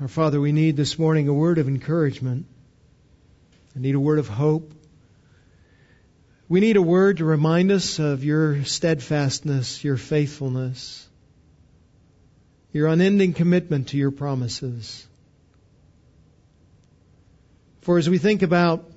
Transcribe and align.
Our 0.00 0.08
Father, 0.08 0.40
we 0.40 0.52
need 0.52 0.78
this 0.78 0.98
morning 0.98 1.28
a 1.28 1.34
word 1.34 1.58
of 1.58 1.68
encouragement. 1.68 2.46
I 3.76 3.80
need 3.80 3.94
a 3.94 4.00
word 4.00 4.18
of 4.18 4.28
hope. 4.28 4.72
We 6.48 6.60
need 6.60 6.78
a 6.78 6.82
word 6.82 7.18
to 7.18 7.26
remind 7.26 7.70
us 7.70 7.98
of 7.98 8.24
your 8.24 8.64
steadfastness, 8.64 9.84
your 9.84 9.98
faithfulness, 9.98 11.06
your 12.72 12.86
unending 12.86 13.34
commitment 13.34 13.88
to 13.88 13.98
your 13.98 14.10
promises. 14.10 15.06
For 17.82 17.98
as 17.98 18.08
we 18.08 18.16
think 18.16 18.40
about 18.40 18.90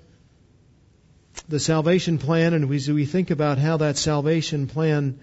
the 1.50 1.60
salvation 1.60 2.18
plan 2.18 2.54
and 2.54 2.74
as 2.74 2.90
we 2.90 3.06
think 3.06 3.30
about 3.30 3.58
how 3.58 3.76
that 3.76 3.98
salvation 3.98 4.68
plan 4.68 5.20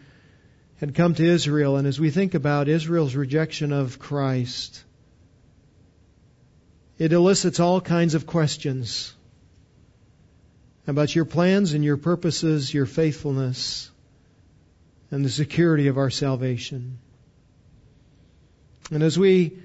had 0.76 0.94
come 0.94 1.14
to 1.14 1.24
Israel 1.24 1.78
and 1.78 1.88
as 1.88 1.98
we 1.98 2.10
think 2.10 2.34
about 2.34 2.68
Israel's 2.68 3.16
rejection 3.16 3.72
of 3.72 3.98
Christ, 3.98 4.84
it 7.00 7.14
elicits 7.14 7.58
all 7.60 7.80
kinds 7.80 8.14
of 8.14 8.26
questions 8.26 9.14
about 10.86 11.14
your 11.14 11.24
plans 11.24 11.72
and 11.72 11.82
your 11.82 11.96
purposes, 11.96 12.74
your 12.74 12.84
faithfulness, 12.84 13.90
and 15.10 15.24
the 15.24 15.30
security 15.30 15.86
of 15.86 15.96
our 15.96 16.10
salvation. 16.10 16.98
And 18.90 19.02
as 19.02 19.18
we 19.18 19.56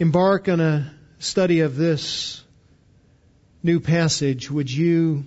embark 0.00 0.48
on 0.48 0.60
a 0.60 0.92
study 1.20 1.60
of 1.60 1.76
this 1.76 2.42
new 3.62 3.78
passage, 3.78 4.50
would 4.50 4.68
you, 4.68 5.26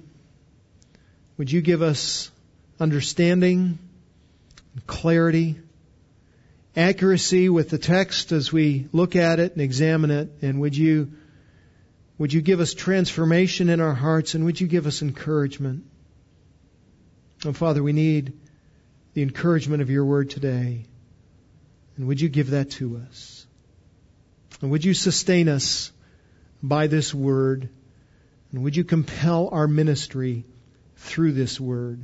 would 1.37 1.49
you 1.49 1.61
give 1.61 1.81
us 1.81 2.29
understanding, 2.77 3.79
clarity, 4.85 5.55
accuracy 6.75 7.47
with 7.47 7.69
the 7.69 7.77
text 7.77 8.33
as 8.33 8.51
we 8.51 8.89
look 8.91 9.15
at 9.15 9.39
it 9.39 9.53
and 9.53 9.61
examine 9.61 10.11
it, 10.11 10.29
and 10.41 10.59
would 10.59 10.75
you 10.75 11.13
would 12.17 12.33
you 12.33 12.41
give 12.41 12.59
us 12.59 12.73
transformation 12.73 13.69
in 13.69 13.79
our 13.79 13.93
hearts 13.93 14.33
and 14.33 14.45
would 14.45 14.59
you 14.59 14.67
give 14.67 14.87
us 14.87 15.01
encouragement? 15.01 15.85
Oh, 17.45 17.53
Father, 17.53 17.83
we 17.83 17.93
need 17.93 18.33
the 19.13 19.21
encouragement 19.21 19.81
of 19.81 19.89
your 19.89 20.05
word 20.05 20.29
today. 20.29 20.85
And 21.95 22.07
would 22.07 22.21
you 22.21 22.29
give 22.29 22.51
that 22.51 22.71
to 22.71 23.01
us? 23.07 23.45
And 24.61 24.71
would 24.71 24.85
you 24.85 24.93
sustain 24.93 25.49
us 25.49 25.91
by 26.63 26.87
this 26.87 27.13
word? 27.13 27.69
And 28.51 28.63
would 28.63 28.75
you 28.75 28.83
compel 28.83 29.49
our 29.51 29.67
ministry 29.67 30.45
through 30.95 31.33
this 31.33 31.59
word? 31.59 32.03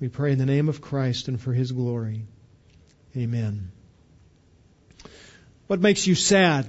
We 0.00 0.08
pray 0.08 0.32
in 0.32 0.38
the 0.38 0.46
name 0.46 0.68
of 0.68 0.80
Christ 0.80 1.28
and 1.28 1.40
for 1.40 1.52
his 1.52 1.72
glory. 1.72 2.24
Amen. 3.16 3.70
What 5.66 5.80
makes 5.80 6.06
you 6.06 6.14
sad? 6.14 6.66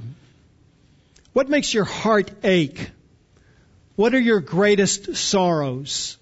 What 1.33 1.49
makes 1.49 1.73
your 1.73 1.85
heart 1.85 2.31
ache? 2.43 2.91
What 3.95 4.13
are 4.13 4.19
your 4.19 4.41
greatest 4.41 5.15
sorrows? 5.15 6.17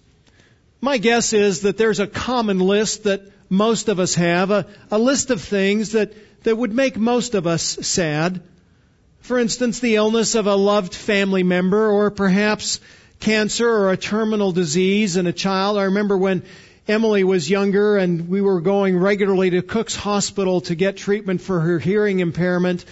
My 0.82 0.98
guess 0.98 1.34
is 1.34 1.62
that 1.62 1.78
there's 1.78 2.00
a 2.00 2.08
common 2.08 2.60
list 2.60 3.04
that 3.04 3.22
most 3.50 3.90
of 3.90 4.00
us 4.00 4.16
have, 4.16 4.52
a, 4.52 4.68
a 4.92 5.00
list 5.00 5.32
of 5.32 5.42
things 5.42 5.94
that, 5.94 6.14
that 6.44 6.56
would 6.56 6.74
make 6.74 6.98
most 6.98 7.34
of 7.34 7.48
us 7.48 7.64
sad. 7.64 8.42
For 9.22 9.40
instance, 9.40 9.80
the 9.80 9.96
illness 9.96 10.36
of 10.36 10.46
a 10.46 10.56
loved 10.56 10.94
family 10.94 11.44
member, 11.44 11.90
or 11.90 12.12
perhaps 12.12 12.80
cancer 13.20 13.68
or 13.68 13.92
a 13.92 13.98
terminal 13.98 14.52
disease 14.52 15.18
in 15.18 15.28
a 15.28 15.34
child. 15.34 15.78
I 15.78 15.84
remember 15.84 16.18
when 16.18 16.44
Emily 16.88 17.24
was 17.24 17.50
younger 17.50 17.98
and 17.98 18.30
we 18.30 18.42
were 18.42 18.62
going 18.62 18.98
regularly 18.98 19.50
to 19.52 19.62
Cook's 19.62 19.96
Hospital 19.96 20.62
to 20.62 20.76
get 20.76 20.98
treatment 20.98 21.42
for 21.42 21.60
her 21.60 21.80
hearing 21.80 22.20
impairment. 22.20 22.86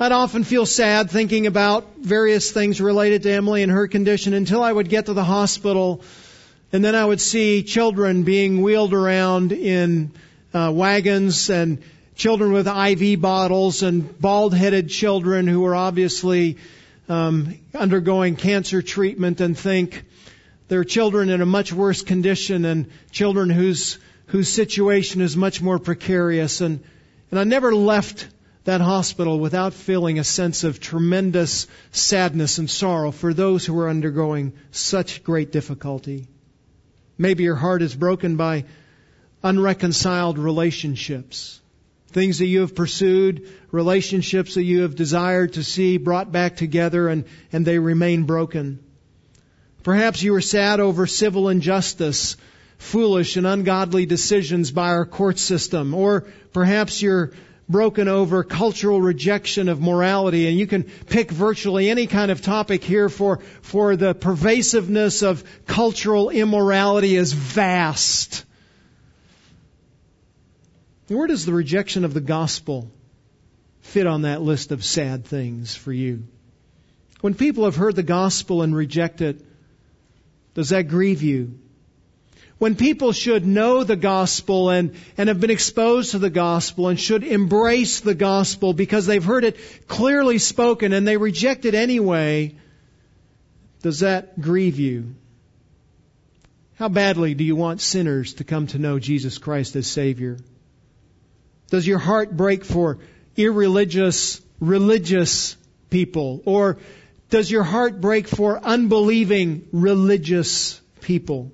I'd 0.00 0.12
often 0.12 0.44
feel 0.44 0.64
sad 0.64 1.10
thinking 1.10 1.48
about 1.48 1.96
various 1.96 2.52
things 2.52 2.80
related 2.80 3.24
to 3.24 3.32
Emily 3.32 3.64
and 3.64 3.72
her 3.72 3.88
condition 3.88 4.32
until 4.32 4.62
I 4.62 4.72
would 4.72 4.88
get 4.88 5.06
to 5.06 5.12
the 5.12 5.24
hospital 5.24 6.02
and 6.72 6.84
then 6.84 6.94
I 6.94 7.04
would 7.04 7.20
see 7.20 7.64
children 7.64 8.22
being 8.22 8.62
wheeled 8.62 8.94
around 8.94 9.50
in 9.50 10.12
uh, 10.54 10.70
wagons 10.72 11.50
and 11.50 11.82
children 12.14 12.52
with 12.52 12.68
IV 12.68 13.20
bottles 13.20 13.82
and 13.82 14.20
bald 14.20 14.54
headed 14.54 14.88
children 14.88 15.48
who 15.48 15.62
were 15.62 15.74
obviously 15.74 16.58
um, 17.08 17.58
undergoing 17.74 18.36
cancer 18.36 18.82
treatment 18.82 19.40
and 19.40 19.58
think 19.58 20.04
there 20.68 20.78
are 20.78 20.84
children 20.84 21.28
in 21.28 21.40
a 21.40 21.46
much 21.46 21.72
worse 21.72 22.02
condition 22.02 22.64
and 22.66 22.88
children 23.10 23.50
whose 23.50 23.98
whose 24.26 24.48
situation 24.48 25.22
is 25.22 25.36
much 25.36 25.60
more 25.60 25.80
precarious. 25.80 26.60
And 26.60 26.84
and 27.32 27.40
I 27.40 27.42
never 27.42 27.74
left 27.74 28.28
that 28.64 28.80
hospital 28.80 29.38
without 29.38 29.72
feeling 29.72 30.18
a 30.18 30.24
sense 30.24 30.64
of 30.64 30.80
tremendous 30.80 31.66
sadness 31.90 32.58
and 32.58 32.68
sorrow 32.68 33.10
for 33.10 33.32
those 33.32 33.64
who 33.64 33.78
are 33.78 33.88
undergoing 33.88 34.52
such 34.70 35.24
great 35.24 35.52
difficulty. 35.52 36.28
Maybe 37.16 37.44
your 37.44 37.56
heart 37.56 37.82
is 37.82 37.94
broken 37.94 38.36
by 38.36 38.64
unreconciled 39.42 40.38
relationships. 40.38 41.60
Things 42.08 42.38
that 42.38 42.46
you 42.46 42.60
have 42.60 42.74
pursued, 42.74 43.48
relationships 43.70 44.54
that 44.54 44.62
you 44.62 44.82
have 44.82 44.94
desired 44.94 45.54
to 45.54 45.64
see 45.64 45.98
brought 45.98 46.32
back 46.32 46.56
together 46.56 47.08
and, 47.08 47.24
and 47.52 47.66
they 47.66 47.78
remain 47.78 48.24
broken. 48.24 48.80
Perhaps 49.82 50.22
you 50.22 50.34
are 50.34 50.40
sad 50.40 50.80
over 50.80 51.06
civil 51.06 51.48
injustice, 51.48 52.36
foolish 52.78 53.36
and 53.36 53.46
ungodly 53.46 54.06
decisions 54.06 54.70
by 54.70 54.88
our 54.88 55.06
court 55.06 55.38
system, 55.38 55.94
or 55.94 56.26
perhaps 56.52 57.02
you're 57.02 57.32
broken 57.68 58.08
over 58.08 58.42
cultural 58.42 59.00
rejection 59.00 59.68
of 59.68 59.80
morality, 59.80 60.48
and 60.48 60.58
you 60.58 60.66
can 60.66 60.84
pick 60.84 61.30
virtually 61.30 61.90
any 61.90 62.06
kind 62.06 62.30
of 62.30 62.40
topic 62.40 62.82
here 62.82 63.08
for, 63.08 63.40
for 63.60 63.96
the 63.96 64.14
pervasiveness 64.14 65.22
of 65.22 65.44
cultural 65.66 66.30
immorality 66.30 67.14
is 67.14 67.32
vast. 67.32 68.44
Where 71.08 71.26
does 71.26 71.46
the 71.46 71.52
rejection 71.52 72.04
of 72.04 72.14
the 72.14 72.20
gospel 72.20 72.90
fit 73.80 74.06
on 74.06 74.22
that 74.22 74.42
list 74.42 74.72
of 74.72 74.84
sad 74.84 75.24
things 75.24 75.74
for 75.74 75.92
you? 75.92 76.24
When 77.20 77.34
people 77.34 77.64
have 77.64 77.76
heard 77.76 77.96
the 77.96 78.02
gospel 78.02 78.62
and 78.62 78.74
reject 78.74 79.20
it, 79.20 79.44
does 80.54 80.70
that 80.70 80.88
grieve 80.88 81.22
you? 81.22 81.58
When 82.58 82.74
people 82.74 83.12
should 83.12 83.46
know 83.46 83.84
the 83.84 83.96
gospel 83.96 84.70
and, 84.70 84.94
and 85.16 85.28
have 85.28 85.40
been 85.40 85.50
exposed 85.50 86.10
to 86.10 86.18
the 86.18 86.30
gospel 86.30 86.88
and 86.88 86.98
should 86.98 87.22
embrace 87.22 88.00
the 88.00 88.14
gospel 88.14 88.72
because 88.72 89.06
they've 89.06 89.24
heard 89.24 89.44
it 89.44 89.56
clearly 89.86 90.38
spoken 90.38 90.92
and 90.92 91.06
they 91.06 91.16
reject 91.16 91.64
it 91.64 91.74
anyway, 91.74 92.54
does 93.82 94.00
that 94.00 94.40
grieve 94.40 94.80
you? 94.80 95.14
How 96.74 96.88
badly 96.88 97.34
do 97.34 97.44
you 97.44 97.56
want 97.56 97.80
sinners 97.80 98.34
to 98.34 98.44
come 98.44 98.66
to 98.68 98.78
know 98.78 98.98
Jesus 98.98 99.38
Christ 99.38 99.76
as 99.76 99.86
Savior? 99.86 100.36
Does 101.70 101.86
your 101.86 101.98
heart 101.98 102.36
break 102.36 102.64
for 102.64 102.98
irreligious, 103.36 104.40
religious 104.58 105.56
people? 105.90 106.42
Or 106.44 106.78
does 107.30 107.50
your 107.50 107.62
heart 107.62 108.00
break 108.00 108.26
for 108.26 108.58
unbelieving, 108.58 109.68
religious 109.72 110.80
people? 111.00 111.52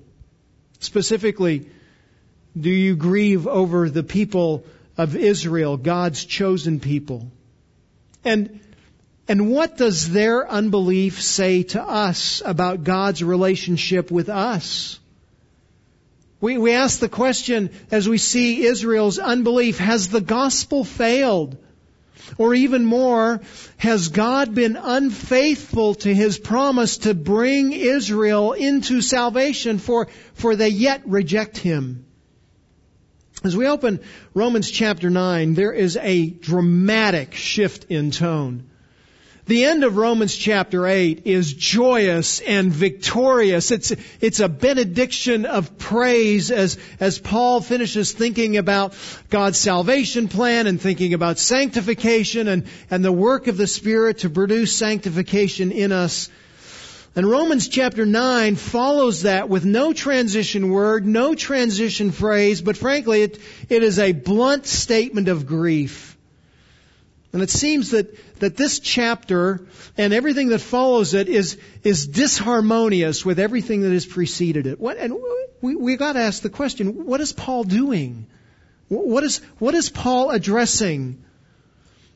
Specifically, 0.85 1.67
do 2.57 2.69
you 2.69 2.95
grieve 2.95 3.47
over 3.47 3.89
the 3.89 4.03
people 4.03 4.63
of 4.97 5.15
Israel, 5.15 5.77
God's 5.77 6.23
chosen 6.23 6.79
people? 6.79 7.31
And, 8.23 8.59
and 9.27 9.49
what 9.49 9.77
does 9.77 10.11
their 10.11 10.47
unbelief 10.49 11.21
say 11.21 11.63
to 11.63 11.81
us 11.81 12.43
about 12.45 12.83
God's 12.83 13.23
relationship 13.23 14.11
with 14.11 14.29
us? 14.29 14.99
We, 16.39 16.59
we 16.59 16.73
ask 16.73 16.99
the 16.99 17.09
question 17.09 17.71
as 17.89 18.07
we 18.07 18.19
see 18.19 18.63
Israel's 18.63 19.17
unbelief, 19.17 19.79
has 19.79 20.09
the 20.09 20.21
gospel 20.21 20.83
failed? 20.83 21.57
Or 22.37 22.53
even 22.53 22.85
more, 22.85 23.41
has 23.77 24.09
God 24.09 24.55
been 24.55 24.77
unfaithful 24.77 25.95
to 25.95 26.13
his 26.13 26.37
promise 26.37 26.97
to 26.99 27.13
bring 27.13 27.73
Israel 27.73 28.53
into 28.53 29.01
salvation 29.01 29.77
for, 29.77 30.07
for 30.33 30.55
they 30.55 30.69
yet 30.69 31.01
reject 31.05 31.57
him? 31.57 32.05
As 33.43 33.55
we 33.55 33.67
open 33.67 33.99
Romans 34.33 34.71
chapter 34.71 35.09
9, 35.09 35.53
there 35.53 35.73
is 35.73 35.97
a 35.97 36.27
dramatic 36.27 37.35
shift 37.35 37.85
in 37.89 38.11
tone. 38.11 38.69
The 39.47 39.65
end 39.65 39.83
of 39.83 39.95
Romans 39.95 40.35
chapter 40.35 40.87
8 40.87 41.21
is 41.25 41.53
joyous 41.53 42.39
and 42.39 42.73
victorious. 42.73 43.69
It's, 43.69 43.93
it's 44.19 44.39
a 44.39 44.49
benediction 44.49 45.45
of 45.45 45.77
praise 45.77 46.49
as, 46.49 46.79
as 46.99 47.19
Paul 47.19 47.61
finishes 47.61 48.11
thinking 48.11 48.57
about 48.57 48.95
God's 49.29 49.59
salvation 49.59 50.29
plan 50.29 50.65
and 50.65 50.81
thinking 50.81 51.13
about 51.13 51.37
sanctification 51.37 52.47
and, 52.47 52.65
and 52.89 53.05
the 53.05 53.11
work 53.11 53.45
of 53.45 53.55
the 53.55 53.67
Spirit 53.67 54.19
to 54.19 54.31
produce 54.31 54.75
sanctification 54.75 55.71
in 55.71 55.91
us. 55.91 56.27
And 57.15 57.29
Romans 57.29 57.67
chapter 57.67 58.03
9 58.03 58.55
follows 58.55 59.21
that 59.21 59.47
with 59.47 59.63
no 59.63 59.93
transition 59.93 60.71
word, 60.71 61.05
no 61.05 61.35
transition 61.35 62.11
phrase, 62.11 62.63
but 62.63 62.77
frankly, 62.77 63.21
it, 63.21 63.39
it 63.69 63.83
is 63.83 63.99
a 63.99 64.11
blunt 64.11 64.65
statement 64.65 65.27
of 65.27 65.45
grief. 65.45 66.14
And 67.35 67.43
it 67.43 67.49
seems 67.49 67.91
that, 67.91 68.39
that 68.39 68.55
this 68.55 68.79
chapter 68.79 69.67
and 69.97 70.13
everything 70.13 70.47
that 70.47 70.61
follows 70.61 71.13
it 71.13 71.27
is, 71.27 71.57
is 71.83 72.07
disharmonious 72.07 73.25
with 73.25 73.39
everything 73.39 73.81
that 73.81 73.91
has 73.91 74.05
preceded 74.05 74.67
it. 74.67 74.79
What, 74.79 74.95
and 74.95 75.13
we, 75.59 75.75
we 75.75 75.97
got 75.97 76.13
to 76.13 76.19
ask 76.19 76.41
the 76.41 76.49
question, 76.49 77.05
what 77.05 77.19
is 77.19 77.33
Paul 77.33 77.65
doing? 77.65 78.27
What 78.87 79.25
is, 79.25 79.39
what 79.59 79.75
is 79.75 79.89
Paul 79.89 80.29
addressing? 80.31 81.25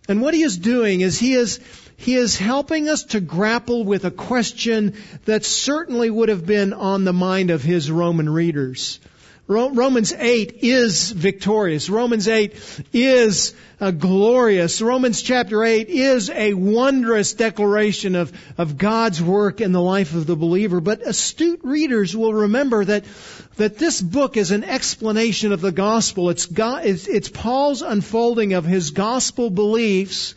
And 0.07 0.21
what 0.21 0.33
he 0.33 0.41
is 0.41 0.57
doing 0.57 1.01
is 1.01 1.19
he 1.19 1.33
is, 1.33 1.59
he 1.97 2.15
is 2.15 2.37
helping 2.37 2.87
us 2.87 3.03
to 3.03 3.19
grapple 3.19 3.83
with 3.83 4.05
a 4.05 4.11
question 4.11 4.95
that 5.25 5.43
certainly 5.43 6.09
would 6.09 6.29
have 6.29 6.45
been 6.45 6.71
on 6.71 7.03
the 7.03 7.11
mind 7.11 7.51
of 7.51 7.61
his 7.61 7.91
Roman 7.91 8.29
readers. 8.29 9.01
Romans 9.49 10.13
8 10.13 10.59
is 10.61 11.09
victorious. 11.09 11.89
Romans 11.89 12.27
8 12.27 12.83
is 12.93 13.55
uh, 13.81 13.89
glorious. 13.89 14.79
Romans 14.79 15.23
chapter 15.23 15.63
8 15.63 15.89
is 15.89 16.29
a 16.29 16.53
wondrous 16.53 17.33
declaration 17.33 18.13
of, 18.13 18.31
of 18.59 18.77
God's 18.77 19.19
work 19.19 19.59
in 19.59 19.71
the 19.71 19.81
life 19.81 20.13
of 20.13 20.27
the 20.27 20.35
believer. 20.35 20.79
But 20.81 21.01
astute 21.01 21.61
readers 21.63 22.15
will 22.15 22.31
remember 22.31 22.85
that, 22.85 23.05
that 23.55 23.79
this 23.79 23.99
book 23.99 24.37
is 24.37 24.51
an 24.51 24.63
explanation 24.63 25.51
of 25.51 25.61
the 25.61 25.71
gospel. 25.71 26.29
It's, 26.29 26.45
God, 26.45 26.85
it's, 26.85 27.07
it's 27.07 27.29
Paul's 27.29 27.81
unfolding 27.81 28.53
of 28.53 28.65
his 28.65 28.91
gospel 28.91 29.49
beliefs, 29.49 30.35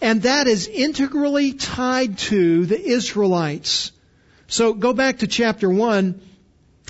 and 0.00 0.22
that 0.22 0.46
is 0.46 0.68
integrally 0.68 1.54
tied 1.54 2.18
to 2.18 2.66
the 2.66 2.80
Israelites. 2.80 3.90
So 4.46 4.74
go 4.74 4.92
back 4.92 5.18
to 5.18 5.26
chapter 5.26 5.68
1 5.68 6.20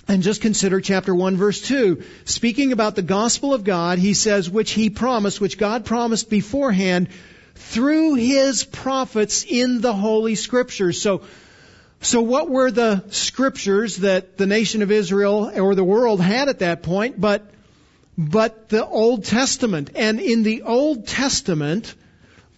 and 0.09 0.23
just 0.23 0.43
consider 0.43 0.81
chapter 0.81 1.15
1 1.15 1.37
verse 1.37 1.61
2. 1.61 2.03
Speaking 2.25 2.73
about 2.73 2.97
the 2.97 3.03
gospel 3.03 3.55
of 3.55 3.65
God, 3.65 3.99
he 3.99 4.15
says, 4.15 4.51
which 4.51 4.73
he 4.73 4.91
promised, 4.91 5.41
which 5.41 5.59
God 5.59 5.85
promised 5.85 6.29
beforehand 6.29 7.09
through 7.55 8.15
his 8.15 8.65
prophets 8.65 9.45
in 9.49 9.81
the 9.81 9.93
Holy 9.93 10.35
Scriptures. 10.35 11.01
So, 11.01 11.23
so 12.01 12.21
what 12.21 12.51
were 12.51 12.71
the 12.71 13.05
scriptures 13.11 13.99
that 13.99 14.37
the 14.37 14.47
nation 14.47 14.83
of 14.83 14.91
Israel 14.91 15.51
or 15.55 15.75
the 15.75 15.85
world 15.85 16.21
had 16.21 16.49
at 16.49 16.59
that 16.59 16.83
point 16.83 17.21
but, 17.21 17.47
but 18.19 18.69
the 18.69 18.85
Old 18.85 19.25
Testament? 19.25 19.91
And 19.95 20.19
in 20.19 20.43
the 20.43 20.63
Old 20.63 21.07
Testament, 21.07 21.95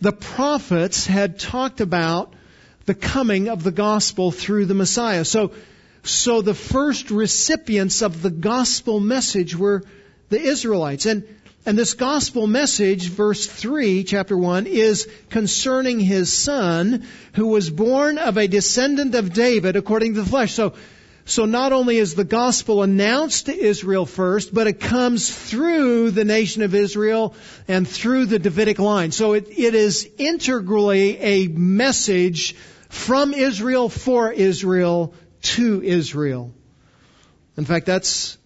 the 0.01 0.13
prophets 0.13 1.07
had 1.07 1.39
talked 1.39 1.81
about 1.81 2.33
the 2.87 2.95
coming 2.95 3.49
of 3.49 3.63
the 3.63 3.71
gospel 3.71 4.31
through 4.31 4.67
the 4.67 4.75
Messiah. 4.75 5.25
So, 5.25 5.53
so 6.05 6.43
the 6.43 6.55
first 6.55 7.11
recipients 7.11 8.03
of 8.03 8.21
the 8.21 8.31
gospel 8.31 9.01
message 9.01 9.57
were 9.57 9.83
the 10.29 10.41
Israelites. 10.41 11.07
And, 11.07 11.25
and 11.65 11.79
this 11.79 11.95
gospel 11.95 12.47
message, 12.47 13.09
verse 13.09 13.47
3, 13.47 14.05
chapter 14.05 14.37
1, 14.37 14.67
is 14.67 15.09
concerning 15.31 15.99
his 16.01 16.33
son 16.33 17.07
who 17.35 17.47
was 17.47 17.71
born 17.71 18.19
of 18.19 18.37
a 18.37 18.47
descendant 18.47 19.15
of 19.15 19.33
David 19.33 19.77
according 19.77 20.15
to 20.15 20.23
the 20.23 20.29
flesh. 20.29 20.53
So, 20.53 20.75
so 21.25 21.47
not 21.47 21.73
only 21.73 21.97
is 21.97 22.15
the 22.15 22.25
gospel 22.25 22.83
announced 22.83 23.47
to 23.47 23.57
Israel 23.57 24.05
first, 24.05 24.53
but 24.53 24.67
it 24.67 24.81
comes 24.81 25.35
through 25.35 26.11
the 26.11 26.25
nation 26.27 26.63
of 26.63 26.75
Israel 26.75 27.35
and 27.67 27.89
through 27.89 28.27
the 28.27 28.39
Davidic 28.39 28.79
line. 28.79 29.11
So 29.11 29.33
it, 29.33 29.49
it 29.49 29.75
is 29.75 30.07
integrally 30.19 31.19
a 31.19 31.49
message 31.49 32.55
from 32.91 33.33
Israel 33.33 33.89
for 33.89 34.31
Israel 34.31 35.15
to 35.45 35.83
Israel. 35.83 36.53
In 37.57 37.65
fact, 37.65 37.87
that's 37.87 38.37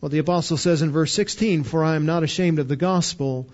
what 0.00 0.12
the 0.12 0.18
apostle 0.18 0.56
says 0.56 0.82
in 0.82 0.92
verse 0.92 1.12
16, 1.12 1.64
for 1.64 1.82
I 1.82 1.96
am 1.96 2.04
not 2.04 2.22
ashamed 2.22 2.58
of 2.58 2.68
the 2.68 2.76
gospel, 2.76 3.48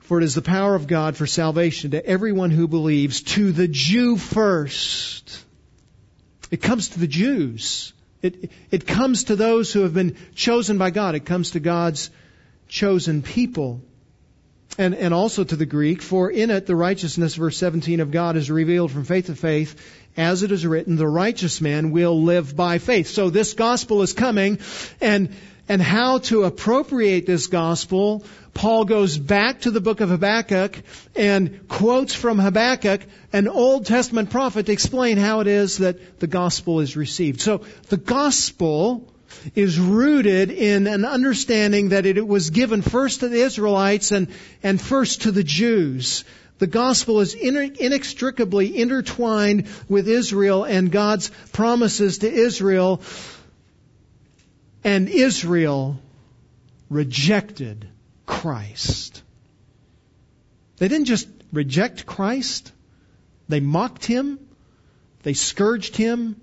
for 0.00 0.18
it 0.18 0.24
is 0.24 0.34
the 0.34 0.42
power 0.42 0.74
of 0.74 0.86
God 0.86 1.16
for 1.16 1.26
salvation 1.26 1.92
to 1.92 2.04
everyone 2.04 2.50
who 2.50 2.68
believes, 2.68 3.22
to 3.22 3.52
the 3.52 3.68
Jew 3.68 4.18
first. 4.18 5.44
It 6.50 6.60
comes 6.60 6.90
to 6.90 7.00
the 7.00 7.06
Jews. 7.06 7.94
It, 8.20 8.50
it 8.70 8.86
comes 8.86 9.24
to 9.24 9.36
those 9.36 9.72
who 9.72 9.80
have 9.82 9.94
been 9.94 10.16
chosen 10.34 10.76
by 10.76 10.90
God. 10.90 11.14
It 11.14 11.24
comes 11.24 11.52
to 11.52 11.60
God's 11.60 12.10
chosen 12.68 13.22
people. 13.22 13.80
And, 14.78 14.94
and 14.94 15.12
also 15.12 15.44
to 15.44 15.56
the 15.56 15.66
Greek, 15.66 16.00
for 16.00 16.30
in 16.30 16.50
it 16.50 16.66
the 16.66 16.76
righteousness, 16.76 17.34
verse 17.34 17.58
17, 17.58 18.00
of 18.00 18.10
God 18.10 18.36
is 18.36 18.50
revealed 18.50 18.90
from 18.90 19.04
faith 19.04 19.26
to 19.26 19.34
faith, 19.34 19.78
as 20.16 20.42
it 20.42 20.52
is 20.52 20.66
written, 20.66 20.96
the 20.96 21.08
righteous 21.08 21.60
man 21.60 21.90
will 21.90 22.22
live 22.22 22.54
by 22.54 22.78
faith. 22.78 23.08
So 23.08 23.30
this 23.30 23.54
gospel 23.54 24.02
is 24.02 24.12
coming, 24.12 24.58
and, 25.00 25.34
and 25.68 25.80
how 25.80 26.18
to 26.18 26.44
appropriate 26.44 27.26
this 27.26 27.46
gospel, 27.46 28.24
Paul 28.54 28.84
goes 28.84 29.16
back 29.16 29.62
to 29.62 29.70
the 29.70 29.80
book 29.80 30.00
of 30.00 30.10
Habakkuk 30.10 30.82
and 31.16 31.66
quotes 31.68 32.14
from 32.14 32.38
Habakkuk, 32.38 33.00
an 33.32 33.48
Old 33.48 33.86
Testament 33.86 34.30
prophet, 34.30 34.66
to 34.66 34.72
explain 34.72 35.16
how 35.16 35.40
it 35.40 35.46
is 35.46 35.78
that 35.78 36.20
the 36.20 36.26
gospel 36.26 36.80
is 36.80 36.96
received. 36.96 37.40
So 37.40 37.62
the 37.88 37.96
gospel 37.96 39.08
is 39.54 39.78
rooted 39.78 40.50
in 40.50 40.86
an 40.86 41.06
understanding 41.06 41.90
that 41.90 42.04
it 42.04 42.26
was 42.26 42.50
given 42.50 42.82
first 42.82 43.20
to 43.20 43.28
the 43.28 43.40
Israelites 43.40 44.12
and, 44.12 44.28
and 44.62 44.80
first 44.80 45.22
to 45.22 45.32
the 45.32 45.42
Jews. 45.42 46.24
The 46.62 46.68
gospel 46.68 47.18
is 47.18 47.34
inextricably 47.34 48.78
intertwined 48.78 49.66
with 49.88 50.06
Israel 50.06 50.62
and 50.62 50.92
God's 50.92 51.28
promises 51.52 52.18
to 52.18 52.32
Israel. 52.32 53.02
And 54.84 55.08
Israel 55.08 55.98
rejected 56.88 57.88
Christ. 58.26 59.24
They 60.76 60.86
didn't 60.86 61.06
just 61.06 61.26
reject 61.52 62.06
Christ, 62.06 62.70
they 63.48 63.58
mocked 63.58 64.04
him, 64.04 64.38
they 65.24 65.34
scourged 65.34 65.96
him, 65.96 66.40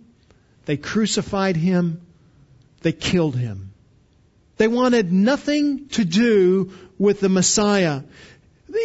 they 0.66 0.76
crucified 0.76 1.56
him, 1.56 2.02
they 2.82 2.92
killed 2.92 3.38
him. 3.38 3.72
They 4.58 4.68
wanted 4.68 5.14
nothing 5.14 5.88
to 5.92 6.04
do 6.04 6.74
with 6.98 7.22
the 7.22 7.30
Messiah. 7.30 8.02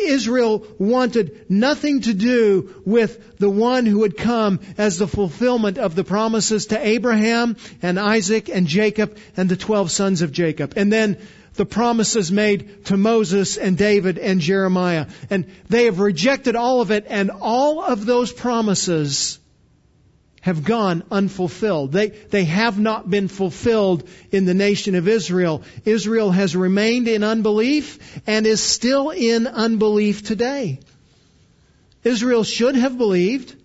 Israel 0.07 0.67
wanted 0.79 1.47
nothing 1.49 2.03
to 2.03 2.15
do 2.15 2.75
with 2.85 3.39
the 3.39 3.51
one 3.51 3.87
who 3.87 4.01
would 4.01 4.17
come 4.17 4.61
as 4.79 4.99
the 4.99 5.09
fulfillment 5.09 5.79
of 5.79 5.95
the 5.95 6.05
promises 6.05 6.67
to 6.67 6.87
Abraham 6.87 7.57
and 7.83 7.99
Isaac 7.99 8.49
and 8.49 8.67
Jacob 8.67 9.17
and 9.37 9.49
the 9.49 9.57
twelve 9.57 9.91
sons 9.91 10.23
of 10.23 10.33
Jacob. 10.33 10.75
And 10.77 10.93
then 10.93 11.19
the 11.55 11.67
promises 11.67 12.33
made 12.33 12.87
to 12.87 12.97
Moses 12.97 13.57
and 13.57 13.79
David 13.79 14.19
and 14.19 14.41
Jeremiah. 14.41 15.07
And 15.31 15.47
they 15.69 15.85
have 15.85 16.01
rejected 16.01 16.57
all 16.57 16.81
of 16.81 16.91
it 16.91 17.07
and 17.09 17.31
all 17.31 17.83
of 17.83 18.05
those 18.07 18.33
promises 18.33 19.39
have 20.44 20.63
gone 20.63 21.03
unfulfilled. 21.10 21.91
They, 21.91 22.08
they 22.08 22.44
have 22.44 22.79
not 22.79 23.08
been 23.08 23.29
fulfilled 23.29 24.06
in 24.31 24.44
the 24.44 24.53
nation 24.53 24.94
of 24.94 25.08
Israel. 25.08 25.63
Israel 25.86 26.31
has 26.31 26.55
remained 26.55 27.08
in 27.08 27.24
unbelief 27.24 28.20
and 28.27 28.46
is 28.46 28.63
still 28.63 29.08
in 29.08 29.46
unbelief 29.46 30.22
today. 30.22 30.81
Israel 32.03 32.44
should 32.44 32.74
have 32.74 32.98
believed. 32.98 33.56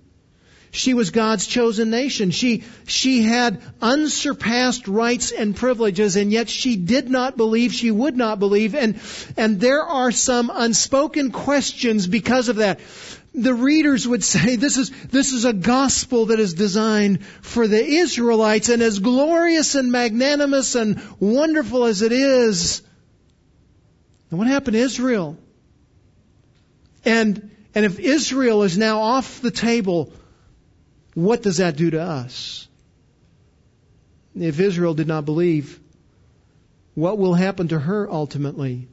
She 0.72 0.94
was 0.94 1.10
God's 1.10 1.48
chosen 1.48 1.90
nation. 1.90 2.32
She, 2.32 2.64
she 2.86 3.24
had 3.24 3.62
unsurpassed 3.82 4.88
rights 4.88 5.34
and 5.34 5.54
privileges, 5.54 6.16
and 6.16 6.32
yet 6.32 6.48
she 6.48 6.78
did 6.78 7.10
not 7.10 7.36
believe, 7.36 7.74
she 7.74 7.92
would 7.92 8.16
not 8.16 8.40
believe, 8.40 8.74
and, 8.74 9.02
and 9.36 9.60
there 9.60 9.84
are 9.84 10.12
some 10.12 10.50
unspoken 10.54 11.32
questions 11.32 12.08
because 12.08 12.48
of 12.48 12.58
that 12.58 12.80
the 13.44 13.54
readers 13.54 14.08
would 14.08 14.24
say 14.24 14.56
this 14.56 14.78
is, 14.78 14.90
this 15.08 15.34
is 15.34 15.46
a 15.46 15.54
gospel 15.54 16.28
that 16.28 16.40
is 16.40 16.54
designed 16.54 17.26
for 17.26 17.68
the 17.68 17.84
Israelites 17.84 18.70
and 18.70 18.82
as 18.82 19.00
glorious 19.00 19.76
and 19.76 19.92
magnanimous 19.92 20.76
and 20.76 21.02
wonderful 21.20 21.86
as 21.86 22.02
it 22.02 22.12
is. 22.12 22.82
And 24.30 24.38
what 24.38 24.48
happened 24.48 24.74
to 24.74 24.80
Israel? 24.80 25.38
And, 27.06 27.56
and 27.74 27.86
if 27.86 28.00
Israel 28.00 28.64
is 28.64 28.78
now 28.78 29.02
off 29.02 29.42
the 29.42 29.52
table, 29.52 30.12
what 31.14 31.42
does 31.42 31.58
that 31.58 31.76
do 31.76 31.90
to 31.92 32.02
us? 32.02 32.68
If 34.36 34.60
Israel 34.60 34.94
did 34.94 35.08
not 35.08 35.26
believe, 35.26 35.80
what 36.94 37.18
will 37.18 37.34
happen 37.34 37.70
to 37.70 37.80
her 37.80 38.10
ultimately? 38.12 38.88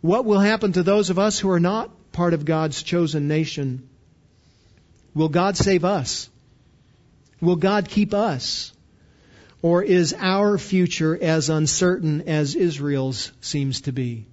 What 0.00 0.24
will 0.24 0.38
happen 0.38 0.72
to 0.72 0.82
those 0.82 1.10
of 1.10 1.18
us 1.18 1.38
who 1.38 1.50
are 1.50 1.60
not 1.60 1.90
part 2.16 2.32
of 2.32 2.46
God's 2.46 2.82
chosen 2.82 3.28
nation. 3.28 3.86
Will 5.14 5.28
God 5.28 5.58
save 5.58 5.84
us? 5.84 6.30
Will 7.42 7.56
God 7.56 7.90
keep 7.90 8.14
us? 8.14 8.72
Or 9.60 9.82
is 9.82 10.14
our 10.18 10.56
future 10.56 11.16
as 11.20 11.50
uncertain 11.50 12.22
as 12.26 12.54
Israel's 12.54 13.32
seems 13.42 13.82
to 13.82 13.92
be? 13.92 14.24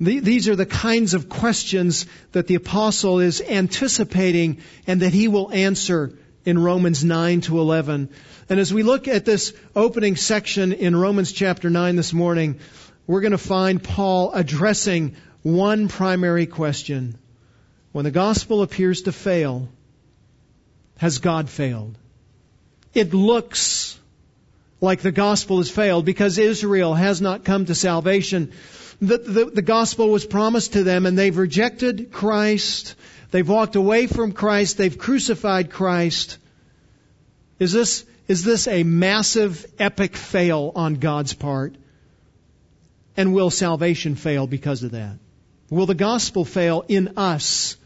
These 0.00 0.48
are 0.48 0.56
the 0.56 0.64
kinds 0.64 1.12
of 1.12 1.28
questions 1.28 2.06
that 2.32 2.46
the 2.46 2.54
apostle 2.54 3.20
is 3.20 3.42
anticipating 3.42 4.62
and 4.86 5.02
that 5.02 5.12
he 5.12 5.28
will 5.28 5.52
answer 5.52 6.14
in 6.46 6.58
Romans 6.58 7.04
9 7.04 7.42
to 7.42 7.60
11. 7.60 8.08
And 8.48 8.58
as 8.58 8.72
we 8.72 8.82
look 8.82 9.06
at 9.06 9.26
this 9.26 9.52
opening 9.76 10.16
section 10.16 10.72
in 10.72 10.96
Romans 10.96 11.32
chapter 11.32 11.68
9 11.68 11.96
this 11.96 12.14
morning, 12.14 12.58
we're 13.06 13.20
going 13.20 13.32
to 13.32 13.38
find 13.38 13.82
Paul 13.82 14.32
addressing 14.32 15.16
one 15.42 15.88
primary 15.88 16.46
question. 16.46 17.18
When 17.92 18.04
the 18.04 18.10
gospel 18.10 18.62
appears 18.62 19.02
to 19.02 19.12
fail, 19.12 19.68
has 20.98 21.18
God 21.18 21.48
failed? 21.48 21.96
It 22.94 23.14
looks 23.14 23.98
like 24.80 25.00
the 25.00 25.12
gospel 25.12 25.58
has 25.58 25.70
failed 25.70 26.04
because 26.04 26.38
Israel 26.38 26.94
has 26.94 27.20
not 27.20 27.44
come 27.44 27.66
to 27.66 27.74
salvation. 27.74 28.52
The, 29.00 29.18
the, 29.18 29.44
the, 29.46 29.62
gospel 29.62 30.10
was 30.10 30.26
promised 30.26 30.74
to 30.74 30.82
them 30.82 31.06
and 31.06 31.18
they've 31.18 31.36
rejected 31.36 32.12
Christ. 32.12 32.94
They've 33.30 33.48
walked 33.48 33.76
away 33.76 34.06
from 34.06 34.32
Christ. 34.32 34.76
They've 34.76 34.96
crucified 34.96 35.70
Christ. 35.70 36.38
Is 37.58 37.72
this, 37.72 38.04
is 38.28 38.44
this 38.44 38.68
a 38.68 38.82
massive, 38.82 39.66
epic 39.78 40.16
fail 40.16 40.72
on 40.74 40.94
God's 40.94 41.32
part? 41.34 41.76
And 43.16 43.34
will 43.34 43.50
salvation 43.50 44.16
fail 44.16 44.46
because 44.46 44.82
of 44.82 44.92
that? 44.92 45.18
Will 45.70 45.86
the 45.86 45.94
gospel 45.94 46.44
fail 46.44 46.84
in 46.88 47.14
us? 47.16 47.76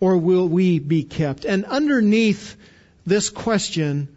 Or 0.00 0.16
will 0.16 0.48
we 0.48 0.78
be 0.78 1.02
kept? 1.02 1.44
And 1.44 1.64
underneath 1.64 2.56
this 3.04 3.30
question, 3.30 4.08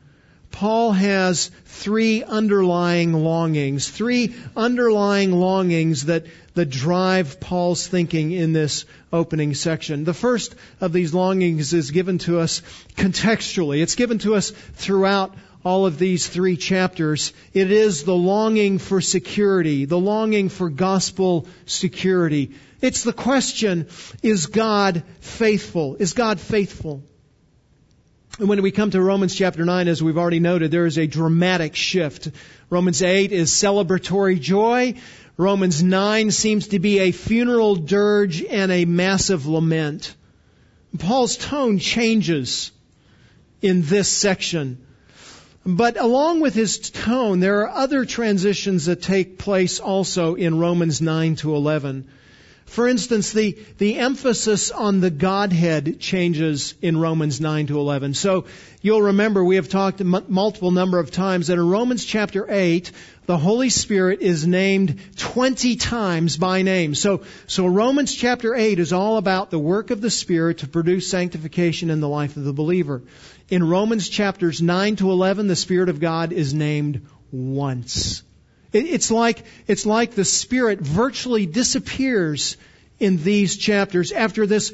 Paul 0.52 0.92
has 0.92 1.52
three 1.66 2.24
underlying 2.24 3.14
longings, 3.14 3.90
three 3.90 4.36
underlying 4.56 5.32
longings 5.32 6.06
that, 6.06 6.26
that 6.56 6.70
drive 6.70 7.40
Paul's 7.40 7.86
thinking 7.86 8.32
in 8.32 8.54
this 8.54 8.86
opening 9.14 9.54
section. 9.54 10.04
The 10.04 10.14
first 10.14 10.56
of 10.82 10.94
these 10.94 11.14
longings 11.14 11.74
is 11.74 11.92
given 11.92 12.18
to 12.20 12.40
us 12.40 12.62
contextually. 12.96 13.82
It's 13.82 13.96
given 13.96 14.20
to 14.20 14.36
us 14.36 14.50
throughout 14.50 15.36
all 15.64 15.86
of 15.86 16.00
these 16.00 16.28
three 16.28 16.58
chapters. 16.58 17.34
It 17.54 17.72
is 17.72 18.04
the 18.04 18.16
longing 18.16 18.80
for 18.80 19.02
security, 19.02 19.86
the 19.86 20.00
longing 20.00 20.50
for 20.50 20.70
gospel 20.70 21.48
security. 21.66 22.52
It's 22.82 23.04
the 23.04 23.14
question, 23.14 23.88
is 24.22 24.46
God 24.48 25.04
faithful? 25.20 25.96
Is 25.96 26.14
God 26.14 26.40
faithful? 26.40 27.04
And 28.40 28.48
when 28.48 28.62
we 28.62 28.70
come 28.70 28.92
to 28.92 29.02
Romans 29.02 29.34
chapter 29.34 29.66
9, 29.66 29.88
as 29.88 30.04
we've 30.04 30.18
already 30.18 30.40
noted, 30.40 30.70
there 30.70 30.86
is 30.86 31.00
a 31.00 31.08
dramatic 31.08 31.76
shift. 31.76 32.30
Romans 32.70 33.02
8 33.02 33.32
is 33.32 33.50
celebratory 33.50 34.40
joy. 34.40 34.94
Romans 35.38 35.82
9 35.82 36.30
seems 36.30 36.68
to 36.68 36.80
be 36.80 37.00
a 37.00 37.12
funeral 37.12 37.76
dirge 37.76 38.44
and 38.44 38.72
a 38.72 38.86
massive 38.86 39.48
lament. 39.48 40.16
Paul's 41.00 41.36
tone 41.36 41.80
changes 41.80 42.72
in 43.62 43.82
this 43.82 44.08
section. 44.08 44.86
But 45.66 45.98
along 45.98 46.40
with 46.40 46.54
his 46.54 46.92
tone, 46.92 47.40
there 47.40 47.62
are 47.62 47.70
other 47.70 48.06
transitions 48.06 48.86
that 48.86 49.02
take 49.02 49.40
place 49.40 49.80
also 49.80 50.36
in 50.36 50.60
Romans 50.60 51.02
9 51.02 51.38
to 51.38 51.56
11. 51.56 52.08
For 52.68 52.88
instance, 52.88 53.32
the, 53.32 53.58
the 53.78 53.98
emphasis 53.98 54.72
on 54.72 55.00
the 55.00 55.10
Godhead 55.10 56.00
changes 56.02 56.76
in 56.82 56.98
Romans 56.98 57.40
9 57.40 57.68
to 57.68 57.80
11. 57.80 58.14
So 58.14 58.46
you'll 58.82 59.04
remember 59.04 59.44
we 59.44 59.56
have 59.56 59.70
talked 59.70 60.02
m- 60.02 60.26
multiple 60.28 60.72
number 60.72 61.00
of 61.00 61.10
times 61.10 61.48
that 61.48 61.54
in 61.54 61.68
Romans 61.68 62.04
chapter 62.04 62.46
8, 62.48 62.92
the 63.26 63.38
Holy 63.38 63.70
Spirit 63.70 64.22
is 64.22 64.46
named 64.46 65.00
20 65.16 65.78
times 65.78 66.36
by 66.36 66.62
name. 66.62 66.94
So, 66.94 67.24
so 67.48 67.66
Romans 67.66 68.14
chapter 68.14 68.54
8 68.54 68.80
is 68.80 68.92
all 68.92 69.18
about 69.18 69.50
the 69.50 69.58
work 69.58 69.90
of 69.90 70.02
the 70.02 70.12
Spirit 70.12 70.60
to 70.60 70.68
produce 70.68 71.10
sanctification 71.10 71.90
in 71.90 72.02
the 72.02 72.10
life 72.10 72.36
of 72.36 72.44
the 72.44 72.54
believer. 72.54 73.02
In 73.50 73.68
Romans 73.68 74.10
chapters 74.10 74.62
9 74.62 74.98
to 74.98 75.10
11, 75.10 75.48
the 75.48 75.56
Spirit 75.56 75.88
of 75.88 76.02
God 76.02 76.34
is 76.34 76.54
named 76.54 77.08
once. 77.32 78.24
It's 78.74 79.12
like, 79.12 79.44
it's 79.68 79.86
like 79.86 80.12
the 80.12 80.26
Spirit 80.26 80.80
virtually 80.80 81.46
disappears 81.46 82.58
in 83.00 83.24
these 83.24 83.56
chapters 83.56 84.12
after 84.12 84.46
this, 84.46 84.74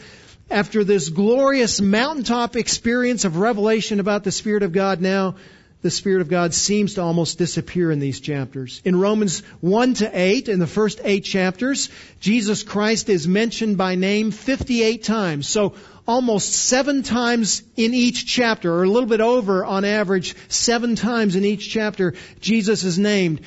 after 0.49 0.83
this 0.83 1.09
glorious 1.09 1.79
mountaintop 1.81 2.55
experience 2.55 3.25
of 3.25 3.37
revelation 3.37 3.99
about 3.99 4.23
the 4.23 4.31
Spirit 4.31 4.63
of 4.63 4.71
God 4.71 5.01
now, 5.01 5.35
the 5.83 5.91
Spirit 5.91 6.21
of 6.21 6.29
God 6.29 6.53
seems 6.53 6.93
to 6.93 7.01
almost 7.01 7.37
disappear 7.37 7.91
in 7.91 7.99
these 7.99 8.21
chapters. 8.21 8.81
In 8.85 8.97
Romans 8.97 9.41
1 9.59 9.95
to 9.95 10.09
8, 10.17 10.47
in 10.47 10.59
the 10.59 10.65
first 10.65 11.01
eight 11.03 11.25
chapters, 11.25 11.89
Jesus 12.21 12.63
Christ 12.63 13.09
is 13.09 13.27
mentioned 13.27 13.77
by 13.77 13.95
name 13.95 14.31
58 14.31 15.03
times. 15.03 15.49
So 15.49 15.75
almost 16.07 16.53
seven 16.53 17.03
times 17.03 17.63
in 17.75 17.93
each 17.93 18.25
chapter, 18.25 18.73
or 18.73 18.83
a 18.83 18.89
little 18.89 19.09
bit 19.09 19.19
over 19.19 19.65
on 19.65 19.83
average, 19.83 20.35
seven 20.47 20.95
times 20.95 21.35
in 21.35 21.43
each 21.43 21.69
chapter, 21.69 22.13
Jesus 22.39 22.85
is 22.85 22.97
named. 22.97 23.41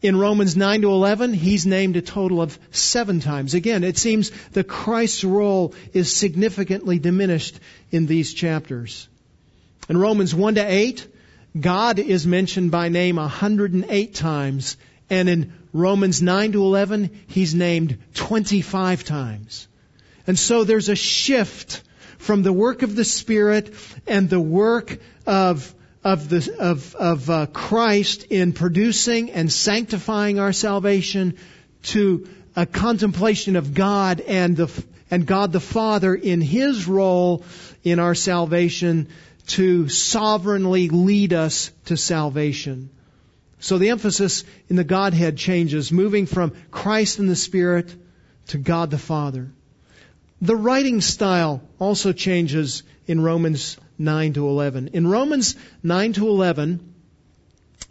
In 0.00 0.16
Romans 0.16 0.56
9 0.56 0.82
to 0.82 0.90
11, 0.90 1.34
he's 1.34 1.66
named 1.66 1.96
a 1.96 2.00
total 2.00 2.40
of 2.40 2.56
seven 2.70 3.20
times. 3.20 3.54
Again, 3.54 3.82
it 3.82 3.98
seems 3.98 4.30
that 4.52 4.68
Christ's 4.68 5.24
role 5.24 5.74
is 5.92 6.12
significantly 6.12 7.00
diminished 7.00 7.58
in 7.90 8.06
these 8.06 8.32
chapters. 8.32 9.08
In 9.88 9.96
Romans 9.96 10.32
1 10.34 10.54
to 10.54 10.64
8, 10.64 11.08
God 11.58 11.98
is 11.98 12.26
mentioned 12.26 12.70
by 12.70 12.90
name 12.90 13.16
108 13.16 14.14
times, 14.14 14.76
and 15.10 15.28
in 15.28 15.52
Romans 15.72 16.22
9 16.22 16.52
to 16.52 16.62
11, 16.62 17.10
he's 17.26 17.54
named 17.54 17.98
25 18.14 19.02
times. 19.02 19.66
And 20.28 20.38
so 20.38 20.62
there's 20.62 20.88
a 20.88 20.94
shift 20.94 21.82
from 22.18 22.42
the 22.42 22.52
work 22.52 22.82
of 22.82 22.94
the 22.94 23.04
Spirit 23.04 23.74
and 24.06 24.30
the 24.30 24.40
work 24.40 24.98
of 25.26 25.74
of, 26.04 26.28
the, 26.28 26.56
of, 26.58 26.94
of 26.94 27.30
uh, 27.30 27.46
Christ 27.46 28.24
in 28.30 28.52
producing 28.52 29.30
and 29.32 29.52
sanctifying 29.52 30.38
our 30.38 30.52
salvation 30.52 31.36
to 31.84 32.28
a 32.56 32.66
contemplation 32.66 33.56
of 33.56 33.74
God 33.74 34.20
and 34.20 34.56
the, 34.56 34.84
and 35.10 35.26
God 35.26 35.52
the 35.52 35.60
Father 35.60 36.14
in 36.14 36.40
His 36.40 36.86
role 36.86 37.44
in 37.84 37.98
our 37.98 38.14
salvation 38.14 39.08
to 39.48 39.88
sovereignly 39.88 40.88
lead 40.88 41.32
us 41.32 41.70
to 41.86 41.96
salvation. 41.96 42.90
So 43.60 43.78
the 43.78 43.90
emphasis 43.90 44.44
in 44.68 44.76
the 44.76 44.84
Godhead 44.84 45.36
changes, 45.36 45.90
moving 45.90 46.26
from 46.26 46.52
Christ 46.70 47.18
and 47.18 47.28
the 47.28 47.36
Spirit 47.36 47.92
to 48.48 48.58
God 48.58 48.90
the 48.90 48.98
Father. 48.98 49.50
The 50.40 50.56
writing 50.56 51.00
style 51.00 51.62
also 51.78 52.12
changes 52.12 52.84
in 53.06 53.20
Romans 53.20 53.76
9 53.98 54.34
to 54.34 54.48
11. 54.48 54.90
In 54.92 55.06
Romans 55.08 55.56
9 55.82 56.12
to 56.14 56.28
11, 56.28 56.94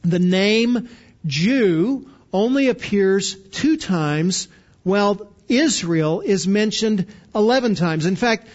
the 0.04 0.20
name 0.20 0.90
Jew 1.26 2.10
only 2.32 2.70
appears 2.70 3.36
two 3.36 3.76
times, 3.76 4.48
while 4.84 5.30
Israel 5.50 6.22
is 6.22 6.48
mentioned 6.48 7.08
11 7.36 7.76
times. 7.76 8.06
In 8.06 8.16
fact, 8.16 8.48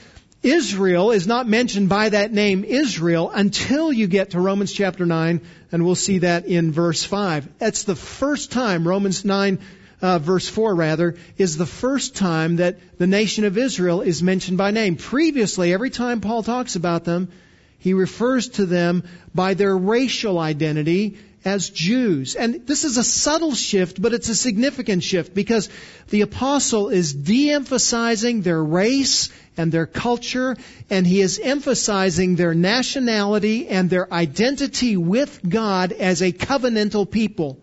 Israel 0.43 1.11
is 1.11 1.27
not 1.27 1.47
mentioned 1.47 1.89
by 1.89 2.09
that 2.09 2.33
name 2.33 2.65
Israel 2.65 3.31
until 3.31 3.93
you 3.93 4.07
get 4.07 4.31
to 4.31 4.41
Romans 4.41 4.73
chapter 4.73 5.07
9, 5.07 5.41
and 5.71 5.85
we'll 5.85 5.95
see 5.95 6.19
that 6.19 6.47
in 6.47 6.73
verse 6.73 7.05
5. 7.05 7.59
That's 7.59 7.85
the 7.85 7.95
first 7.95 8.51
time 8.51 8.89
Romans 8.89 9.25
9 9.25 9.59
uh, 10.03 10.19
verse 10.19 10.49
4 10.49 10.75
rather, 10.75 11.15
is 11.39 11.57
the 11.57 11.67
first 11.67 12.17
time 12.17 12.57
that 12.57 12.99
the 12.99 13.07
nation 13.07 13.45
of 13.45 13.57
Israel 13.57 14.01
is 14.01 14.23
mentioned 14.23 14.59
by 14.59 14.73
name. 14.73 14.97
Previously, 14.97 15.73
every 15.73 15.91
time 15.91 16.21
Paul 16.21 16.43
talks 16.43 16.77
about 16.77 17.05
them, 17.05 17.29
he 17.79 17.95
refers 17.95 18.49
to 18.49 18.67
them 18.67 19.05
by 19.35 19.55
their 19.55 19.77
racial 19.77 20.39
identity 20.39 21.19
as 21.45 21.71
Jews. 21.71 22.35
And 22.37 22.67
this 22.67 22.85
is 22.85 22.97
a 22.97 23.05
subtle 23.05 23.55
shift, 23.55 24.01
but 24.01 24.13
it's 24.13 24.29
a 24.29 24.35
significant 24.35 25.03
shift 25.03 25.35
because 25.35 25.69
the 26.11 26.21
apostle 26.21 26.89
is 26.89 27.13
de-emphasizing 27.13 28.43
their 28.43 28.63
race 28.63 29.31
and 29.57 29.71
their 29.71 29.87
culture, 29.87 30.57
and 30.89 31.07
he 31.07 31.21
is 31.21 31.39
emphasizing 31.39 32.37
their 32.37 32.55
nationality 32.55 33.69
and 33.69 33.91
their 33.91 34.13
identity 34.13 34.97
with 34.97 35.41
God 35.49 35.93
as 35.93 36.23
a 36.23 36.33
covenantal 36.33 37.11
people. 37.11 37.62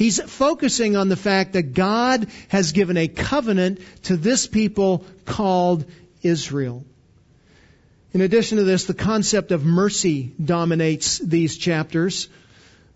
He's 0.00 0.18
focusing 0.18 0.96
on 0.96 1.10
the 1.10 1.14
fact 1.14 1.52
that 1.52 1.74
God 1.74 2.28
has 2.48 2.72
given 2.72 2.96
a 2.96 3.06
covenant 3.06 3.80
to 4.04 4.16
this 4.16 4.46
people 4.46 5.04
called 5.26 5.84
Israel. 6.22 6.86
In 8.14 8.22
addition 8.22 8.56
to 8.56 8.64
this, 8.64 8.86
the 8.86 8.94
concept 8.94 9.52
of 9.52 9.62
mercy 9.62 10.32
dominates 10.42 11.18
these 11.18 11.58
chapters. 11.58 12.30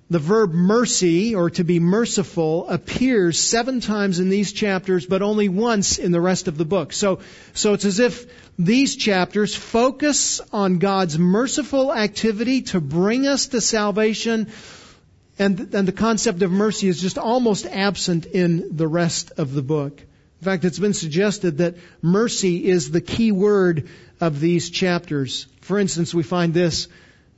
The 0.08 0.18
verb 0.18 0.54
mercy, 0.54 1.34
or 1.34 1.50
to 1.50 1.62
be 1.62 1.78
merciful, 1.78 2.70
appears 2.70 3.38
seven 3.38 3.82
times 3.82 4.18
in 4.18 4.30
these 4.30 4.54
chapters, 4.54 5.04
but 5.04 5.20
only 5.20 5.50
once 5.50 5.98
in 5.98 6.10
the 6.10 6.22
rest 6.22 6.48
of 6.48 6.56
the 6.56 6.64
book. 6.64 6.94
So, 6.94 7.18
so 7.52 7.74
it's 7.74 7.84
as 7.84 7.98
if 7.98 8.24
these 8.58 8.96
chapters 8.96 9.54
focus 9.54 10.40
on 10.54 10.78
God's 10.78 11.18
merciful 11.18 11.92
activity 11.92 12.62
to 12.62 12.80
bring 12.80 13.26
us 13.26 13.48
to 13.48 13.60
salvation 13.60 14.50
and, 15.38 15.74
and 15.74 15.88
the 15.88 15.92
concept 15.92 16.42
of 16.42 16.50
mercy 16.50 16.88
is 16.88 17.00
just 17.00 17.18
almost 17.18 17.66
absent 17.66 18.26
in 18.26 18.76
the 18.76 18.86
rest 18.86 19.32
of 19.36 19.52
the 19.52 19.62
book. 19.62 20.00
In 20.00 20.44
fact, 20.44 20.64
it's 20.64 20.78
been 20.78 20.94
suggested 20.94 21.58
that 21.58 21.76
mercy 22.02 22.66
is 22.66 22.90
the 22.90 23.00
key 23.00 23.32
word 23.32 23.88
of 24.20 24.40
these 24.40 24.70
chapters. 24.70 25.46
For 25.60 25.78
instance, 25.78 26.14
we 26.14 26.22
find 26.22 26.52
this 26.52 26.88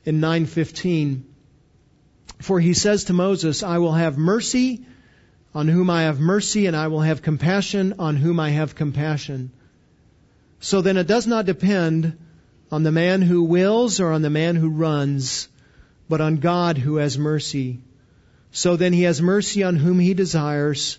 in 0.05 0.21
915. 0.21 1.25
For 2.41 2.61
he 2.61 2.75
says 2.75 3.05
to 3.05 3.13
Moses, 3.13 3.63
I 3.63 3.79
will 3.79 3.93
have 3.93 4.19
mercy 4.19 4.85
on 5.55 5.69
whom 5.69 5.89
I 5.89 6.03
have 6.03 6.21
mercy, 6.21 6.67
and 6.67 6.77
I 6.77 6.89
will 6.89 7.01
have 7.01 7.23
compassion 7.23 7.95
on 7.99 8.17
whom 8.17 8.39
I 8.39 8.51
have 8.51 8.75
compassion. 8.75 9.53
So 10.61 10.83
then 10.83 10.99
it 10.99 11.07
does 11.07 11.27
not 11.27 11.47
depend 11.47 12.19
on 12.71 12.83
the 12.83 12.93
man 12.93 13.23
who 13.23 13.45
wills 13.45 14.01
or 14.01 14.13
on 14.13 14.21
the 14.21 14.31
man 14.31 14.57
who 14.57 14.69
runs, 14.69 15.49
but 16.09 16.21
on 16.21 16.37
God 16.37 16.79
who 16.79 16.97
has 16.97 17.19
mercy. 17.19 17.81
So 18.53 18.77
then 18.77 18.93
he 18.93 19.03
has 19.03 19.21
mercy 19.21 19.63
on 19.63 19.77
whom 19.77 19.99
he 19.99 20.15
desires, 20.15 20.99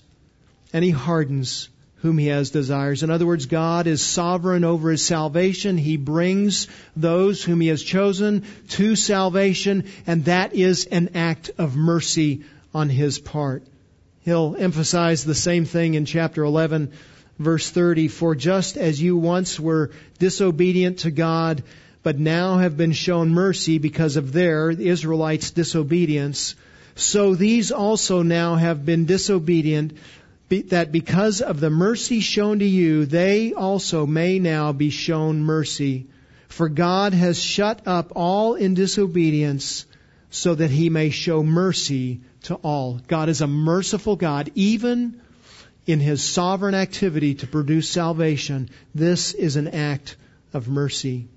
and 0.73 0.83
he 0.83 0.91
hardens 0.91 1.69
whom 2.01 2.17
he 2.17 2.27
has 2.27 2.51
desires. 2.51 3.01
In 3.03 3.09
other 3.09 3.25
words, 3.25 3.47
God 3.47 3.87
is 3.87 4.01
sovereign 4.03 4.63
over 4.63 4.91
his 4.91 5.03
salvation. 5.03 5.77
He 5.77 5.97
brings 5.97 6.67
those 6.95 7.43
whom 7.43 7.59
he 7.59 7.69
has 7.69 7.81
chosen 7.81 8.45
to 8.69 8.95
salvation, 8.95 9.85
and 10.05 10.25
that 10.25 10.53
is 10.53 10.85
an 10.85 11.09
act 11.15 11.49
of 11.57 11.75
mercy 11.75 12.43
on 12.73 12.89
his 12.89 13.17
part. 13.17 13.63
He'll 14.21 14.55
emphasize 14.59 15.23
the 15.23 15.33
same 15.33 15.65
thing 15.65 15.95
in 15.95 16.05
chapter 16.05 16.43
11, 16.43 16.91
verse 17.39 17.69
30. 17.69 18.09
For 18.09 18.35
just 18.35 18.77
as 18.77 19.01
you 19.01 19.17
once 19.17 19.59
were 19.59 19.91
disobedient 20.19 20.99
to 20.99 21.11
God, 21.11 21.63
but 22.07 22.17
now 22.17 22.57
have 22.59 22.77
been 22.77 22.93
shown 22.93 23.31
mercy 23.31 23.79
because 23.79 24.15
of 24.15 24.31
their, 24.31 24.73
the 24.73 24.87
Israelites' 24.87 25.51
disobedience, 25.51 26.55
so 26.95 27.35
these 27.35 27.73
also 27.73 28.21
now 28.21 28.55
have 28.55 28.85
been 28.85 29.03
disobedient 29.03 29.91
that 30.47 30.93
because 30.93 31.41
of 31.41 31.59
the 31.59 31.69
mercy 31.69 32.21
shown 32.21 32.59
to 32.59 32.65
you, 32.65 33.05
they 33.05 33.51
also 33.51 34.05
may 34.05 34.39
now 34.39 34.71
be 34.71 34.89
shown 34.89 35.43
mercy. 35.43 36.07
For 36.47 36.69
God 36.69 37.11
has 37.13 37.43
shut 37.43 37.85
up 37.85 38.13
all 38.15 38.55
in 38.55 38.73
disobedience 38.73 39.85
so 40.29 40.55
that 40.55 40.71
he 40.71 40.89
may 40.89 41.09
show 41.09 41.43
mercy 41.43 42.21
to 42.43 42.55
all. 42.55 43.01
God 43.05 43.27
is 43.27 43.41
a 43.41 43.47
merciful 43.47 44.15
God, 44.15 44.49
even 44.55 45.19
in 45.85 45.99
his 45.99 46.23
sovereign 46.23 46.73
activity 46.73 47.35
to 47.35 47.47
produce 47.47 47.89
salvation. 47.89 48.69
This 48.95 49.33
is 49.33 49.57
an 49.57 49.67
act 49.67 50.15
of 50.53 50.69
mercy. 50.69 51.27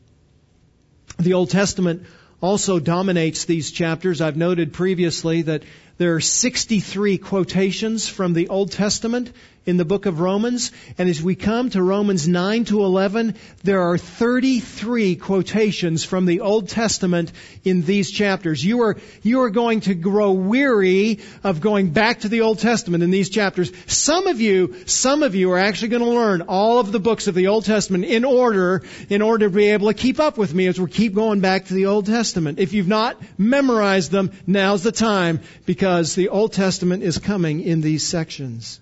The 1.20 1.34
Old 1.34 1.50
Testament 1.50 2.06
also 2.40 2.78
dominates 2.78 3.44
these 3.44 3.70
chapters. 3.70 4.22
I've 4.22 4.38
noted 4.38 4.72
previously 4.72 5.42
that 5.42 5.62
there 6.00 6.14
are 6.14 6.20
63 6.20 7.18
quotations 7.18 8.08
from 8.08 8.32
the 8.32 8.48
Old 8.48 8.72
Testament 8.72 9.32
in 9.66 9.76
the 9.76 9.84
book 9.84 10.06
of 10.06 10.20
Romans. 10.20 10.72
And 10.96 11.10
as 11.10 11.22
we 11.22 11.34
come 11.34 11.68
to 11.70 11.82
Romans 11.82 12.26
9 12.26 12.64
to 12.66 12.82
11, 12.82 13.34
there 13.62 13.82
are 13.82 13.98
33 13.98 15.16
quotations 15.16 16.02
from 16.02 16.24
the 16.24 16.40
Old 16.40 16.70
Testament 16.70 17.30
in 17.62 17.82
these 17.82 18.10
chapters. 18.10 18.64
You 18.64 18.82
are, 18.82 18.96
you 19.22 19.42
are 19.42 19.50
going 19.50 19.80
to 19.82 19.94
grow 19.94 20.32
weary 20.32 21.20
of 21.44 21.60
going 21.60 21.90
back 21.90 22.20
to 22.20 22.30
the 22.30 22.40
Old 22.40 22.60
Testament 22.60 23.04
in 23.04 23.10
these 23.10 23.28
chapters. 23.28 23.70
Some 23.86 24.26
of 24.26 24.40
you, 24.40 24.76
some 24.86 25.22
of 25.22 25.34
you 25.34 25.52
are 25.52 25.58
actually 25.58 25.88
going 25.88 26.02
to 26.02 26.08
learn 26.08 26.42
all 26.42 26.78
of 26.78 26.90
the 26.90 27.00
books 27.00 27.26
of 27.26 27.34
the 27.34 27.48
Old 27.48 27.66
Testament 27.66 28.06
in 28.06 28.24
order, 28.24 28.82
in 29.10 29.20
order 29.20 29.46
to 29.46 29.54
be 29.54 29.68
able 29.68 29.88
to 29.88 29.94
keep 29.94 30.18
up 30.18 30.38
with 30.38 30.54
me 30.54 30.66
as 30.66 30.80
we 30.80 30.88
keep 30.88 31.14
going 31.14 31.40
back 31.40 31.66
to 31.66 31.74
the 31.74 31.86
Old 31.86 32.06
Testament. 32.06 32.58
If 32.58 32.72
you've 32.72 32.88
not 32.88 33.20
memorized 33.36 34.10
them, 34.10 34.32
now's 34.46 34.82
the 34.82 34.92
time 34.92 35.40
because 35.66 35.89
because 35.90 36.14
the 36.14 36.28
Old 36.28 36.52
Testament 36.52 37.02
is 37.02 37.18
coming 37.18 37.62
in 37.62 37.80
these 37.80 38.06
sections. 38.06 38.78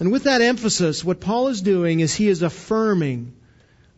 And 0.00 0.10
with 0.10 0.24
that 0.24 0.40
emphasis, 0.40 1.04
what 1.04 1.20
Paul 1.20 1.48
is 1.48 1.60
doing 1.60 2.00
is 2.00 2.14
he 2.14 2.26
is 2.26 2.40
affirming 2.40 3.36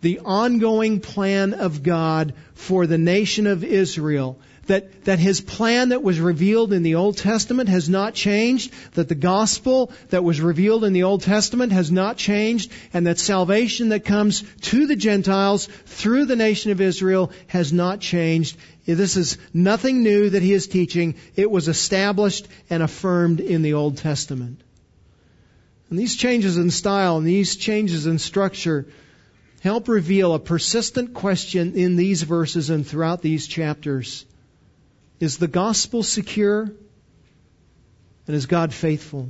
the 0.00 0.18
ongoing 0.24 0.98
plan 0.98 1.54
of 1.54 1.84
God 1.84 2.34
for 2.54 2.88
the 2.88 2.98
nation 2.98 3.46
of 3.46 3.62
Israel. 3.62 4.36
That, 4.66 5.04
that 5.04 5.20
his 5.20 5.40
plan 5.40 5.90
that 5.90 6.02
was 6.02 6.18
revealed 6.18 6.72
in 6.72 6.82
the 6.82 6.96
Old 6.96 7.18
Testament 7.18 7.68
has 7.68 7.88
not 7.88 8.14
changed, 8.14 8.72
that 8.94 9.08
the 9.08 9.14
gospel 9.14 9.92
that 10.10 10.24
was 10.24 10.40
revealed 10.40 10.82
in 10.82 10.92
the 10.92 11.04
Old 11.04 11.22
Testament 11.22 11.72
has 11.72 11.92
not 11.92 12.16
changed, 12.16 12.72
and 12.92 13.06
that 13.06 13.20
salvation 13.20 13.90
that 13.90 14.04
comes 14.04 14.42
to 14.62 14.88
the 14.88 14.96
Gentiles 14.96 15.66
through 15.86 16.24
the 16.24 16.34
nation 16.34 16.72
of 16.72 16.80
Israel 16.80 17.30
has 17.46 17.72
not 17.72 18.00
changed. 18.00 18.56
This 18.86 19.16
is 19.16 19.38
nothing 19.54 20.02
new 20.02 20.30
that 20.30 20.42
he 20.42 20.52
is 20.52 20.66
teaching. 20.66 21.14
It 21.36 21.50
was 21.50 21.68
established 21.68 22.48
and 22.68 22.82
affirmed 22.82 23.40
in 23.40 23.62
the 23.62 23.74
Old 23.74 23.98
Testament. 23.98 24.60
And 25.90 25.98
these 25.98 26.16
changes 26.16 26.56
in 26.56 26.70
style 26.70 27.18
and 27.18 27.26
these 27.26 27.56
changes 27.56 28.06
in 28.06 28.18
structure 28.18 28.86
help 29.60 29.88
reveal 29.88 30.34
a 30.34 30.40
persistent 30.40 31.14
question 31.14 31.74
in 31.74 31.96
these 31.96 32.22
verses 32.22 32.70
and 32.70 32.86
throughout 32.86 33.22
these 33.22 33.46
chapters. 33.46 34.24
Is 35.20 35.38
the 35.38 35.48
gospel 35.48 36.02
secure? 36.02 36.70
And 38.26 38.36
is 38.36 38.46
God 38.46 38.74
faithful? 38.74 39.28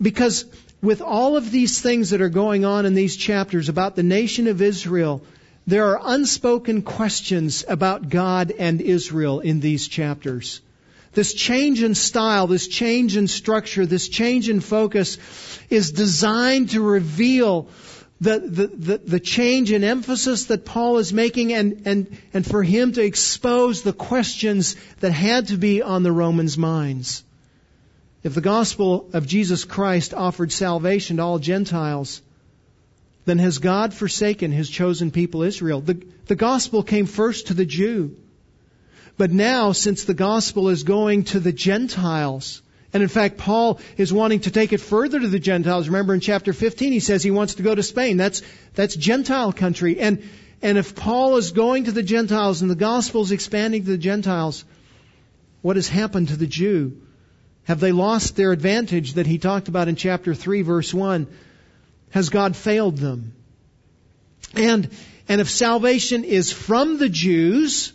Because 0.00 0.44
with 0.82 1.02
all 1.02 1.36
of 1.36 1.50
these 1.50 1.80
things 1.80 2.10
that 2.10 2.20
are 2.20 2.28
going 2.28 2.64
on 2.64 2.86
in 2.86 2.94
these 2.94 3.16
chapters 3.16 3.68
about 3.68 3.96
the 3.96 4.02
nation 4.02 4.46
of 4.46 4.62
Israel, 4.62 5.22
there 5.66 5.88
are 5.88 6.00
unspoken 6.02 6.82
questions 6.82 7.64
about 7.68 8.08
God 8.08 8.52
and 8.58 8.80
Israel 8.80 9.40
in 9.40 9.60
these 9.60 9.88
chapters. 9.88 10.60
This 11.12 11.34
change 11.34 11.82
in 11.82 11.94
style, 11.94 12.46
this 12.46 12.68
change 12.68 13.16
in 13.16 13.26
structure, 13.26 13.84
this 13.84 14.08
change 14.08 14.48
in 14.48 14.60
focus 14.60 15.18
is 15.68 15.90
designed 15.92 16.70
to 16.70 16.80
reveal 16.80 17.68
the, 18.20 18.38
the, 18.66 18.98
the, 18.98 19.20
change 19.20 19.72
in 19.72 19.82
emphasis 19.82 20.46
that 20.46 20.66
Paul 20.66 20.98
is 20.98 21.10
making 21.10 21.54
and, 21.54 21.82
and, 21.86 22.18
and 22.34 22.46
for 22.46 22.62
him 22.62 22.92
to 22.92 23.02
expose 23.02 23.80
the 23.80 23.94
questions 23.94 24.76
that 25.00 25.12
had 25.12 25.48
to 25.48 25.56
be 25.56 25.80
on 25.80 26.02
the 26.02 26.12
Romans' 26.12 26.58
minds. 26.58 27.24
If 28.22 28.34
the 28.34 28.42
gospel 28.42 29.08
of 29.14 29.26
Jesus 29.26 29.64
Christ 29.64 30.12
offered 30.12 30.52
salvation 30.52 31.16
to 31.16 31.22
all 31.22 31.38
Gentiles, 31.38 32.20
then 33.24 33.38
has 33.38 33.56
God 33.56 33.94
forsaken 33.94 34.52
his 34.52 34.68
chosen 34.68 35.10
people 35.10 35.42
Israel? 35.42 35.80
The, 35.80 36.02
the 36.26 36.36
gospel 36.36 36.82
came 36.82 37.06
first 37.06 37.46
to 37.46 37.54
the 37.54 37.64
Jew. 37.64 38.16
But 39.16 39.30
now, 39.30 39.72
since 39.72 40.04
the 40.04 40.14
gospel 40.14 40.68
is 40.68 40.82
going 40.82 41.24
to 41.24 41.40
the 41.40 41.52
Gentiles, 41.52 42.60
and 42.92 43.02
in 43.02 43.08
fact, 43.08 43.38
Paul 43.38 43.80
is 43.96 44.12
wanting 44.12 44.40
to 44.40 44.50
take 44.50 44.72
it 44.72 44.80
further 44.80 45.20
to 45.20 45.28
the 45.28 45.38
Gentiles. 45.38 45.88
Remember 45.88 46.12
in 46.12 46.20
chapter 46.20 46.52
15, 46.52 46.92
he 46.92 47.00
says 47.00 47.22
he 47.22 47.30
wants 47.30 47.54
to 47.54 47.62
go 47.62 47.74
to 47.74 47.82
Spain. 47.82 48.16
That's, 48.16 48.42
that's 48.74 48.96
Gentile 48.96 49.52
country. 49.52 50.00
And, 50.00 50.28
and 50.60 50.76
if 50.76 50.96
Paul 50.96 51.36
is 51.36 51.52
going 51.52 51.84
to 51.84 51.92
the 51.92 52.02
Gentiles 52.02 52.62
and 52.62 52.70
the 52.70 52.74
gospel 52.74 53.22
is 53.22 53.30
expanding 53.30 53.84
to 53.84 53.90
the 53.90 53.98
Gentiles, 53.98 54.64
what 55.62 55.76
has 55.76 55.88
happened 55.88 56.28
to 56.28 56.36
the 56.36 56.48
Jew? 56.48 57.00
Have 57.64 57.78
they 57.78 57.92
lost 57.92 58.34
their 58.34 58.50
advantage 58.50 59.14
that 59.14 59.26
he 59.26 59.38
talked 59.38 59.68
about 59.68 59.86
in 59.86 59.94
chapter 59.94 60.34
3 60.34 60.62
verse 60.62 60.92
1? 60.92 61.28
Has 62.10 62.28
God 62.28 62.56
failed 62.56 62.96
them? 62.96 63.34
And, 64.54 64.90
and 65.28 65.40
if 65.40 65.48
salvation 65.48 66.24
is 66.24 66.50
from 66.50 66.98
the 66.98 67.08
Jews, 67.08 67.92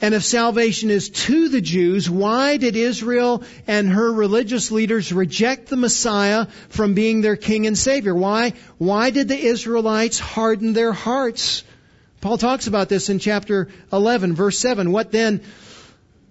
and 0.00 0.14
if 0.14 0.24
salvation 0.24 0.90
is 0.90 1.08
to 1.08 1.48
the 1.48 1.60
Jews, 1.60 2.08
why 2.08 2.58
did 2.58 2.76
Israel 2.76 3.42
and 3.66 3.88
her 3.88 4.12
religious 4.12 4.70
leaders 4.70 5.12
reject 5.12 5.68
the 5.68 5.76
Messiah 5.76 6.46
from 6.68 6.94
being 6.94 7.22
their 7.22 7.36
king 7.36 7.66
and 7.66 7.78
savior? 7.78 8.14
Why, 8.14 8.52
why 8.76 9.10
did 9.10 9.28
the 9.28 9.38
Israelites 9.38 10.18
harden 10.18 10.74
their 10.74 10.92
hearts? 10.92 11.64
Paul 12.20 12.36
talks 12.36 12.66
about 12.66 12.90
this 12.90 13.08
in 13.08 13.18
chapter 13.18 13.68
11 13.90 14.34
verse 14.34 14.58
7. 14.58 14.92
What 14.92 15.12
then, 15.12 15.42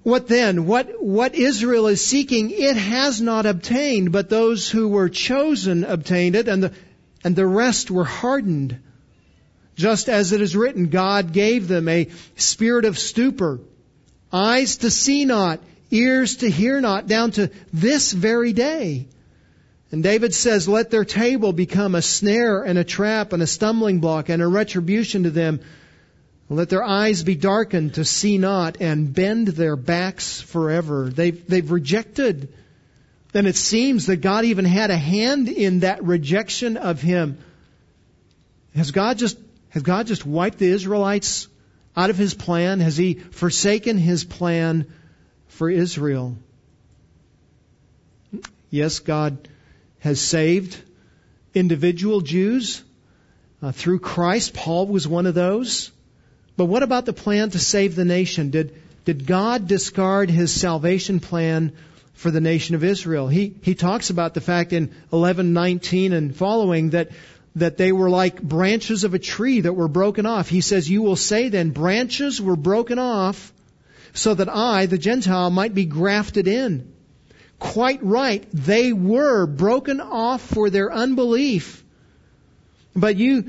what 0.04 0.28
then? 0.28 0.68
What, 0.68 1.02
what 1.02 1.34
Israel 1.34 1.88
is 1.88 2.06
seeking, 2.06 2.52
it 2.52 2.78
has 2.78 3.20
not 3.20 3.48
obtained, 3.48 4.12
but 4.12 4.30
those 4.30 4.70
who 4.70 4.90
were 4.90 5.10
chosen 5.10 5.84
obtained 5.84 6.36
it, 6.36 6.48
and 6.48 6.62
the, 6.62 6.74
and 7.24 7.36
the 7.36 7.48
rest 7.48 7.90
were 7.90 8.04
hardened. 8.04 8.80
Just 9.76 10.10
as 10.10 10.32
it 10.32 10.42
is 10.42 10.56
written, 10.56 10.88
God 10.88 11.34
gave 11.34 11.68
them 11.68 11.88
a 11.88 12.10
spirit 12.36 12.86
of 12.86 12.98
stupor, 12.98 13.60
eyes 14.32 14.78
to 14.78 14.90
see 14.90 15.26
not, 15.26 15.60
ears 15.92 16.38
to 16.38 16.50
hear 16.50 16.80
not, 16.82 17.08
down 17.08 17.32
to 17.32 17.52
this 17.74 18.12
very 18.12 18.54
day. 18.54 19.08
And 19.92 20.02
David 20.02 20.34
says, 20.34 20.68
let 20.68 20.90
their 20.92 21.06
table 21.06 21.54
become 21.54 21.96
a 21.96 22.02
snare 22.02 22.64
and 22.64 22.80
a 22.80 22.84
trap 22.84 23.34
and 23.34 23.44
a 23.44 23.48
stumbling 23.48 24.00
block 24.00 24.30
and 24.30 24.42
a 24.42 24.48
retribution 24.48 25.24
to 25.24 25.30
them 25.30 25.60
let 26.50 26.70
their 26.70 26.84
eyes 26.84 27.24
be 27.24 27.36
darkened 27.36 27.96
to 27.96 28.06
see 28.06 28.38
not 28.38 28.80
and 28.80 29.12
bend 29.14 29.48
their 29.48 29.76
backs 29.76 30.42
forever. 30.42 31.10
They've, 31.10 31.46
they've 31.48 31.70
rejected. 31.72 32.54
Then 33.32 33.48
it 33.48 33.56
seems 33.56 34.06
that 34.08 34.18
God 34.18 34.46
even 34.46 34.66
had 34.66 34.92
a 34.92 34.98
hand 34.98 35.50
in 35.50 35.80
that 35.80 36.04
rejection 36.04 36.78
of 36.78 37.02
him. 37.02 37.40
Has 38.76 38.92
God 38.92 39.18
just, 39.18 39.38
has 39.76 39.84
God 39.84 40.08
just 40.08 40.26
wiped 40.26 40.58
the 40.58 40.70
Israelites 40.70 41.50
out 41.98 42.10
of 42.10 42.18
his 42.18 42.34
plan? 42.34 42.80
Has 42.80 42.96
he 42.96 43.16
forsaken 43.16 43.98
his 43.98 44.24
plan 44.24 44.88
for 45.50 45.70
Israel? 45.70 46.38
Yes, 48.70 49.00
God 49.00 49.50
has 50.00 50.22
saved 50.22 50.82
individual 51.54 52.22
Jews 52.22 52.84
uh, 53.62 53.74
through 53.74 54.00
Christ. 54.00 54.54
Paul 54.54 54.88
was 54.88 55.10
one 55.10 55.26
of 55.26 55.36
those. 55.36 55.92
But 56.56 56.66
what 56.66 56.82
about 56.82 57.06
the 57.06 57.12
plan 57.12 57.50
to 57.50 57.60
save 57.60 57.96
the 57.96 58.06
nation? 58.06 58.52
Did, 58.52 58.82
did 59.04 59.28
God 59.28 59.68
discard 59.68 60.30
his 60.30 60.54
salvation 60.54 61.20
plan 61.20 61.74
for 62.16 62.32
the 62.32 62.42
nation 62.42 62.76
of 62.76 62.84
Israel. 62.84 63.28
He, 63.28 63.54
he 63.62 63.76
talks 63.76 64.10
about 64.10 64.34
the 64.34 64.42
fact 64.42 64.72
in 64.72 64.92
11:19 65.12 66.14
and 66.14 66.34
following 66.36 66.92
that 66.92 67.10
that 67.56 67.78
they 67.78 67.92
were 67.92 68.10
like 68.10 68.42
branches 68.42 69.04
of 69.04 69.14
a 69.14 69.20
tree 69.20 69.62
that 69.62 69.74
were 69.74 69.88
broken 69.88 70.26
off. 70.26 70.50
He 70.50 70.62
says, 70.62 70.90
"You 70.90 71.02
will 71.02 71.16
say 71.16 71.50
then, 71.50 71.70
branches 71.72 72.42
were 72.42 72.56
broken 72.56 73.00
off 73.00 73.54
so 74.14 74.34
that 74.34 74.50
I, 74.50 74.86
the 74.86 74.98
Gentile, 74.98 75.50
might 75.50 75.74
be 75.74 75.86
grafted 75.86 76.48
in." 76.48 76.92
Quite 77.58 78.04
right. 78.04 78.46
They 78.54 78.92
were 78.92 79.46
broken 79.46 80.02
off 80.02 80.42
for 80.42 80.70
their 80.70 80.94
unbelief. 80.94 81.84
But 82.96 83.18
you 83.18 83.46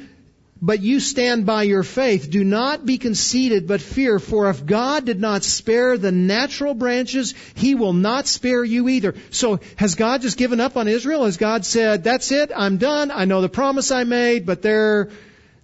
but 0.61 0.81
you 0.81 1.01
stand 1.01 1.45
by 1.45 1.64
your 1.64 1.83
faith. 1.83 2.31
Do 2.31 2.42
not 2.42 2.87
be 2.87 2.97
conceited, 2.97 3.66
but 3.66 3.83
fear, 3.83 4.19
for 4.19 4.49
if 4.49 4.64
God 4.64 5.05
did 5.05 5.21
not 5.21 5.45
spare 5.45 5.99
the 5.99 6.12
natural 6.12 6.75
branches, 6.75 7.35
He 7.55 7.75
will 7.75 7.92
not 7.92 8.27
spare 8.27 8.64
you 8.64 8.88
either. 8.88 9.14
So, 9.31 9.61
has 9.77 9.95
God 9.97 10.23
just 10.23 10.38
given 10.38 10.61
up 10.61 10.77
on 10.77 10.88
Israel? 10.88 11.25
Has 11.25 11.37
God 11.37 11.66
said, 11.66 12.05
that's 12.05 12.33
it, 12.33 12.51
I'm 12.55 12.79
done, 12.79 13.11
I 13.11 13.27
know 13.27 13.42
the 13.42 13.49
promise 13.49 13.90
I 13.90 14.05
made, 14.05 14.47
but 14.47 14.62
they're, 14.62 15.11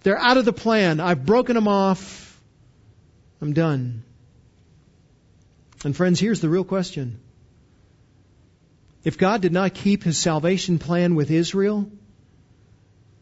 they're 0.03 0.19
out 0.19 0.37
of 0.37 0.45
the 0.45 0.53
plan. 0.53 1.01
I've 1.01 1.25
broken 1.25 1.55
them 1.55 1.69
off. 1.69 2.41
I'm 3.41 3.55
done. 3.55 4.05
And 5.85 5.97
friends, 5.97 6.21
here's 6.21 6.41
the 6.41 6.49
real 6.49 6.65
question. 6.65 7.19
If 9.05 9.19
God 9.19 9.41
did 9.41 9.53
not 9.53 9.75
keep 9.75 10.05
His 10.05 10.19
salvation 10.19 10.79
plan 10.79 11.15
with 11.15 11.31
Israel, 11.31 11.91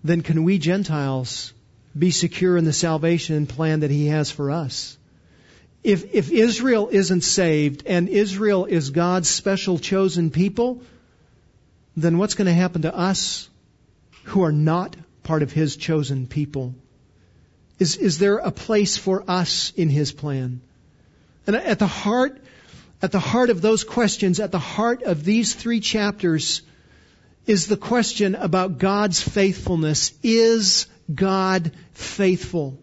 then 0.03 0.23
can 0.23 0.45
we 0.45 0.59
Gentiles 0.59 1.55
be 1.99 2.11
secure 2.11 2.57
in 2.57 2.65
the 2.65 2.73
salvation 2.73 3.47
plan 3.47 3.81
that 3.81 3.91
He 3.91 4.07
has 4.07 4.31
for 4.31 4.51
us. 4.51 4.97
If, 5.83 6.15
if 6.15 6.31
Israel 6.31 6.89
isn't 6.93 7.23
saved 7.23 7.85
and 7.87 8.09
Israel 8.09 8.67
is 8.67 8.91
God's 8.91 9.29
special 9.29 9.79
chosen 9.79 10.31
people, 10.31 10.83
then 11.97 12.19
what's 12.19 12.35
going 12.35 12.47
to 12.47 12.53
happen 12.53 12.83
to 12.83 12.95
us 12.95 13.49
who 14.25 14.43
are 14.43 14.53
not 14.53 14.95
part 15.23 15.43
of 15.43 15.53
His 15.53 15.77
chosen 15.77 16.27
people? 16.27 16.75
Is, 17.79 17.97
is 17.97 18.19
there 18.19 18.39
a 18.39 18.51
place 18.51 18.97
for 18.97 19.25
us 19.29 19.73
in 19.75 19.89
His 19.89 20.13
plan? 20.13 20.61
And 21.47 21.57
at 21.57 21.79
the 21.79 21.87
heart, 21.87 22.43
at 23.01 23.11
the 23.11 23.19
heart 23.19 23.49
of 23.49 23.63
those 23.63 23.83
questions, 23.83 24.39
at 24.39 24.53
the 24.53 24.59
heart 24.59 25.03
of 25.03 25.25
these 25.25 25.55
three 25.55 25.81
chapters, 25.81 26.61
is 27.47 27.67
the 27.67 27.77
question 27.77 28.35
about 28.35 28.79
God's 28.79 29.21
faithfulness. 29.23 30.13
Is 30.23 30.87
God 31.15 31.73
faithful? 31.93 32.79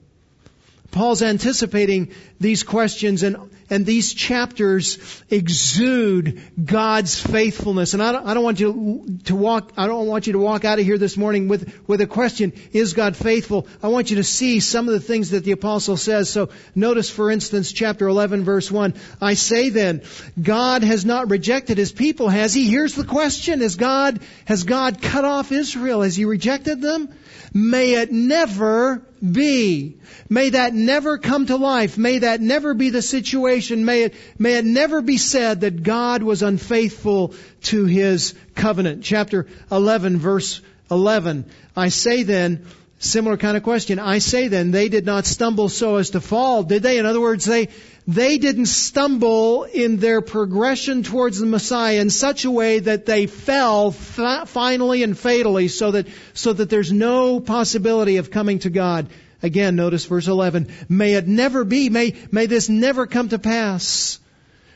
Paul's 0.91 1.21
anticipating 1.21 2.11
these 2.39 2.63
questions 2.63 3.23
and, 3.23 3.37
and 3.69 3.85
these 3.85 4.13
chapters 4.13 5.23
exude 5.29 6.41
God's 6.63 7.19
faithfulness. 7.19 7.93
And 7.93 8.01
I 8.01 8.11
don't, 8.11 8.25
I 8.25 8.33
don't 8.33 8.43
want 8.43 8.59
you 8.59 9.19
to 9.25 9.35
walk, 9.35 9.73
I 9.77 9.87
don't 9.87 10.07
want 10.07 10.27
you 10.27 10.33
to 10.33 10.39
walk 10.39 10.65
out 10.65 10.79
of 10.79 10.85
here 10.85 10.97
this 10.97 11.17
morning 11.17 11.47
with, 11.47 11.73
with 11.87 12.01
a 12.01 12.07
question, 12.07 12.53
is 12.71 12.93
God 12.93 13.15
faithful? 13.15 13.67
I 13.83 13.89
want 13.89 14.09
you 14.09 14.17
to 14.17 14.23
see 14.23 14.59
some 14.59 14.87
of 14.87 14.93
the 14.93 14.99
things 14.99 15.31
that 15.31 15.43
the 15.43 15.51
apostle 15.51 15.97
says. 15.97 16.29
So 16.29 16.49
notice, 16.75 17.09
for 17.09 17.29
instance, 17.29 17.71
chapter 17.71 18.07
11 18.07 18.43
verse 18.43 18.71
1. 18.71 18.93
I 19.21 19.33
say 19.33 19.69
then, 19.69 20.03
God 20.41 20.83
has 20.83 21.05
not 21.05 21.29
rejected 21.29 21.77
his 21.77 21.91
people, 21.91 22.29
has 22.29 22.53
he? 22.53 22.69
Here's 22.69 22.95
the 22.95 23.03
question. 23.03 23.61
Has 23.61 23.75
God, 23.75 24.19
has 24.45 24.63
God 24.63 25.01
cut 25.01 25.25
off 25.25 25.51
Israel? 25.51 26.01
Has 26.01 26.15
he 26.15 26.25
rejected 26.25 26.81
them? 26.81 27.09
May 27.53 27.93
it 27.93 28.11
never 28.11 29.01
be. 29.21 29.97
May 30.29 30.49
that 30.49 30.73
never 30.73 31.17
come 31.17 31.45
to 31.47 31.55
life. 31.55 31.97
May 31.97 32.19
that 32.19 32.41
never 32.41 32.73
be 32.73 32.89
the 32.89 33.01
situation. 33.01 33.85
May 33.85 34.03
it, 34.03 34.15
may 34.37 34.57
it 34.57 34.65
never 34.65 35.01
be 35.01 35.17
said 35.17 35.61
that 35.61 35.83
God 35.83 36.23
was 36.23 36.43
unfaithful 36.43 37.33
to 37.63 37.85
His 37.85 38.33
covenant. 38.55 39.03
Chapter 39.03 39.47
11 39.71 40.17
verse 40.17 40.61
11. 40.89 41.45
I 41.75 41.89
say 41.89 42.23
then, 42.23 42.65
similar 42.99 43.37
kind 43.37 43.57
of 43.57 43.63
question. 43.63 43.99
I 43.99 44.19
say 44.19 44.47
then, 44.47 44.71
they 44.71 44.89
did 44.89 45.05
not 45.05 45.25
stumble 45.25 45.69
so 45.69 45.97
as 45.97 46.11
to 46.11 46.21
fall, 46.21 46.63
did 46.63 46.83
they? 46.83 46.97
In 46.97 47.05
other 47.05 47.21
words, 47.21 47.45
they, 47.45 47.69
they 48.07 48.37
didn't 48.37 48.67
stumble 48.67 49.63
in 49.63 49.97
their 49.97 50.21
progression 50.21 51.03
towards 51.03 51.39
the 51.39 51.45
Messiah 51.45 51.99
in 51.99 52.09
such 52.09 52.45
a 52.45 52.51
way 52.51 52.79
that 52.79 53.05
they 53.05 53.27
fell 53.27 53.91
finally 53.91 55.03
and 55.03 55.17
fatally 55.17 55.67
so 55.67 55.91
that, 55.91 56.07
so 56.33 56.53
that 56.53 56.69
there's 56.69 56.91
no 56.91 57.39
possibility 57.39 58.17
of 58.17 58.31
coming 58.31 58.59
to 58.59 58.69
God. 58.69 59.07
Again, 59.43 59.75
notice 59.75 60.05
verse 60.05 60.27
11. 60.27 60.67
May 60.89 61.13
it 61.13 61.27
never 61.27 61.63
be. 61.63 61.89
May, 61.89 62.15
may 62.31 62.47
this 62.47 62.69
never 62.69 63.05
come 63.05 63.29
to 63.29 63.37
pass. 63.37 64.19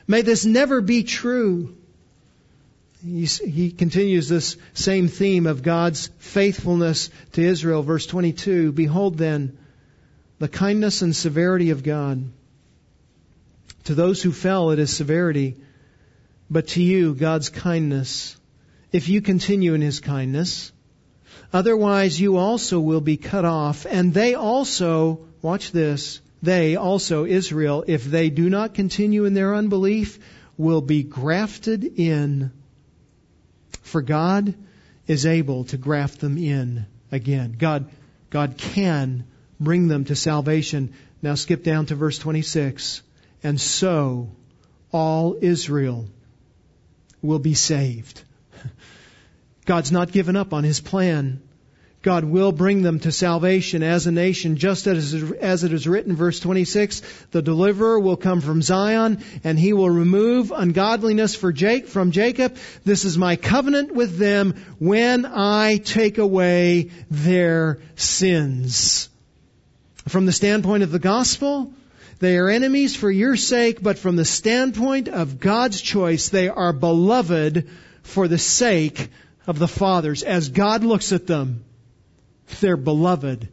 May 0.07 0.21
this 0.21 0.45
never 0.45 0.81
be 0.81 1.03
true. 1.03 1.75
He, 3.03 3.71
continues 3.71 4.29
this 4.29 4.57
same 4.73 5.07
theme 5.07 5.47
of 5.47 5.63
God's 5.63 6.09
faithfulness 6.19 7.09
to 7.33 7.41
Israel. 7.41 7.83
Verse 7.83 8.05
22. 8.05 8.71
Behold 8.71 9.17
then 9.17 9.57
the 10.39 10.47
kindness 10.47 11.01
and 11.01 11.15
severity 11.15 11.69
of 11.71 11.83
God 11.83 12.31
to 13.85 13.95
those 13.95 14.21
who 14.21 14.31
fell, 14.31 14.71
it 14.71 14.79
is 14.79 14.95
severity, 14.95 15.57
but 16.49 16.67
to 16.69 16.83
you, 16.83 17.15
God's 17.15 17.49
kindness. 17.49 18.37
If 18.91 19.09
you 19.09 19.21
continue 19.21 19.73
in 19.73 19.81
His 19.81 19.99
kindness, 19.99 20.71
otherwise 21.51 22.19
you 22.19 22.37
also 22.37 22.79
will 22.79 23.01
be 23.01 23.17
cut 23.17 23.45
off, 23.45 23.85
and 23.89 24.13
they 24.13 24.35
also, 24.35 25.25
watch 25.41 25.71
this, 25.71 26.21
they 26.43 26.75
also, 26.75 27.25
Israel, 27.25 27.83
if 27.87 28.03
they 28.03 28.29
do 28.29 28.49
not 28.49 28.73
continue 28.73 29.25
in 29.25 29.33
their 29.33 29.55
unbelief, 29.55 30.19
will 30.57 30.81
be 30.81 31.03
grafted 31.03 31.83
in. 31.83 32.51
For 33.91 34.01
God 34.01 34.53
is 35.05 35.25
able 35.25 35.65
to 35.65 35.77
graft 35.77 36.21
them 36.21 36.37
in 36.37 36.85
again. 37.11 37.55
God, 37.59 37.91
God 38.29 38.55
can 38.57 39.25
bring 39.59 39.89
them 39.89 40.05
to 40.05 40.15
salvation. 40.15 40.93
Now 41.21 41.35
skip 41.35 41.63
down 41.65 41.87
to 41.87 41.95
verse 41.95 42.17
26 42.17 43.01
and 43.43 43.59
so 43.59 44.29
all 44.93 45.37
Israel 45.41 46.05
will 47.21 47.39
be 47.39 47.53
saved. 47.53 48.23
God's 49.65 49.91
not 49.91 50.13
given 50.13 50.37
up 50.37 50.53
on 50.53 50.63
his 50.63 50.79
plan. 50.79 51.41
God 52.01 52.23
will 52.23 52.51
bring 52.51 52.81
them 52.81 52.99
to 53.01 53.11
salvation 53.11 53.83
as 53.83 54.07
a 54.07 54.11
nation, 54.11 54.57
just 54.57 54.87
as, 54.87 55.13
as 55.13 55.63
it 55.63 55.71
is 55.71 55.87
written, 55.87 56.15
verse 56.15 56.39
26, 56.39 57.01
the 57.29 57.43
deliverer 57.43 57.99
will 57.99 58.17
come 58.17 58.41
from 58.41 58.63
Zion, 58.63 59.23
and 59.43 59.59
he 59.59 59.73
will 59.73 59.89
remove 59.89 60.51
ungodliness 60.51 61.35
for 61.35 61.53
Jake, 61.53 61.87
from 61.87 62.09
Jacob. 62.09 62.57
This 62.83 63.05
is 63.05 63.19
my 63.19 63.35
covenant 63.35 63.93
with 63.93 64.17
them 64.17 64.55
when 64.79 65.27
I 65.27 65.77
take 65.77 66.17
away 66.17 66.89
their 67.11 67.77
sins. 67.95 69.09
From 70.07 70.25
the 70.25 70.31
standpoint 70.31 70.81
of 70.81 70.91
the 70.91 70.97
gospel, 70.97 71.71
they 72.17 72.37
are 72.37 72.49
enemies 72.49 72.95
for 72.95 73.11
your 73.11 73.35
sake, 73.35 73.81
but 73.81 73.99
from 73.99 74.15
the 74.15 74.25
standpoint 74.25 75.07
of 75.07 75.39
God's 75.39 75.79
choice, 75.79 76.29
they 76.29 76.49
are 76.49 76.73
beloved 76.73 77.69
for 78.01 78.27
the 78.27 78.39
sake 78.39 79.09
of 79.45 79.59
the 79.59 79.67
fathers. 79.67 80.23
As 80.23 80.49
God 80.49 80.83
looks 80.83 81.11
at 81.13 81.27
them, 81.27 81.63
they're 82.59 82.77
beloved 82.77 83.47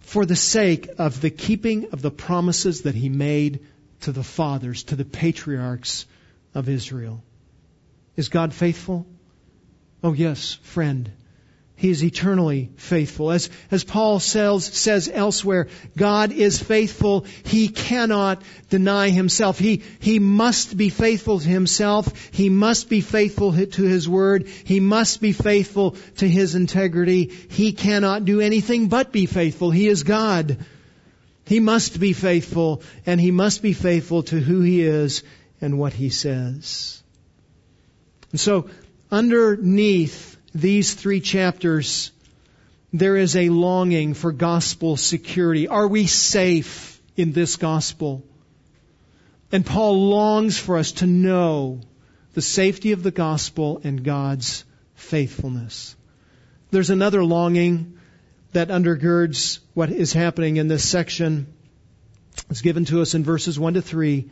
for 0.00 0.26
the 0.26 0.36
sake 0.36 0.88
of 0.98 1.20
the 1.20 1.30
keeping 1.30 1.92
of 1.92 2.02
the 2.02 2.10
promises 2.10 2.82
that 2.82 2.94
He 2.94 3.08
made 3.08 3.60
to 4.02 4.12
the 4.12 4.24
fathers, 4.24 4.84
to 4.84 4.96
the 4.96 5.04
patriarchs 5.04 6.06
of 6.54 6.68
Israel. 6.68 7.22
Is 8.16 8.28
God 8.28 8.52
faithful? 8.52 9.06
Oh 10.02 10.12
yes, 10.12 10.54
friend. 10.62 11.10
He 11.74 11.90
is 11.90 12.04
eternally 12.04 12.70
faithful. 12.76 13.32
As, 13.32 13.50
as 13.70 13.82
Paul 13.82 14.20
says, 14.20 14.64
says 14.64 15.10
elsewhere, 15.12 15.66
God 15.96 16.30
is 16.30 16.62
faithful. 16.62 17.26
He 17.44 17.68
cannot 17.68 18.42
deny 18.70 19.08
himself. 19.10 19.58
He, 19.58 19.82
he 19.98 20.20
must 20.20 20.76
be 20.76 20.90
faithful 20.90 21.40
to 21.40 21.48
himself. 21.48 22.30
He 22.32 22.50
must 22.50 22.88
be 22.88 23.00
faithful 23.00 23.52
to 23.52 23.82
his 23.82 24.08
word. 24.08 24.46
He 24.46 24.78
must 24.78 25.20
be 25.20 25.32
faithful 25.32 25.96
to 26.18 26.28
his 26.28 26.54
integrity. 26.54 27.24
He 27.24 27.72
cannot 27.72 28.24
do 28.24 28.40
anything 28.40 28.88
but 28.88 29.10
be 29.10 29.26
faithful. 29.26 29.72
He 29.72 29.88
is 29.88 30.04
God. 30.04 30.64
He 31.44 31.58
must 31.58 31.98
be 31.98 32.12
faithful, 32.12 32.82
and 33.04 33.20
he 33.20 33.32
must 33.32 33.62
be 33.62 33.72
faithful 33.72 34.22
to 34.24 34.38
who 34.38 34.60
he 34.60 34.82
is 34.82 35.24
and 35.60 35.78
what 35.78 35.92
he 35.92 36.10
says. 36.10 37.02
And 38.30 38.40
so, 38.40 38.70
underneath 39.10 40.31
these 40.54 40.94
three 40.94 41.20
chapters, 41.20 42.10
there 42.92 43.16
is 43.16 43.36
a 43.36 43.48
longing 43.48 44.14
for 44.14 44.32
gospel 44.32 44.96
security. 44.96 45.68
Are 45.68 45.88
we 45.88 46.06
safe 46.06 47.00
in 47.16 47.32
this 47.32 47.56
gospel? 47.56 48.22
And 49.50 49.64
Paul 49.64 50.08
longs 50.08 50.58
for 50.58 50.78
us 50.78 50.92
to 50.92 51.06
know 51.06 51.80
the 52.34 52.42
safety 52.42 52.92
of 52.92 53.02
the 53.02 53.10
gospel 53.10 53.80
and 53.84 54.02
God's 54.02 54.64
faithfulness. 54.94 55.94
There's 56.70 56.90
another 56.90 57.24
longing 57.24 57.98
that 58.52 58.68
undergirds 58.68 59.60
what 59.74 59.90
is 59.90 60.12
happening 60.12 60.56
in 60.56 60.68
this 60.68 60.88
section. 60.88 61.46
It's 62.50 62.62
given 62.62 62.86
to 62.86 63.02
us 63.02 63.14
in 63.14 63.24
verses 63.24 63.58
1 63.58 63.74
to 63.74 63.82
3. 63.82 64.30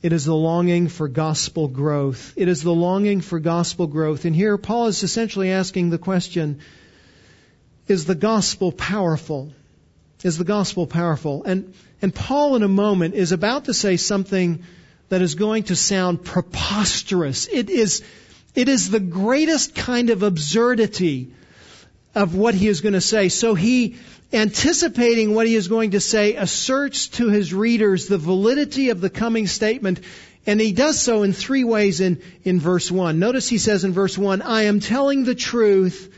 It 0.00 0.12
is 0.12 0.24
the 0.24 0.34
longing 0.34 0.88
for 0.88 1.08
gospel 1.08 1.66
growth. 1.66 2.34
It 2.36 2.48
is 2.48 2.62
the 2.62 2.74
longing 2.74 3.20
for 3.20 3.40
gospel 3.40 3.88
growth. 3.88 4.24
And 4.24 4.34
here 4.34 4.56
Paul 4.56 4.86
is 4.86 5.02
essentially 5.02 5.50
asking 5.50 5.90
the 5.90 5.98
question, 5.98 6.60
is 7.88 8.04
the 8.04 8.14
gospel 8.14 8.70
powerful? 8.70 9.52
Is 10.22 10.38
the 10.38 10.44
gospel 10.44 10.86
powerful? 10.86 11.42
And, 11.44 11.74
and 12.00 12.14
Paul 12.14 12.54
in 12.54 12.62
a 12.62 12.68
moment 12.68 13.14
is 13.14 13.32
about 13.32 13.64
to 13.64 13.74
say 13.74 13.96
something 13.96 14.62
that 15.08 15.22
is 15.22 15.34
going 15.34 15.64
to 15.64 15.76
sound 15.76 16.24
preposterous. 16.24 17.48
It 17.48 17.68
is, 17.68 18.04
it 18.54 18.68
is 18.68 18.90
the 18.90 19.00
greatest 19.00 19.74
kind 19.74 20.10
of 20.10 20.22
absurdity 20.22 21.32
of 22.14 22.34
what 22.34 22.54
he 22.54 22.68
is 22.68 22.80
going 22.80 22.94
to 22.94 23.00
say. 23.00 23.28
So 23.28 23.54
he, 23.54 23.96
anticipating 24.32 25.34
what 25.34 25.46
he 25.46 25.54
is 25.54 25.68
going 25.68 25.92
to 25.92 26.00
say, 26.00 26.34
asserts 26.34 27.08
to 27.08 27.28
his 27.28 27.54
readers 27.54 28.06
the 28.06 28.18
validity 28.18 28.90
of 28.90 29.00
the 29.00 29.10
coming 29.10 29.46
statement. 29.46 30.00
And 30.46 30.60
he 30.60 30.72
does 30.72 30.98
so 30.98 31.22
in 31.22 31.32
three 31.32 31.64
ways 31.64 32.00
in, 32.00 32.22
in 32.42 32.60
verse 32.60 32.90
1. 32.90 33.18
Notice 33.18 33.48
he 33.48 33.58
says 33.58 33.84
in 33.84 33.92
verse 33.92 34.16
1, 34.16 34.42
I 34.42 34.62
am 34.62 34.80
telling 34.80 35.24
the 35.24 35.34
truth 35.34 36.14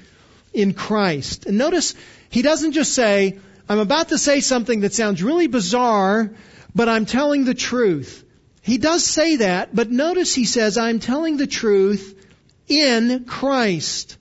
in 0.52 0.74
Christ. 0.74 1.46
And 1.46 1.58
notice 1.58 1.94
he 2.30 2.42
doesn't 2.42 2.72
just 2.72 2.94
say, 2.94 3.38
I'm 3.68 3.78
about 3.78 4.08
to 4.08 4.18
say 4.18 4.40
something 4.40 4.80
that 4.80 4.92
sounds 4.92 5.22
really 5.22 5.46
bizarre, 5.46 6.30
but 6.74 6.88
I'm 6.88 7.06
telling 7.06 7.44
the 7.44 7.54
truth. 7.54 8.24
He 8.62 8.78
does 8.78 9.04
say 9.04 9.36
that, 9.36 9.74
but 9.74 9.90
notice 9.90 10.34
he 10.34 10.44
says, 10.44 10.76
I'm 10.76 11.00
telling 11.00 11.36
the 11.36 11.46
truth 11.46 12.16
in 12.68 13.24
Christ. 13.24 14.16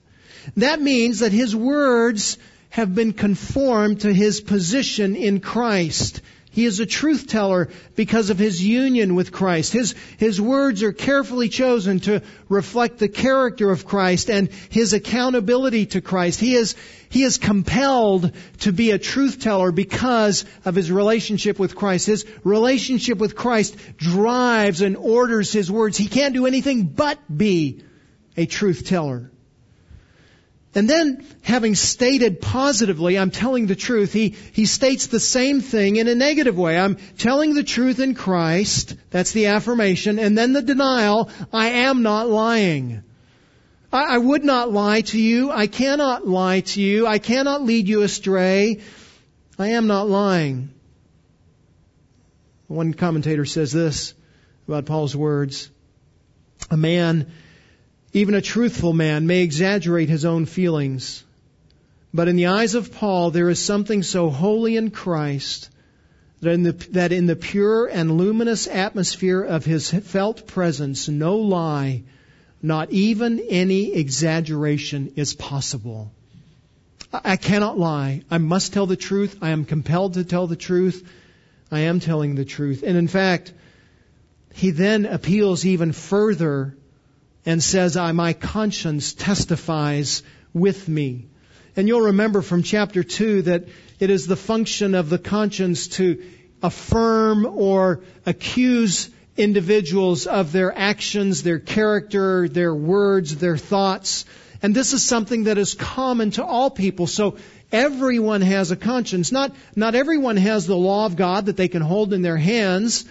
That 0.56 0.80
means 0.80 1.20
that 1.20 1.32
his 1.32 1.54
words 1.54 2.38
have 2.70 2.94
been 2.94 3.12
conformed 3.12 4.00
to 4.00 4.12
his 4.12 4.40
position 4.40 5.16
in 5.16 5.40
Christ. 5.40 6.22
He 6.52 6.64
is 6.64 6.80
a 6.80 6.86
truth 6.86 7.28
teller 7.28 7.68
because 7.94 8.30
of 8.30 8.38
his 8.38 8.62
union 8.62 9.14
with 9.14 9.30
Christ. 9.30 9.72
His, 9.72 9.94
his 10.18 10.40
words 10.40 10.82
are 10.82 10.92
carefully 10.92 11.48
chosen 11.48 12.00
to 12.00 12.22
reflect 12.48 12.98
the 12.98 13.08
character 13.08 13.70
of 13.70 13.86
Christ 13.86 14.28
and 14.28 14.50
his 14.68 14.92
accountability 14.92 15.86
to 15.86 16.00
Christ. 16.00 16.40
He 16.40 16.56
is, 16.56 16.74
he 17.08 17.22
is 17.22 17.38
compelled 17.38 18.32
to 18.60 18.72
be 18.72 18.90
a 18.90 18.98
truth 18.98 19.38
teller 19.38 19.70
because 19.70 20.44
of 20.64 20.74
his 20.74 20.90
relationship 20.90 21.56
with 21.60 21.76
Christ. 21.76 22.06
His 22.06 22.26
relationship 22.42 23.18
with 23.18 23.36
Christ 23.36 23.76
drives 23.96 24.80
and 24.82 24.96
orders 24.96 25.52
his 25.52 25.70
words. 25.70 25.96
He 25.96 26.08
can't 26.08 26.34
do 26.34 26.46
anything 26.46 26.82
but 26.82 27.18
be 27.34 27.84
a 28.36 28.46
truth 28.46 28.86
teller. 28.86 29.30
And 30.72 30.88
then, 30.88 31.26
having 31.42 31.74
stated 31.74 32.40
positively, 32.40 33.18
I'm 33.18 33.32
telling 33.32 33.66
the 33.66 33.74
truth, 33.74 34.12
he, 34.12 34.36
he 34.52 34.66
states 34.66 35.08
the 35.08 35.18
same 35.18 35.60
thing 35.60 35.96
in 35.96 36.06
a 36.06 36.14
negative 36.14 36.56
way. 36.56 36.78
I'm 36.78 36.96
telling 37.18 37.54
the 37.54 37.64
truth 37.64 37.98
in 37.98 38.14
Christ. 38.14 38.94
That's 39.10 39.32
the 39.32 39.46
affirmation. 39.46 40.20
And 40.20 40.38
then 40.38 40.52
the 40.52 40.62
denial, 40.62 41.28
I 41.52 41.70
am 41.70 42.02
not 42.02 42.28
lying. 42.28 43.02
I, 43.92 44.14
I 44.14 44.18
would 44.18 44.44
not 44.44 44.70
lie 44.70 45.00
to 45.00 45.20
you. 45.20 45.50
I 45.50 45.66
cannot 45.66 46.28
lie 46.28 46.60
to 46.60 46.80
you. 46.80 47.04
I 47.04 47.18
cannot 47.18 47.64
lead 47.64 47.88
you 47.88 48.02
astray. 48.02 48.80
I 49.58 49.68
am 49.70 49.88
not 49.88 50.08
lying. 50.08 50.72
One 52.68 52.94
commentator 52.94 53.44
says 53.44 53.72
this 53.72 54.14
about 54.68 54.86
Paul's 54.86 55.16
words. 55.16 55.68
A 56.70 56.76
man 56.76 57.32
even 58.12 58.34
a 58.34 58.40
truthful 58.40 58.92
man 58.92 59.26
may 59.26 59.42
exaggerate 59.42 60.08
his 60.08 60.24
own 60.24 60.46
feelings. 60.46 61.24
But 62.12 62.28
in 62.28 62.36
the 62.36 62.46
eyes 62.46 62.74
of 62.74 62.92
Paul, 62.92 63.30
there 63.30 63.48
is 63.48 63.60
something 63.60 64.02
so 64.02 64.30
holy 64.30 64.76
in 64.76 64.90
Christ 64.90 65.70
that 66.40 66.52
in, 66.52 66.62
the, 66.62 66.72
that 66.90 67.12
in 67.12 67.26
the 67.26 67.36
pure 67.36 67.86
and 67.86 68.16
luminous 68.16 68.66
atmosphere 68.66 69.42
of 69.42 69.64
his 69.64 69.90
felt 69.90 70.46
presence, 70.46 71.08
no 71.08 71.36
lie, 71.36 72.02
not 72.62 72.90
even 72.90 73.38
any 73.48 73.94
exaggeration 73.94 75.12
is 75.16 75.34
possible. 75.34 76.10
I 77.12 77.36
cannot 77.36 77.78
lie. 77.78 78.22
I 78.30 78.38
must 78.38 78.72
tell 78.72 78.86
the 78.86 78.96
truth. 78.96 79.38
I 79.42 79.50
am 79.50 79.64
compelled 79.64 80.14
to 80.14 80.24
tell 80.24 80.46
the 80.46 80.56
truth. 80.56 81.08
I 81.70 81.80
am 81.80 82.00
telling 82.00 82.34
the 82.34 82.44
truth. 82.44 82.82
And 82.84 82.96
in 82.96 83.08
fact, 83.08 83.52
he 84.54 84.70
then 84.70 85.06
appeals 85.06 85.64
even 85.64 85.92
further 85.92 86.76
and 87.46 87.62
says, 87.62 87.96
I, 87.96 88.12
my 88.12 88.32
conscience 88.32 89.12
testifies 89.12 90.22
with 90.52 90.88
me. 90.88 91.26
And 91.76 91.88
you'll 91.88 92.02
remember 92.02 92.42
from 92.42 92.62
chapter 92.62 93.02
2 93.02 93.42
that 93.42 93.68
it 93.98 94.10
is 94.10 94.26
the 94.26 94.36
function 94.36 94.94
of 94.94 95.08
the 95.08 95.18
conscience 95.18 95.88
to 95.88 96.22
affirm 96.62 97.46
or 97.46 98.02
accuse 98.26 99.10
individuals 99.36 100.26
of 100.26 100.52
their 100.52 100.76
actions, 100.76 101.42
their 101.42 101.58
character, 101.58 102.48
their 102.48 102.74
words, 102.74 103.36
their 103.36 103.56
thoughts. 103.56 104.24
And 104.62 104.74
this 104.74 104.92
is 104.92 105.02
something 105.02 105.44
that 105.44 105.56
is 105.56 105.74
common 105.74 106.32
to 106.32 106.44
all 106.44 106.70
people. 106.70 107.06
So 107.06 107.38
everyone 107.72 108.42
has 108.42 108.70
a 108.70 108.76
conscience. 108.76 109.32
Not, 109.32 109.54
not 109.74 109.94
everyone 109.94 110.36
has 110.36 110.66
the 110.66 110.76
law 110.76 111.06
of 111.06 111.16
God 111.16 111.46
that 111.46 111.56
they 111.56 111.68
can 111.68 111.82
hold 111.82 112.12
in 112.12 112.22
their 112.22 112.36
hands, 112.36 113.06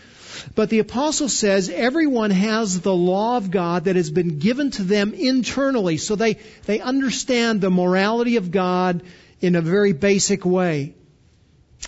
but 0.55 0.69
the 0.69 0.79
apostle 0.79 1.29
says 1.29 1.69
everyone 1.69 2.31
has 2.31 2.81
the 2.81 2.95
law 2.95 3.37
of 3.37 3.51
God 3.51 3.85
that 3.85 3.95
has 3.95 4.11
been 4.11 4.39
given 4.39 4.71
to 4.71 4.83
them 4.83 5.13
internally. 5.13 5.97
So 5.97 6.15
they, 6.15 6.35
they 6.65 6.79
understand 6.79 7.61
the 7.61 7.69
morality 7.69 8.35
of 8.37 8.51
God 8.51 9.03
in 9.41 9.55
a 9.55 9.61
very 9.61 9.93
basic 9.93 10.45
way. 10.45 10.95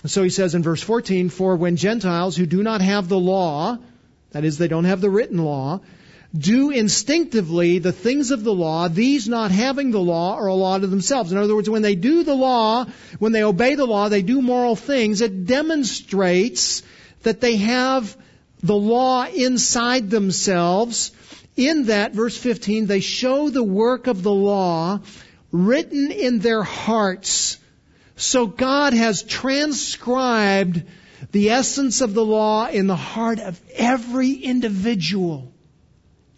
So 0.06 0.24
he 0.24 0.30
says 0.30 0.56
in 0.56 0.64
verse 0.64 0.82
14, 0.82 1.30
For 1.30 1.56
when 1.56 1.76
Gentiles 1.76 2.36
who 2.36 2.46
do 2.46 2.64
not 2.64 2.82
have 2.82 3.10
the 3.10 3.20
law, 3.20 3.78
that 4.32 4.46
is, 4.46 4.58
they 4.58 4.68
don't 4.68 4.86
have 4.86 5.02
the 5.02 5.10
written 5.10 5.38
law, 5.38 5.82
do 6.38 6.70
instinctively 6.70 7.80
the 7.80 7.92
things 7.92 8.32
of 8.32 8.44
the 8.44 8.54
law, 8.54 8.88
these 8.88 9.28
not 9.28 9.52
having 9.52 9.92
the 9.92 10.00
law 10.00 10.36
are 10.36 10.48
a 10.48 10.54
law 10.54 10.78
to 10.78 10.88
themselves. 10.88 11.32
In 11.32 11.38
other 11.38 11.56
words, 11.56 11.70
when 11.70 11.82
they 11.82 11.96
do 11.96 12.24
the 12.24 12.34
law, 12.34 12.86
when 13.20 13.34
they 13.34 13.44
obey 13.44 13.76
the 13.76 13.86
law, 13.86 14.08
they 14.08 14.22
do 14.22 14.42
moral 14.42 14.78
things, 14.78 15.20
it 15.20 15.46
demonstrates 15.46 16.84
that 17.24 17.42
they 17.42 17.58
have 17.58 18.16
the 18.64 18.76
law 18.76 19.26
inside 19.26 20.10
themselves. 20.10 21.12
In 21.56 21.86
that, 21.86 22.14
verse 22.14 22.38
15, 22.38 22.88
they 22.88 23.02
show 23.02 23.50
the 23.50 23.64
work 23.64 24.08
of 24.08 24.24
the 24.24 24.32
law 24.32 25.00
written 25.52 26.12
in 26.12 26.40
their 26.40 26.64
hearts. 26.64 27.58
So 28.16 28.48
God 28.48 28.94
has 28.94 29.24
transcribed 29.24 30.84
the 31.32 31.50
essence 31.50 32.02
of 32.02 32.14
the 32.14 32.26
law 32.26 32.68
in 32.68 32.88
the 32.88 32.96
heart 32.96 33.40
of 33.40 33.60
every 33.76 34.34
individual. 34.34 35.52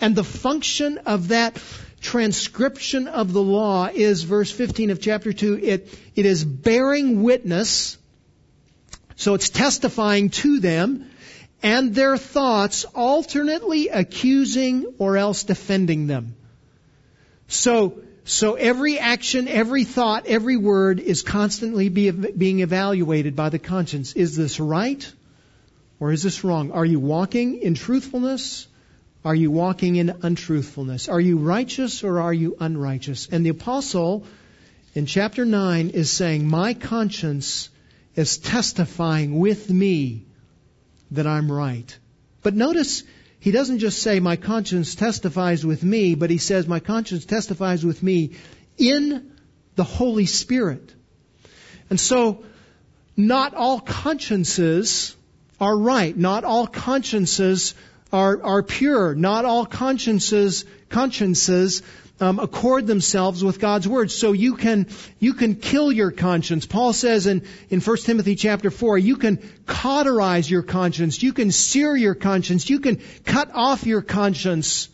And 0.01 0.15
the 0.15 0.23
function 0.23 0.97
of 0.99 1.29
that 1.29 1.61
transcription 2.01 3.07
of 3.07 3.31
the 3.31 3.41
law 3.41 3.89
is 3.93 4.23
verse 4.23 4.51
15 4.51 4.89
of 4.89 4.99
chapter 4.99 5.31
2. 5.31 5.59
It, 5.63 5.99
it 6.15 6.25
is 6.25 6.43
bearing 6.43 7.23
witness. 7.23 7.97
So 9.15 9.35
it's 9.35 9.49
testifying 9.49 10.29
to 10.29 10.59
them 10.59 11.09
and 11.63 11.95
their 11.95 12.17
thoughts 12.17 12.83
alternately 12.93 13.87
accusing 13.87 14.93
or 14.99 15.15
else 15.17 15.43
defending 15.45 16.07
them. 16.07 16.35
So, 17.47 18.01
so 18.25 18.55
every 18.55 18.99
action, 18.99 19.47
every 19.47 19.85
thought, 19.85 20.25
every 20.25 20.57
word 20.57 20.99
is 20.99 21.21
constantly 21.21 21.87
be, 21.87 22.11
being 22.11 22.59
evaluated 22.59 23.37
by 23.37 23.47
the 23.49 23.59
conscience. 23.59 24.11
Is 24.13 24.35
this 24.35 24.59
right? 24.59 25.09
Or 26.01 26.11
is 26.11 26.21
this 26.21 26.43
wrong? 26.43 26.73
Are 26.73 26.85
you 26.85 26.99
walking 26.99 27.61
in 27.61 27.75
truthfulness? 27.75 28.67
Are 29.23 29.35
you 29.35 29.49
walking 29.49 29.95
in 29.95 30.17
untruthfulness? 30.21 31.07
Are 31.07 31.21
you 31.21 31.37
righteous 31.37 32.03
or 32.03 32.19
are 32.19 32.33
you 32.33 32.57
unrighteous? 32.59 33.29
And 33.31 33.45
the 33.45 33.51
apostle 33.51 34.25
in 34.95 35.05
chapter 35.05 35.45
9 35.45 35.91
is 35.91 36.11
saying, 36.11 36.45
My 36.45 36.73
conscience 36.73 37.69
is 38.15 38.37
testifying 38.37 39.39
with 39.39 39.69
me 39.69 40.25
that 41.15 41.27
I'm 41.27 41.51
right. 41.51 41.97
But 42.41 42.55
notice, 42.55 43.03
he 43.39 43.51
doesn't 43.51 43.79
just 43.79 44.01
say, 44.01 44.19
my 44.19 44.35
conscience 44.35 44.95
testifies 44.95 45.65
with 45.65 45.83
me, 45.83 46.15
but 46.15 46.29
he 46.29 46.37
says, 46.37 46.67
my 46.67 46.79
conscience 46.79 47.25
testifies 47.25 47.85
with 47.85 48.01
me 48.01 48.35
in 48.77 49.31
the 49.75 49.83
Holy 49.83 50.25
Spirit. 50.25 50.93
And 51.89 51.99
so, 51.99 52.43
not 53.15 53.53
all 53.53 53.79
consciences 53.79 55.15
are 55.59 55.77
right. 55.77 56.15
Not 56.15 56.43
all 56.43 56.67
consciences 56.67 57.75
are, 58.11 58.41
are 58.43 58.63
pure. 58.63 59.15
Not 59.15 59.45
all 59.45 59.65
consciences, 59.65 60.65
consciences 60.89 61.83
um, 62.23 62.39
accord 62.39 62.87
themselves 62.87 63.43
with 63.43 63.59
God's 63.59 63.87
word. 63.87 64.09
So 64.09 64.31
you 64.31 64.55
can 64.55 64.87
you 65.19 65.33
can 65.33 65.55
kill 65.55 65.91
your 65.91 66.11
conscience. 66.11 66.65
Paul 66.65 66.93
says 66.93 67.27
in 67.27 67.43
in 67.69 67.81
1 67.81 67.97
Timothy 67.97 68.35
chapter 68.35 68.71
4, 68.71 68.97
you 68.97 69.17
can 69.17 69.37
cauterize 69.65 70.49
your 70.49 70.63
conscience. 70.63 71.21
You 71.21 71.33
can 71.33 71.51
sear 71.51 71.95
your 71.95 72.15
conscience. 72.15 72.69
You 72.69 72.79
can 72.79 73.01
cut 73.25 73.51
off 73.53 73.85
your 73.85 74.01
conscience. 74.01 74.89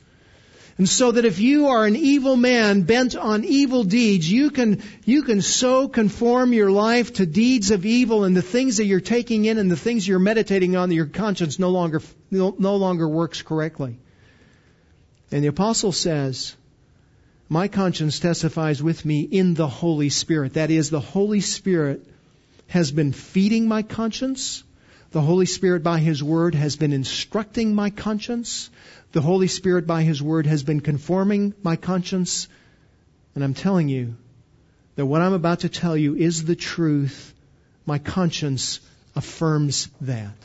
And 0.79 0.87
so 0.87 1.11
that 1.11 1.25
if 1.25 1.39
you 1.39 1.67
are 1.67 1.85
an 1.85 1.97
evil 1.97 2.37
man 2.37 2.83
bent 2.83 3.13
on 3.13 3.43
evil 3.43 3.83
deeds, 3.83 4.31
you 4.31 4.49
can, 4.49 4.81
you 5.03 5.23
can 5.23 5.41
so 5.41 5.89
conform 5.89 6.53
your 6.53 6.71
life 6.71 7.11
to 7.15 7.25
deeds 7.25 7.71
of 7.71 7.85
evil 7.85 8.23
and 8.23 8.33
the 8.33 8.41
things 8.41 8.77
that 8.77 8.85
you're 8.85 9.01
taking 9.01 9.43
in 9.43 9.57
and 9.57 9.69
the 9.69 9.75
things 9.75 10.07
you're 10.07 10.19
meditating 10.19 10.77
on 10.77 10.87
that 10.87 10.95
your 10.95 11.05
conscience 11.05 11.59
no 11.59 11.69
longer, 11.69 12.01
no, 12.31 12.55
no 12.57 12.77
longer 12.77 13.09
works 13.09 13.41
correctly. 13.41 13.99
And 15.31 15.43
the 15.43 15.49
apostle 15.49 15.91
says, 15.91 16.55
my 17.49 17.67
conscience 17.67 18.19
testifies 18.19 18.81
with 18.81 19.03
me 19.03 19.21
in 19.21 19.55
the 19.55 19.67
Holy 19.67 20.09
Spirit. 20.09 20.53
That 20.53 20.69
is, 20.69 20.91
the 20.91 20.99
Holy 20.99 21.41
Spirit 21.41 22.05
has 22.67 22.91
been 22.91 23.11
feeding 23.11 23.67
my 23.67 23.81
conscience. 23.81 24.63
The 25.09 25.21
Holy 25.21 25.47
Spirit 25.47 25.81
by 25.81 25.97
His 25.97 26.21
Word 26.21 26.53
has 26.53 26.75
been 26.75 26.93
instructing 26.93 27.73
my 27.73 27.89
conscience. 27.89 28.69
The 29.13 29.21
Holy 29.21 29.47
Spirit 29.47 29.87
by 29.87 30.03
His 30.03 30.21
Word 30.21 30.45
has 30.45 30.61
been 30.61 30.79
conforming 30.79 31.55
my 31.63 31.75
conscience. 31.75 32.47
And 33.33 33.43
I'm 33.43 33.55
telling 33.55 33.89
you 33.89 34.15
that 34.95 35.07
what 35.07 35.21
I'm 35.21 35.33
about 35.33 35.61
to 35.61 35.69
tell 35.69 35.97
you 35.97 36.15
is 36.15 36.45
the 36.45 36.55
truth. 36.55 37.33
My 37.87 37.97
conscience 37.97 38.79
affirms 39.15 39.89
that. 40.01 40.35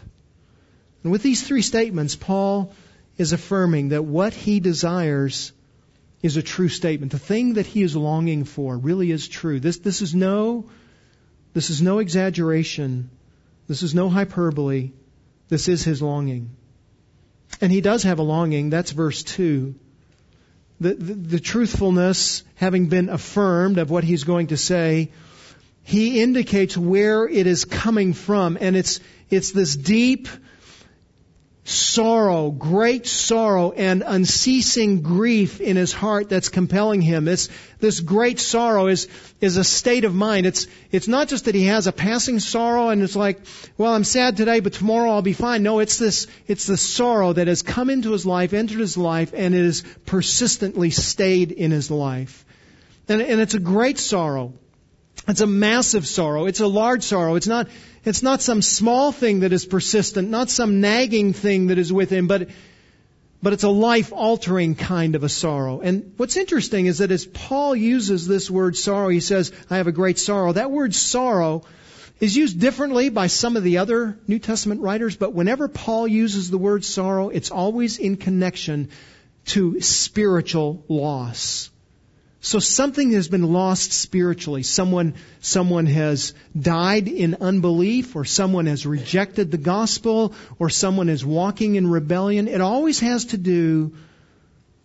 And 1.02 1.12
with 1.12 1.22
these 1.22 1.42
three 1.46 1.60
statements, 1.60 2.16
Paul 2.16 2.72
is 3.18 3.34
affirming 3.34 3.90
that 3.90 4.06
what 4.06 4.32
he 4.32 4.58
desires 4.58 5.52
is 6.24 6.38
a 6.38 6.42
true 6.42 6.70
statement. 6.70 7.12
The 7.12 7.18
thing 7.18 7.54
that 7.54 7.66
he 7.66 7.82
is 7.82 7.94
longing 7.94 8.44
for 8.44 8.78
really 8.78 9.10
is 9.10 9.28
true. 9.28 9.60
This, 9.60 9.76
this 9.80 10.00
is 10.00 10.14
no, 10.14 10.70
this 11.52 11.68
is 11.68 11.82
no 11.82 11.98
exaggeration. 11.98 13.10
This 13.68 13.82
is 13.82 13.94
no 13.94 14.08
hyperbole. 14.08 14.92
This 15.50 15.68
is 15.68 15.84
his 15.84 16.00
longing. 16.00 16.56
And 17.60 17.70
he 17.70 17.82
does 17.82 18.04
have 18.04 18.20
a 18.20 18.22
longing. 18.22 18.70
That's 18.70 18.90
verse 18.90 19.22
2. 19.22 19.74
The, 20.80 20.94
the, 20.94 21.14
the, 21.14 21.40
truthfulness 21.40 22.42
having 22.54 22.87
been 22.87 23.10
affirmed 23.10 23.76
of 23.76 23.90
what 23.90 24.02
he's 24.02 24.24
going 24.24 24.46
to 24.46 24.56
say, 24.56 25.12
he 25.82 26.22
indicates 26.22 26.74
where 26.74 27.28
it 27.28 27.46
is 27.46 27.66
coming 27.66 28.14
from. 28.14 28.56
And 28.58 28.76
it's, 28.76 28.98
it's 29.28 29.52
this 29.52 29.76
deep, 29.76 30.28
sorrow, 31.64 32.50
great 32.50 33.07
sorrow 33.07 33.72
and 33.72 34.05
unceasing 34.07 35.00
grief 35.00 35.62
in 35.62 35.77
his 35.77 35.92
heart 35.92 36.29
that's 36.29 36.50
compelling 36.50 37.00
him. 37.00 37.27
It's, 37.27 37.48
this 37.81 38.00
great 38.00 38.38
sorrow 38.38 38.88
is, 38.88 39.09
is 39.40 39.57
a 39.57 39.64
state 39.64 40.05
of 40.05 40.14
mind. 40.14 40.44
It's, 40.44 40.66
it's 40.92 41.09
not 41.09 41.29
just 41.29 41.46
that 41.46 41.55
he 41.55 41.64
has 41.64 41.87
a 41.87 41.92
passing 41.92 42.38
sorrow 42.38 42.90
and 42.90 43.03
it's 43.03 43.16
like, 43.16 43.40
well, 43.79 43.94
I'm 43.94 44.05
sad 44.05 44.37
today, 44.37 44.61
but 44.61 44.74
tomorrow 44.74 45.11
I'll 45.11 45.22
be 45.22 45.33
fine. 45.33 45.62
No, 45.62 45.79
it's 45.79 45.98
this, 45.98 46.27
it's 46.46 46.66
the 46.66 46.77
sorrow 46.77 47.33
that 47.33 47.48
has 47.48 47.62
come 47.62 47.88
into 47.88 48.12
his 48.12 48.27
life, 48.27 48.53
entered 48.53 48.81
his 48.81 48.98
life, 48.98 49.33
and 49.35 49.55
it 49.55 49.64
has 49.64 49.83
persistently 50.05 50.90
stayed 50.90 51.50
in 51.50 51.70
his 51.70 51.90
life. 51.90 52.44
And, 53.09 53.22
and 53.22 53.40
it's 53.40 53.55
a 53.55 53.61
great 53.61 53.98
sorrow. 53.98 54.53
It's 55.27 55.40
a 55.40 55.46
massive 55.46 56.07
sorrow. 56.07 56.46
It's 56.46 56.61
a 56.61 56.66
large 56.66 57.03
sorrow. 57.03 57.37
It's 57.37 57.46
not, 57.46 57.68
it's 58.05 58.22
not 58.22 58.42
some 58.42 58.61
small 58.61 59.12
thing 59.12 59.40
that 59.40 59.53
is 59.53 59.64
persistent, 59.64 60.29
not 60.29 60.50
some 60.50 60.81
nagging 60.81 61.33
thing 61.33 61.68
that 61.68 61.79
is 61.79 61.92
with 61.92 62.11
him, 62.11 62.27
but, 62.27 62.50
but 63.42 63.53
it's 63.53 63.62
a 63.62 63.70
life 63.70 64.12
altering 64.12 64.74
kind 64.74 65.14
of 65.14 65.24
a 65.24 65.29
sorrow. 65.29 65.81
And 65.81 66.12
what's 66.18 66.37
interesting 66.37 66.87
is 66.87 66.98
that 66.98 67.11
as 67.11 67.24
Paul 67.24 67.74
uses 67.74 68.27
this 68.27 68.50
word 68.50 68.77
sorrow, 68.77 69.09
he 69.09 69.20
says, 69.20 69.53
I 69.70 69.79
have 69.79 69.87
a 69.87 69.92
great 69.92 70.18
sorrow. 70.18 70.53
That 70.53 70.70
word 70.70 70.94
sorrow 70.94 71.64
is 72.20 72.37
used 72.37 72.61
differently 72.61 73.09
by 73.09 73.27
some 73.27 73.57
of 73.57 73.64
the 73.64 73.79
other 73.79 74.18
New 74.27 74.38
Testament 74.38 74.83
writers, 74.83 75.16
but 75.16 75.33
whenever 75.33 75.68
Paul 75.68 76.07
uses 76.07 76.50
the 76.50 76.59
word 76.59 76.85
sorrow, 76.85 77.31
it's 77.31 77.50
always 77.50 77.98
in 77.98 78.16
connection 78.16 78.90
to 79.46 79.81
spiritual 79.81 80.85
loss. 80.88 81.70
So 82.44 82.59
something 82.59 83.12
has 83.12 83.26
been 83.26 83.54
lost 83.54 83.94
spiritually. 83.94 84.64
Someone, 84.64 85.14
someone 85.40 85.87
has 85.87 86.35
died 86.54 87.09
in 87.09 87.37
unbelief, 87.40 88.14
or 88.16 88.26
someone 88.26 88.66
has 88.66 88.85
rejected 88.85 89.50
the 89.50 89.57
gospel, 89.57 90.35
or 90.59 90.68
someone 90.68 91.09
is 91.09 91.24
walking 91.24 91.76
in 91.76 91.90
rebellion. 91.90 92.46
It 92.46 92.61
always 92.61 93.00
has 93.00 93.24
to 93.26 93.38
do 93.38 93.94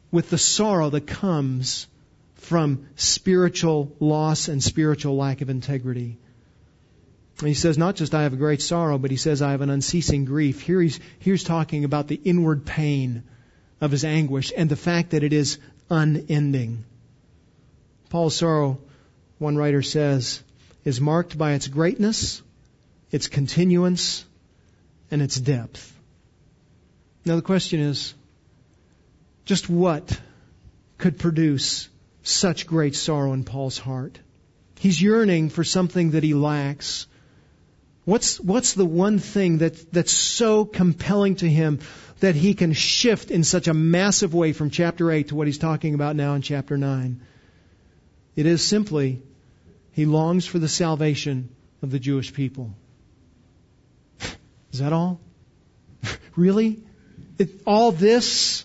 with 0.09 0.29
the 0.29 0.37
sorrow 0.37 0.89
that 0.89 1.05
comes 1.05 1.87
from 2.35 2.87
spiritual 2.95 3.93
loss 3.99 4.47
and 4.47 4.63
spiritual 4.63 5.17
lack 5.17 5.41
of 5.41 5.49
integrity. 5.49 6.17
And 7.39 7.47
he 7.49 7.55
says, 7.55 7.77
not 7.77 7.97
just 7.97 8.15
I 8.15 8.23
have 8.23 8.31
a 8.31 8.37
great 8.37 8.61
sorrow, 8.61 8.97
but 8.97 9.11
he 9.11 9.17
says 9.17 9.41
I 9.41 9.51
have 9.51 9.59
an 9.59 9.69
unceasing 9.69 10.23
grief. 10.23 10.61
Here 10.61 10.81
he's, 10.81 11.01
here's 11.19 11.43
talking 11.43 11.83
about 11.83 12.07
the 12.07 12.21
inward 12.23 12.65
pain 12.65 13.23
of 13.81 13.91
his 13.91 14.05
anguish 14.05 14.53
and 14.55 14.69
the 14.69 14.77
fact 14.77 15.09
that 15.09 15.23
it 15.23 15.33
is 15.33 15.57
unending. 15.89 16.85
Paul's 18.09 18.35
sorrow, 18.35 18.79
one 19.37 19.55
writer 19.55 19.81
says, 19.81 20.43
is 20.83 20.99
marked 20.99 21.37
by 21.37 21.53
its 21.53 21.67
greatness, 21.67 22.41
its 23.11 23.27
continuance, 23.27 24.25
and 25.11 25.21
its 25.21 25.39
depth. 25.39 25.95
Now 27.25 27.35
the 27.35 27.41
question 27.41 27.79
is, 27.79 28.13
just 29.45 29.69
what 29.69 30.19
could 30.97 31.19
produce 31.19 31.89
such 32.23 32.67
great 32.67 32.95
sorrow 32.95 33.33
in 33.33 33.43
Paul's 33.43 33.77
heart? 33.77 34.19
He's 34.79 35.01
yearning 35.01 35.49
for 35.49 35.63
something 35.63 36.11
that 36.11 36.23
he 36.23 36.33
lacks. 36.33 37.07
What's, 38.05 38.39
what's 38.39 38.73
the 38.73 38.85
one 38.85 39.19
thing 39.19 39.59
that, 39.59 39.91
that's 39.91 40.13
so 40.13 40.65
compelling 40.65 41.35
to 41.37 41.49
him 41.49 41.79
that 42.21 42.35
he 42.35 42.53
can 42.53 42.73
shift 42.73 43.29
in 43.29 43.43
such 43.43 43.67
a 43.67 43.73
massive 43.73 44.33
way 44.33 44.53
from 44.53 44.69
chapter 44.69 45.11
8 45.11 45.27
to 45.29 45.35
what 45.35 45.47
he's 45.47 45.57
talking 45.57 45.93
about 45.93 46.15
now 46.15 46.33
in 46.33 46.41
chapter 46.41 46.77
9? 46.77 47.21
It 48.39 48.45
is 48.45 48.65
simply, 48.65 49.21
he 49.91 50.05
longs 50.05 50.45
for 50.45 50.59
the 50.59 50.69
salvation 50.69 51.49
of 51.81 51.91
the 51.91 51.99
Jewish 51.99 52.33
people. 52.33 52.73
Is 54.71 54.79
that 54.79 54.93
all? 54.93 55.19
really? 56.37 56.81
It, 57.37 57.49
all 57.67 57.91
this 57.91 58.63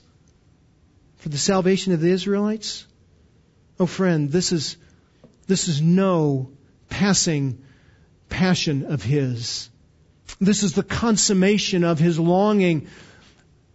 for 1.17 1.29
the 1.29 1.39
salvation 1.39 1.93
of 1.93 2.01
the 2.01 2.11
Israelites? 2.11 2.87
Oh 3.81 3.87
friend, 3.87 4.31
this 4.31 4.53
is, 4.53 4.77
this 5.49 5.67
is 5.67 5.83
no 5.83 6.53
passing 6.89 7.59
passion 8.29 8.85
of 8.85 9.03
his. 9.03 9.71
This 10.41 10.63
is 10.63 10.75
the 10.75 10.85
consummation 10.85 11.83
of 11.83 11.99
his 11.99 12.17
longing 12.17 12.87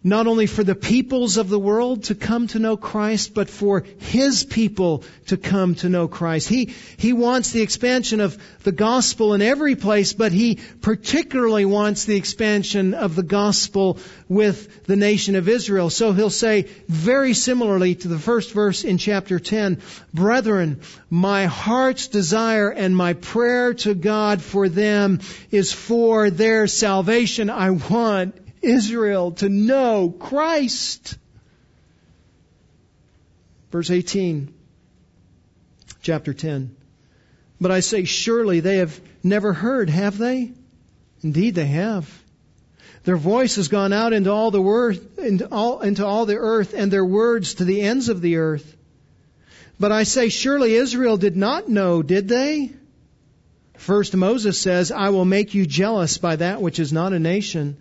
not 0.04 0.28
only 0.28 0.46
for 0.46 0.64
the 0.64 0.76
peoples 0.76 1.36
of 1.36 1.50
the 1.50 1.60
world 1.60 2.06
to 2.06 2.16
come 2.16 2.48
to 2.48 2.60
know 2.60 2.78
Christ, 2.78 3.34
but 3.34 3.50
for 3.50 3.84
His 3.98 4.46
people 4.46 5.04
to 5.28 5.36
come 5.36 5.76
to 5.76 5.90
know 5.90 6.08
Christ. 6.08 6.48
He, 6.48 6.74
He 6.96 7.12
wants 7.12 7.52
the 7.52 7.62
expansion 7.62 8.22
of 8.22 8.38
the 8.64 8.72
gospel 8.72 9.34
in 9.34 9.42
every 9.42 9.76
place, 9.76 10.14
but 10.14 10.32
He 10.32 10.60
particularly 10.82 11.66
wants 11.66 12.06
the 12.06 12.16
expansion 12.16 12.94
of 12.94 13.16
the 13.16 13.24
gospel 13.24 14.00
with 14.30 14.86
the 14.86 14.96
nation 14.96 15.36
of 15.36 15.50
Israel. 15.50 15.90
So 15.90 16.14
He'll 16.14 16.30
say 16.30 16.68
very 16.88 17.34
similarly 17.34 17.96
to 17.96 18.08
the 18.08 18.20
first 18.20 18.54
verse 18.54 18.86
in 18.86 19.00
chapter 19.00 19.38
10, 19.38 19.82
Brethren, 20.14 20.80
my 21.10 21.46
heart's 21.46 22.08
desire 22.08 22.70
and 22.70 22.96
my 22.96 23.14
prayer 23.14 23.74
to 23.74 23.94
God 23.94 24.42
for 24.42 24.70
them 24.70 25.20
is 25.52 25.74
for 25.74 26.30
their 26.30 26.68
salvation. 26.68 27.50
I 27.50 27.72
want 27.72 28.36
Israel 28.62 29.32
to 29.34 29.50
know 29.50 30.10
Christ. 30.10 31.18
Verse 33.72 33.92
18, 33.92 34.54
chapter 36.02 36.34
10. 36.34 36.76
But 37.62 37.72
I 37.72 37.82
say, 37.82 38.06
surely 38.06 38.62
they 38.62 38.78
have 38.78 39.00
never 39.24 39.54
heard, 39.54 39.90
have 39.90 40.18
they? 40.18 40.54
Indeed, 41.22 41.56
they 41.56 41.68
have. 41.68 42.10
Their 43.04 43.18
voice 43.18 43.56
has 43.58 43.68
gone 43.68 43.94
out 43.94 44.14
into 44.14 44.32
all 44.32 44.52
the 44.52 44.64
earth, 44.64 45.20
into 45.20 45.48
all, 45.52 45.82
into 45.82 46.06
all 46.06 46.26
the 46.26 46.38
earth, 46.38 46.74
and 46.74 46.92
their 46.92 47.06
words 47.06 47.56
to 47.56 47.66
the 47.66 47.82
ends 47.82 48.10
of 48.10 48.22
the 48.22 48.38
earth. 48.38 48.76
But 49.80 49.92
I 49.92 50.04
say, 50.04 50.30
surely 50.30 50.74
Israel 50.74 51.18
did 51.18 51.38
not 51.38 51.70
know, 51.70 52.02
did 52.02 52.28
they? 52.28 52.72
First, 53.78 54.16
Moses 54.16 54.60
says, 54.60 54.92
I 54.92 55.10
will 55.10 55.26
make 55.26 55.54
you 55.54 55.66
jealous 55.66 56.18
by 56.18 56.36
that 56.38 56.62
which 56.62 56.80
is 56.80 56.92
not 56.92 57.14
a 57.14 57.20
nation 57.20 57.78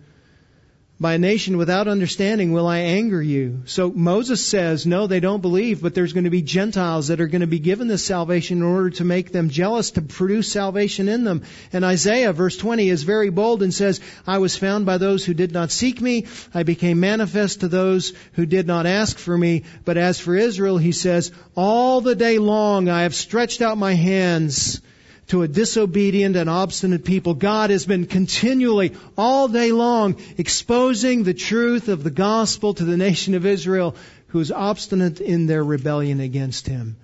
by 0.99 1.13
a 1.13 1.17
nation 1.17 1.55
without 1.55 1.87
understanding 1.87 2.51
will 2.51 2.67
I 2.67 2.79
anger 2.79 3.21
you. 3.21 3.61
So 3.65 3.89
Moses 3.89 4.45
says, 4.45 4.85
no, 4.85 5.07
they 5.07 5.21
don't 5.21 5.41
believe, 5.41 5.81
but 5.81 5.95
there's 5.95 6.11
going 6.11 6.25
to 6.25 6.29
be 6.29 6.41
Gentiles 6.41 7.07
that 7.07 7.21
are 7.21 7.27
going 7.27 7.41
to 7.41 7.47
be 7.47 7.59
given 7.59 7.87
this 7.87 8.03
salvation 8.03 8.57
in 8.57 8.63
order 8.63 8.89
to 8.91 9.05
make 9.05 9.31
them 9.31 9.49
jealous, 9.49 9.91
to 9.91 10.01
produce 10.01 10.51
salvation 10.51 11.07
in 11.07 11.23
them. 11.23 11.43
And 11.71 11.85
Isaiah, 11.85 12.33
verse 12.33 12.57
20, 12.57 12.89
is 12.89 13.03
very 13.03 13.29
bold 13.29 13.63
and 13.63 13.73
says, 13.73 14.01
I 14.27 14.39
was 14.39 14.57
found 14.57 14.85
by 14.85 14.97
those 14.97 15.23
who 15.23 15.33
did 15.33 15.53
not 15.53 15.71
seek 15.71 16.01
me. 16.01 16.27
I 16.53 16.63
became 16.63 16.99
manifest 16.99 17.61
to 17.61 17.69
those 17.69 18.11
who 18.33 18.45
did 18.45 18.67
not 18.67 18.85
ask 18.85 19.17
for 19.17 19.37
me. 19.37 19.63
But 19.85 19.95
as 19.95 20.19
for 20.19 20.35
Israel, 20.35 20.77
he 20.77 20.91
says, 20.91 21.31
all 21.55 22.01
the 22.01 22.15
day 22.15 22.39
long 22.39 22.89
I 22.89 23.03
have 23.03 23.15
stretched 23.15 23.61
out 23.61 23.77
my 23.77 23.93
hands 23.93 24.81
to 25.29 25.41
a 25.41 25.47
disobedient 25.47 26.35
and 26.35 26.49
obstinate 26.49 27.05
people. 27.05 27.33
God 27.33 27.69
has 27.69 27.85
been 27.85 28.05
continually, 28.05 28.95
all 29.17 29.47
day 29.47 29.71
long, 29.71 30.17
exposing 30.37 31.23
the 31.23 31.33
truth 31.33 31.87
of 31.87 32.03
the 32.03 32.11
gospel 32.11 32.73
to 32.73 32.83
the 32.83 32.97
nation 32.97 33.33
of 33.33 33.45
Israel. 33.45 33.95
who 34.29 34.39
is 34.39 34.51
obstinate 34.51 35.21
in 35.21 35.47
their 35.47 35.63
rebellion 35.63 36.19
against 36.19 36.67
him. 36.67 36.95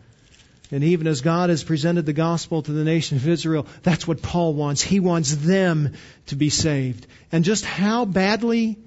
And 0.71 0.83
even 0.83 1.07
as 1.07 1.21
God 1.21 1.49
has 1.49 1.63
presented 1.63 2.05
the 2.05 2.13
gospel 2.13 2.61
to 2.61 2.71
the 2.71 2.83
nation 2.83 3.17
of 3.17 3.27
Israel, 3.27 3.67
that's 3.83 4.07
what 4.07 4.21
Paul 4.21 4.53
wants. 4.53 4.81
He 4.81 4.99
wants 4.99 5.35
them 5.35 5.93
to 6.27 6.35
be 6.35 6.49
saved. 6.49 7.05
And 7.31 7.43
just 7.43 7.65
how 7.65 8.05
badly, 8.05 8.77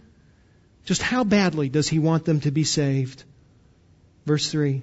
just 0.85 1.03
how 1.03 1.25
badly 1.25 1.69
does 1.69 1.89
he 1.89 1.99
want 1.99 2.25
them 2.25 2.41
to 2.41 2.51
be 2.51 2.65
saved? 2.65 3.23
Verse 4.27 4.51
3. 4.51 4.83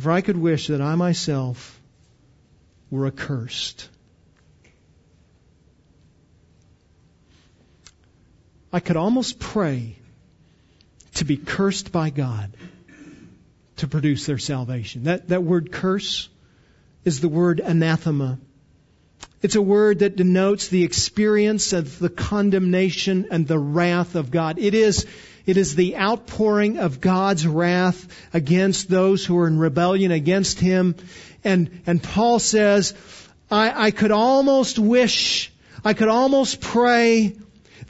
For 0.00 0.10
I 0.10 0.20
could 0.20 0.36
wish 0.36 0.68
that 0.68 0.80
I 0.80 0.94
myself 0.94 1.77
were 2.90 3.06
accursed. 3.06 3.88
I 8.72 8.80
could 8.80 8.96
almost 8.96 9.38
pray 9.38 9.96
to 11.14 11.24
be 11.24 11.36
cursed 11.36 11.90
by 11.90 12.10
God 12.10 12.52
to 13.76 13.88
produce 13.88 14.26
their 14.26 14.38
salvation. 14.38 15.04
That, 15.04 15.28
that 15.28 15.42
word 15.42 15.72
curse 15.72 16.28
is 17.04 17.20
the 17.20 17.28
word 17.28 17.60
anathema. 17.60 18.38
It's 19.40 19.54
a 19.54 19.62
word 19.62 20.00
that 20.00 20.16
denotes 20.16 20.68
the 20.68 20.82
experience 20.82 21.72
of 21.72 21.98
the 21.98 22.08
condemnation 22.08 23.28
and 23.30 23.46
the 23.46 23.58
wrath 23.58 24.16
of 24.16 24.32
God. 24.32 24.58
It 24.58 24.74
is, 24.74 25.06
it 25.46 25.56
is 25.56 25.76
the 25.76 25.96
outpouring 25.96 26.78
of 26.78 27.00
God's 27.00 27.46
wrath 27.46 28.08
against 28.34 28.88
those 28.88 29.24
who 29.24 29.38
are 29.38 29.46
in 29.46 29.58
rebellion 29.58 30.10
against 30.10 30.58
Him. 30.58 30.96
And, 31.44 31.82
and 31.86 32.02
Paul 32.02 32.38
says, 32.38 32.94
I, 33.50 33.86
I 33.86 33.90
could 33.90 34.10
almost 34.10 34.78
wish, 34.78 35.52
I 35.84 35.94
could 35.94 36.08
almost 36.08 36.60
pray 36.60 37.36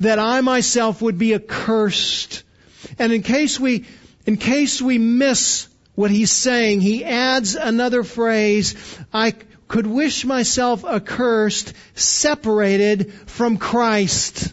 that 0.01 0.19
I 0.19 0.41
myself 0.41 1.03
would 1.03 1.19
be 1.19 1.35
accursed. 1.35 2.45
And 2.99 3.13
in 3.13 3.23
case 3.23 3.59
we, 3.59 3.87
in 4.27 4.37
case 4.37 4.81
we 4.81 4.99
miss 4.99 5.69
what 5.95 6.11
he's 6.11 6.31
saying, 6.31 6.81
he 6.81 7.05
adds 7.05 7.57
another 7.57 8.05
phrase, 8.05 8.77
I 9.13 9.35
could 9.67 9.87
wish 9.87 10.25
myself 10.25 10.85
accursed, 10.85 11.73
separated 11.95 13.13
from 13.27 13.59
Christ. 13.59 14.53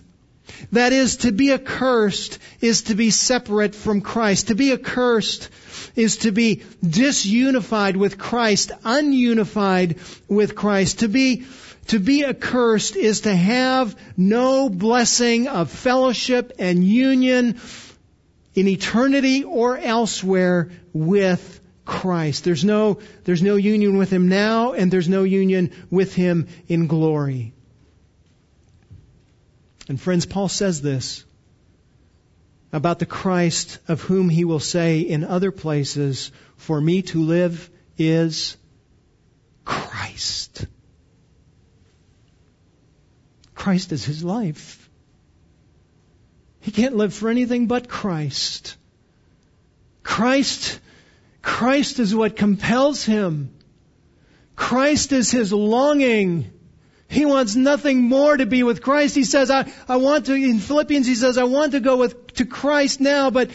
That 0.72 0.94
is, 0.94 1.18
to 1.18 1.32
be 1.32 1.52
accursed 1.54 2.40
is 2.62 2.84
to 2.84 2.96
be 2.96 3.12
separate 3.12 3.76
from 3.76 4.02
Christ. 4.02 4.48
To 4.48 4.56
be 4.56 4.72
accursed 4.72 5.50
is 5.96 6.18
to 6.18 6.32
be 6.32 6.64
disunified 6.84 7.96
with 7.96 8.18
Christ, 8.18 8.72
ununified 8.84 10.00
with 10.28 10.56
Christ. 10.56 11.00
To 11.00 11.08
be 11.08 11.46
to 11.88 12.00
be 12.00 12.26
accursed 12.26 12.96
is 12.96 13.22
to 13.22 13.36
have 13.36 13.96
no 14.18 14.70
blessing 14.70 15.48
of 15.48 15.70
fellowship 15.70 16.54
and 16.58 16.84
union 16.84 17.60
in 18.56 18.68
eternity 18.68 19.44
or 19.44 19.78
elsewhere 19.78 20.72
with 20.94 21.60
Christ. 21.86 22.44
There's 22.44 22.66
no, 22.66 23.00
there's 23.26 23.44
no 23.44 23.56
union 23.56 23.98
with 23.98 24.12
Him 24.12 24.28
now, 24.28 24.74
and 24.74 24.92
there's 24.92 25.10
no 25.10 25.24
union 25.24 25.72
with 25.92 26.16
Him 26.16 26.48
in 26.68 26.88
glory. 26.88 27.54
And 29.88 30.00
friends, 30.00 30.26
Paul 30.26 30.50
says 30.50 30.82
this 30.82 31.24
about 32.72 33.00
the 33.00 33.06
Christ 33.06 33.80
of 33.88 34.02
whom 34.02 34.30
he 34.30 34.44
will 34.44 34.60
say 34.60 35.00
in 35.00 35.24
other 35.24 35.52
places, 35.52 36.32
For 36.58 36.80
me 36.80 37.04
to 37.04 37.24
live 37.24 37.70
is 37.98 38.58
Christ. 39.64 40.68
Christ 43.54 43.92
is 43.92 44.04
his 44.04 44.24
life. 44.24 44.90
He 46.60 46.72
can't 46.72 46.98
live 46.98 47.14
for 47.14 47.30
anything 47.30 47.68
but 47.68 47.88
Christ. 47.88 48.76
Christ, 50.04 50.80
Christ 51.42 52.00
is 52.00 52.14
what 52.14 52.36
compels 52.36 53.06
him. 53.06 53.56
Christ 54.56 55.12
is 55.12 55.32
his 55.32 55.54
longing. 55.54 56.52
He 57.16 57.26
wants 57.26 57.56
nothing 57.56 58.02
more 58.02 58.36
to 58.36 58.46
be 58.46 58.64
with 58.64 58.82
Christ. 58.82 59.16
He 59.16 59.24
says, 59.24 59.50
I, 59.50 59.72
I 59.88 59.96
want 59.96 60.26
to, 60.26 60.34
in 60.34 60.60
Philippians, 60.60 61.08
he 61.08 61.16
says, 61.16 61.38
I 61.38 61.46
want 61.46 61.72
to 61.72 61.80
go 61.80 61.96
with, 61.96 62.34
to 62.34 62.46
Christ 62.46 63.00
now, 63.00 63.30
but, 63.30 63.52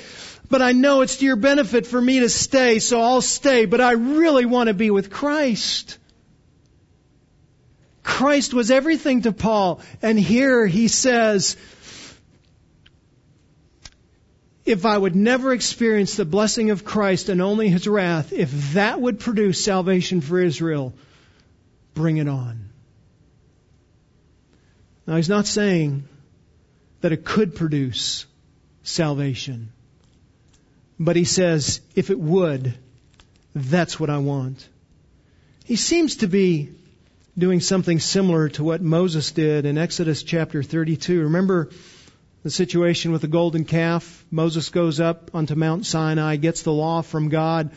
but 0.48 0.62
I 0.62 0.72
know 0.72 1.02
it's 1.02 1.18
to 1.18 1.26
your 1.26 1.36
benefit 1.36 1.86
for 1.86 2.00
me 2.00 2.20
to 2.20 2.30
stay, 2.30 2.78
so 2.78 3.02
I'll 3.02 3.20
stay, 3.20 3.66
but 3.66 3.82
I 3.82 3.92
really 3.92 4.46
want 4.46 4.68
to 4.68 4.74
be 4.74 4.90
with 4.90 5.10
Christ. 5.10 5.98
Christ 8.02 8.54
was 8.54 8.70
everything 8.70 9.22
to 9.22 9.32
Paul. 9.32 9.82
And 10.00 10.18
here 10.18 10.66
he 10.66 10.88
says, 10.88 11.58
if 14.64 14.86
I 14.86 14.96
would 14.96 15.14
never 15.14 15.52
experience 15.52 16.14
the 16.16 16.24
blessing 16.24 16.70
of 16.70 16.86
Christ 16.86 17.28
and 17.28 17.42
only 17.42 17.68
his 17.68 17.86
wrath, 17.86 18.32
if 18.32 18.72
that 18.72 18.98
would 18.98 19.20
produce 19.20 19.62
salvation 19.62 20.22
for 20.22 20.40
Israel, 20.40 20.94
bring 21.92 22.16
it 22.16 22.26
on. 22.26 22.69
Now, 25.10 25.16
he's 25.16 25.28
not 25.28 25.48
saying 25.48 26.04
that 27.00 27.10
it 27.10 27.24
could 27.24 27.56
produce 27.56 28.26
salvation, 28.84 29.72
but 31.00 31.16
he 31.16 31.24
says, 31.24 31.80
if 31.96 32.10
it 32.10 32.20
would, 32.20 32.78
that's 33.52 33.98
what 33.98 34.08
I 34.08 34.18
want. 34.18 34.68
He 35.64 35.74
seems 35.74 36.18
to 36.18 36.28
be 36.28 36.70
doing 37.36 37.58
something 37.58 37.98
similar 37.98 38.50
to 38.50 38.62
what 38.62 38.82
Moses 38.82 39.32
did 39.32 39.66
in 39.66 39.78
Exodus 39.78 40.22
chapter 40.22 40.62
32. 40.62 41.22
Remember 41.22 41.70
the 42.44 42.50
situation 42.50 43.10
with 43.10 43.22
the 43.22 43.26
golden 43.26 43.64
calf? 43.64 44.24
Moses 44.30 44.68
goes 44.68 45.00
up 45.00 45.32
onto 45.34 45.56
Mount 45.56 45.86
Sinai, 45.86 46.36
gets 46.36 46.62
the 46.62 46.72
law 46.72 47.02
from 47.02 47.30
God. 47.30 47.72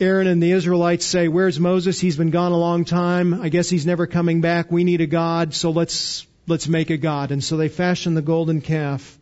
Aaron 0.00 0.26
and 0.26 0.42
the 0.42 0.52
Israelites 0.52 1.04
say, 1.04 1.28
Where's 1.28 1.60
Moses? 1.60 2.00
He's 2.00 2.16
been 2.16 2.30
gone 2.30 2.52
a 2.52 2.56
long 2.56 2.86
time. 2.86 3.34
I 3.34 3.50
guess 3.50 3.68
he's 3.68 3.84
never 3.84 4.06
coming 4.06 4.40
back. 4.40 4.70
We 4.72 4.82
need 4.82 5.02
a 5.02 5.06
God, 5.06 5.52
so 5.52 5.70
let's, 5.70 6.26
let's 6.46 6.66
make 6.68 6.88
a 6.88 6.96
God. 6.96 7.32
And 7.32 7.44
so 7.44 7.58
they 7.58 7.68
fashion 7.68 8.14
the 8.14 8.22
golden 8.22 8.62
calf. 8.62 9.18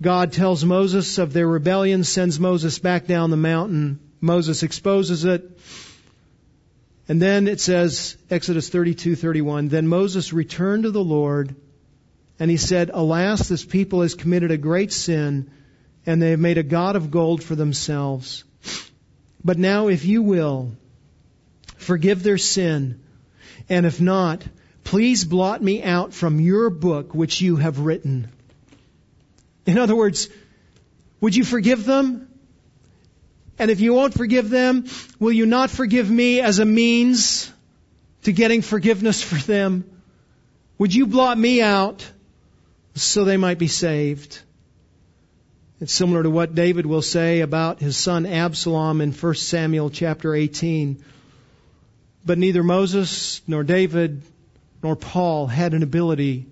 God 0.00 0.32
tells 0.32 0.64
Moses 0.64 1.18
of 1.18 1.34
their 1.34 1.46
rebellion, 1.46 2.04
sends 2.04 2.40
Moses 2.40 2.78
back 2.78 3.06
down 3.06 3.28
the 3.30 3.36
mountain. 3.36 4.00
Moses 4.22 4.62
exposes 4.62 5.26
it. 5.26 5.58
And 7.06 7.20
then 7.20 7.46
it 7.46 7.60
says, 7.60 8.16
Exodus 8.30 8.70
32:31, 8.70 9.68
then 9.68 9.86
Moses 9.86 10.32
returned 10.32 10.84
to 10.84 10.90
the 10.90 11.04
Lord 11.04 11.56
and 12.38 12.50
he 12.50 12.56
said, 12.56 12.90
"Alas, 12.94 13.48
this 13.48 13.64
people 13.64 14.00
has 14.00 14.14
committed 14.14 14.50
a 14.50 14.56
great 14.56 14.92
sin 14.92 15.50
and 16.06 16.22
they 16.22 16.30
have 16.30 16.40
made 16.40 16.56
a 16.56 16.62
god 16.62 16.96
of 16.96 17.10
gold 17.10 17.42
for 17.42 17.54
themselves. 17.54 18.44
But 19.44 19.58
now 19.58 19.88
if 19.88 20.04
you 20.04 20.22
will, 20.22 20.72
forgive 21.76 22.22
their 22.22 22.38
sin, 22.38 23.00
and 23.68 23.86
if 23.86 24.00
not, 24.00 24.42
please 24.84 25.24
blot 25.24 25.62
me 25.62 25.82
out 25.82 26.12
from 26.12 26.40
your 26.40 26.70
book 26.70 27.14
which 27.14 27.40
you 27.40 27.56
have 27.56 27.78
written." 27.78 28.28
In 29.66 29.78
other 29.78 29.96
words, 29.96 30.28
would 31.20 31.36
you 31.36 31.44
forgive 31.44 31.84
them? 31.84 32.28
And 33.58 33.70
if 33.70 33.80
you 33.80 33.92
won't 33.92 34.14
forgive 34.14 34.48
them, 34.48 34.86
will 35.18 35.32
you 35.32 35.44
not 35.44 35.70
forgive 35.70 36.10
me 36.10 36.40
as 36.40 36.58
a 36.58 36.64
means 36.64 37.52
to 38.22 38.32
getting 38.32 38.62
forgiveness 38.62 39.22
for 39.30 39.36
them? 39.36 39.84
Would 40.78 40.94
you 40.94 41.06
blot 41.06 41.36
me 41.38 41.60
out 41.60 42.10
so 42.94 43.24
they 43.24 43.36
might 43.36 43.58
be 43.58 43.68
saved? 43.68 44.40
It's 45.80 45.94
similar 45.94 46.22
to 46.22 46.28
what 46.28 46.54
David 46.54 46.84
will 46.84 47.00
say 47.00 47.40
about 47.40 47.80
his 47.80 47.96
son 47.96 48.26
Absalom 48.26 49.00
in 49.00 49.12
1 49.12 49.34
Samuel 49.36 49.88
chapter 49.88 50.34
18. 50.34 51.02
But 52.22 52.36
neither 52.36 52.62
Moses 52.62 53.40
nor 53.46 53.64
David 53.64 54.20
nor 54.82 54.94
Paul 54.94 55.46
had 55.46 55.72
an 55.72 55.82
ability 55.82 56.44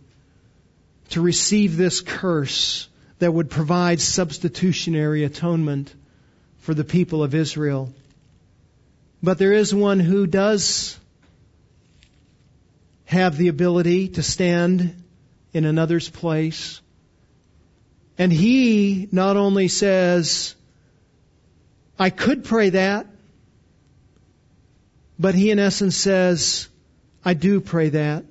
to 1.11 1.21
receive 1.21 1.77
this 1.77 2.01
curse 2.01 2.89
that 3.19 3.31
would 3.33 3.51
provide 3.51 4.01
substitutionary 4.01 5.25
atonement 5.25 5.95
for 6.61 6.73
the 6.73 6.85
people 6.85 7.23
of 7.23 7.35
Israel. 7.35 7.93
But 9.23 9.37
there 9.37 9.53
is 9.53 9.75
one 9.75 10.01
who 10.01 10.27
does 10.27 10.99
have 13.05 13.37
the 13.37 13.49
ability 13.49 14.09
to 14.09 14.23
stand 14.23 15.03
in 15.53 15.67
another's 15.67 16.09
place. 16.09 16.81
And 18.19 18.33
he 18.33 19.09
not 19.13 19.37
only 19.37 19.69
says, 19.69 20.57
I 21.99 22.11
could 22.11 22.45
pray 22.45 22.71
that, 22.71 23.07
but 25.19 25.37
he 25.37 25.53
in 25.53 25.61
essence 25.61 25.97
says, 25.97 26.69
I 27.25 27.35
do 27.35 27.61
pray 27.61 27.91
that. 27.91 28.25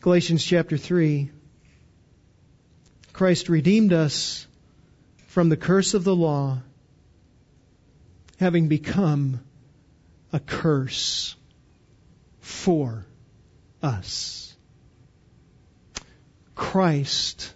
Galatians 0.00 0.44
chapter 0.44 0.76
3. 0.76 1.30
Christ 3.12 3.48
redeemed 3.48 3.92
us 3.92 4.46
from 5.26 5.48
the 5.48 5.56
curse 5.56 5.94
of 5.94 6.04
the 6.04 6.14
law, 6.14 6.60
having 8.38 8.68
become 8.68 9.40
a 10.32 10.38
curse 10.38 11.34
for 12.40 13.04
us. 13.82 14.54
Christ, 16.54 17.54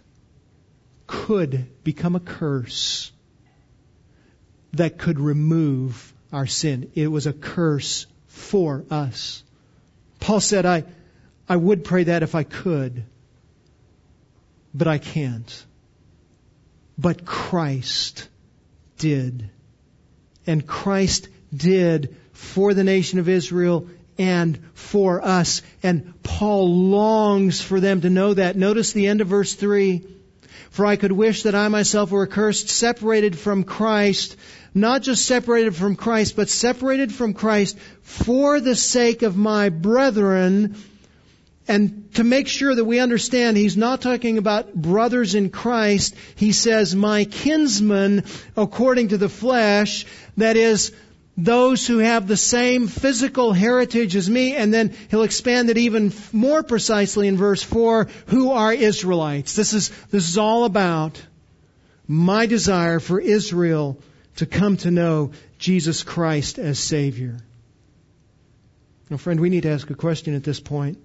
could 1.13 1.67
become 1.85 2.17
a 2.17 2.21
curse 2.21 3.13
that 4.73 4.97
could 4.97 5.21
remove 5.21 6.15
our 6.33 6.47
sin. 6.47 6.91
It 6.95 7.09
was 7.09 7.27
a 7.27 7.35
curse 7.35 8.07
for 8.29 8.87
us. 8.91 9.45
Paul 10.21 10.41
said, 10.41 10.65
I, 10.65 10.85
I 11.47 11.57
would 11.57 11.85
pray 11.85 12.05
that 12.05 12.23
if 12.23 12.35
I 12.35 12.45
could, 12.45 13.05
but 14.73 14.89
I 14.89 14.97
can't. 14.97 15.67
But 16.97 17.27
Christ 17.27 18.27
did. 18.97 19.51
And 20.47 20.67
Christ 20.67 21.29
did 21.55 22.17
for 22.33 22.73
the 22.73 22.85
nation 22.85 23.19
of 23.19 23.29
Israel 23.29 23.87
and 24.17 24.59
for 24.73 25.23
us. 25.23 25.61
And 25.83 26.15
Paul 26.23 26.75
longs 26.89 27.61
for 27.61 27.81
them 27.81 28.01
to 28.01 28.09
know 28.09 28.33
that. 28.33 28.57
Notice 28.57 28.93
the 28.93 29.09
end 29.09 29.21
of 29.21 29.29
verse 29.29 29.53
3. 29.53 30.07
For 30.73 30.87
I 30.87 30.97
could 30.97 31.13
wish 31.13 31.43
that 31.43 31.55
I 31.55 31.69
myself 31.69 32.11
were 32.11 32.27
accursed, 32.27 32.71
separated 32.71 33.39
from 33.39 33.65
Christ, 33.65 34.37
not 34.75 35.03
just 35.03 35.27
separated 35.27 35.77
from 35.77 35.97
Christ, 35.97 36.35
but 36.35 36.49
separated 36.49 37.13
from 37.13 37.35
Christ 37.35 37.79
for 38.01 38.59
the 38.59 38.75
sake 38.75 39.21
of 39.21 39.37
my 39.37 39.69
brethren. 39.69 40.77
And 41.69 42.09
to 42.15 42.25
make 42.25 42.49
sure 42.49 42.75
that 42.75 42.87
we 42.87 43.01
understand, 43.01 43.59
he's 43.59 43.77
not 43.77 44.01
talking 44.01 44.39
about 44.39 44.75
brothers 44.75 45.35
in 45.35 45.51
Christ. 45.51 46.15
He 46.37 46.53
says, 46.53 46.97
my 46.97 47.27
kinsmen 47.27 48.25
according 48.57 49.09
to 49.09 49.19
the 49.19 49.29
flesh, 49.29 50.07
that 50.39 50.57
is, 50.57 50.91
those 51.37 51.87
who 51.87 51.99
have 51.99 52.29
the 52.29 52.37
same 52.37 52.89
physical 52.89 53.53
heritage 53.53 54.17
as 54.17 54.29
me, 54.29 54.55
and 54.55 54.73
then 54.73 54.95
he'll 55.11 55.23
expand 55.23 55.71
it 55.71 55.79
even 55.79 56.13
more 56.33 56.63
precisely 56.63 57.27
in 57.27 57.37
verse 57.37 57.63
4, 57.63 58.09
who 58.27 58.53
are 58.53 58.73
Israelites. 58.73 59.55
This 59.55 59.73
is, 59.73 59.89
this 60.11 60.29
is 60.29 60.37
all 60.37 60.65
about 60.65 61.21
my 62.07 62.47
desire 62.47 63.01
for 63.01 63.19
Israel 63.21 63.99
to 64.37 64.47
come 64.47 64.77
to 64.79 64.91
know 64.91 65.33
Jesus 65.59 66.03
Christ 66.03 66.59
as 66.59 66.79
Savior. 66.79 67.39
Now, 69.09 69.17
friend, 69.17 69.41
we 69.41 69.51
need 69.51 69.63
to 69.63 69.71
ask 69.71 69.89
a 69.91 69.95
question 69.95 70.35
at 70.35 70.45
this 70.45 70.61
point. 70.61 70.99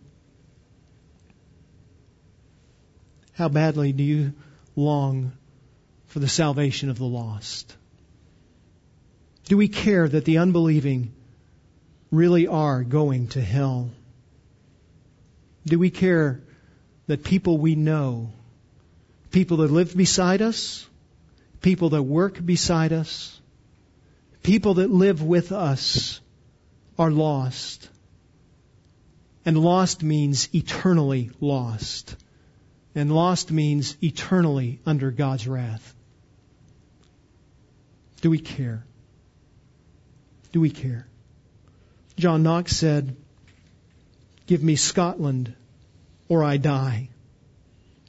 How 3.34 3.50
badly 3.50 3.92
do 3.92 4.04
you 4.04 4.34
long 4.76 5.34
for 6.08 6.20
the 6.20 6.28
salvation 6.28 6.90
of 6.90 6.98
the 6.98 7.06
lost? 7.06 7.76
Do 9.48 9.56
we 9.56 9.70
care 9.70 10.08
that 10.08 10.26
the 10.26 10.40
unbelieving 10.40 11.14
really 12.12 12.48
are 12.48 12.84
going 12.84 13.28
to 13.30 13.42
hell? 13.42 13.92
Do 15.66 15.80
we 15.80 15.90
care 15.90 16.42
that 17.08 17.24
people 17.24 17.58
we 17.58 17.76
know, 17.76 18.34
people 19.32 19.58
that 19.58 19.72
live 19.72 19.96
beside 19.96 20.42
us, 20.42 20.86
people 21.62 21.90
that 21.92 22.04
work 22.04 22.46
beside 22.46 22.92
us, 22.92 23.40
people 24.44 24.76
that 24.76 24.92
live 24.92 25.24
with 25.24 25.54
us 25.54 26.20
are 27.00 27.12
lost? 27.12 27.88
And 29.46 29.58
lost 29.58 30.04
means 30.04 30.50
eternally 30.54 31.32
lost. 31.40 32.18
And 32.96 33.10
lost 33.14 33.50
means 33.50 33.96
eternally 34.04 34.82
under 34.86 35.10
God's 35.10 35.48
wrath. 35.48 35.96
Do 38.20 38.30
we 38.30 38.40
care? 38.40 38.87
Do 40.52 40.62
we 40.62 40.70
care? 40.70 41.08
John 42.18 42.44
Knox 42.44 42.76
said, 42.76 43.16
Give 44.48 44.64
me 44.64 44.76
Scotland 44.76 45.54
or 46.30 46.44
I 46.44 46.58
die. 46.58 47.10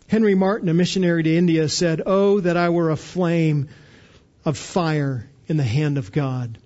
Henry 0.07 0.35
Martyn, 0.35 0.69
a 0.69 0.75
missionary 0.75 1.23
to 1.23 1.37
India, 1.37 1.69
said, 1.69 2.01
Oh, 2.07 2.41
that 2.41 2.57
I 2.57 2.71
were 2.71 2.91
a 2.91 2.97
flame 2.97 3.69
of 4.45 4.57
fire 4.57 5.29
in 5.47 5.57
the 5.57 5.65
hand 5.65 5.99
of 5.99 6.13
God. 6.13 6.59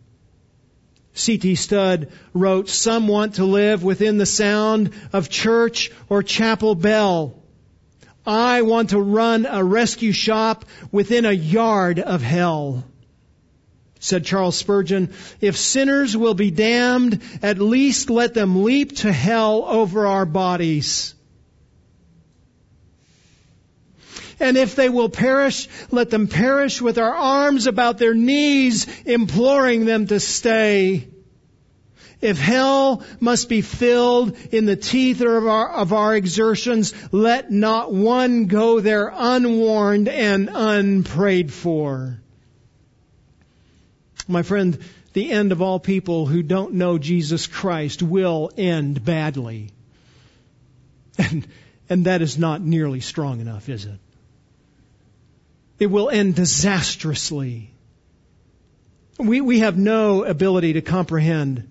C.T. 1.15 1.57
Studd 1.57 2.13
wrote, 2.33 2.69
Some 2.69 3.09
want 3.09 3.35
to 3.35 3.45
live 3.45 3.83
within 3.83 4.19
the 4.19 4.27
sound 4.27 4.93
of 5.13 5.29
church 5.29 5.91
or 6.09 6.23
chapel 6.23 6.75
bell. 6.75 7.35
I 8.25 8.63
want 8.63 8.91
to 8.91 9.01
run 9.01 9.47
a 9.47 9.65
rescue 9.65 10.13
shop 10.13 10.65
within 10.93 11.25
a 11.25 11.33
yard 11.33 11.99
of 11.99 12.23
hell. 12.23 12.85
Said 14.03 14.25
Charles 14.25 14.57
Spurgeon, 14.57 15.11
if 15.41 15.57
sinners 15.57 16.17
will 16.17 16.35
be 16.35 16.51
damned, 16.51 17.23
at 17.41 17.61
least 17.61 18.11
let 18.11 18.35
them 18.35 18.65
leap 18.65 18.97
to 18.97 19.13
hell 19.13 19.65
over 19.65 20.09
our 20.09 20.27
bodies. 20.27 21.15
And 24.41 24.57
if 24.57 24.75
they 24.75 24.89
will 24.89 25.09
perish, 25.09 25.69
let 25.93 26.11
them 26.11 26.27
perish 26.27 26.83
with 26.83 26.99
our 26.99 27.15
arms 27.15 27.69
about 27.69 27.99
their 27.99 28.13
knees, 28.13 28.89
imploring 29.05 29.85
them 29.85 30.09
to 30.09 30.19
stay. 30.19 31.07
If 32.21 32.41
hell 32.41 33.05
must 33.21 33.49
be 33.49 33.61
filled 33.61 34.37
in 34.51 34.67
the 34.67 34.75
teeth 34.75 35.21
of 35.21 35.47
our, 35.47 35.71
of 35.71 35.93
our 35.93 36.17
exertions, 36.17 36.93
let 37.13 37.53
not 37.53 37.95
one 37.95 38.47
go 38.47 38.81
there 38.81 39.13
unwarned 39.15 40.09
and 40.09 40.51
unprayed 40.53 41.53
for. 41.53 42.22
My 44.29 44.43
friend, 44.43 44.79
the 45.13 45.31
end 45.31 45.53
of 45.53 45.61
all 45.61 45.79
people 45.79 46.27
who 46.27 46.43
don't 46.43 46.75
know 46.75 46.99
Jesus 46.99 47.47
Christ 47.47 48.03
will 48.03 48.51
end 48.57 49.05
badly. 49.05 49.71
And, 51.19 51.47
and 51.91 52.07
that 52.07 52.23
is 52.23 52.39
not 52.39 52.63
nearly 52.63 53.01
strong 53.01 53.41
enough, 53.41 53.69
is 53.69 53.85
it? 53.85 53.99
It 55.79 55.89
will 55.89 56.09
end 56.09 56.37
disastrously. 56.37 57.71
We, 59.19 59.43
we 59.43 59.59
have 59.59 59.77
no 59.77 60.25
ability 60.25 60.73
to 60.73 60.81
comprehend 60.81 61.69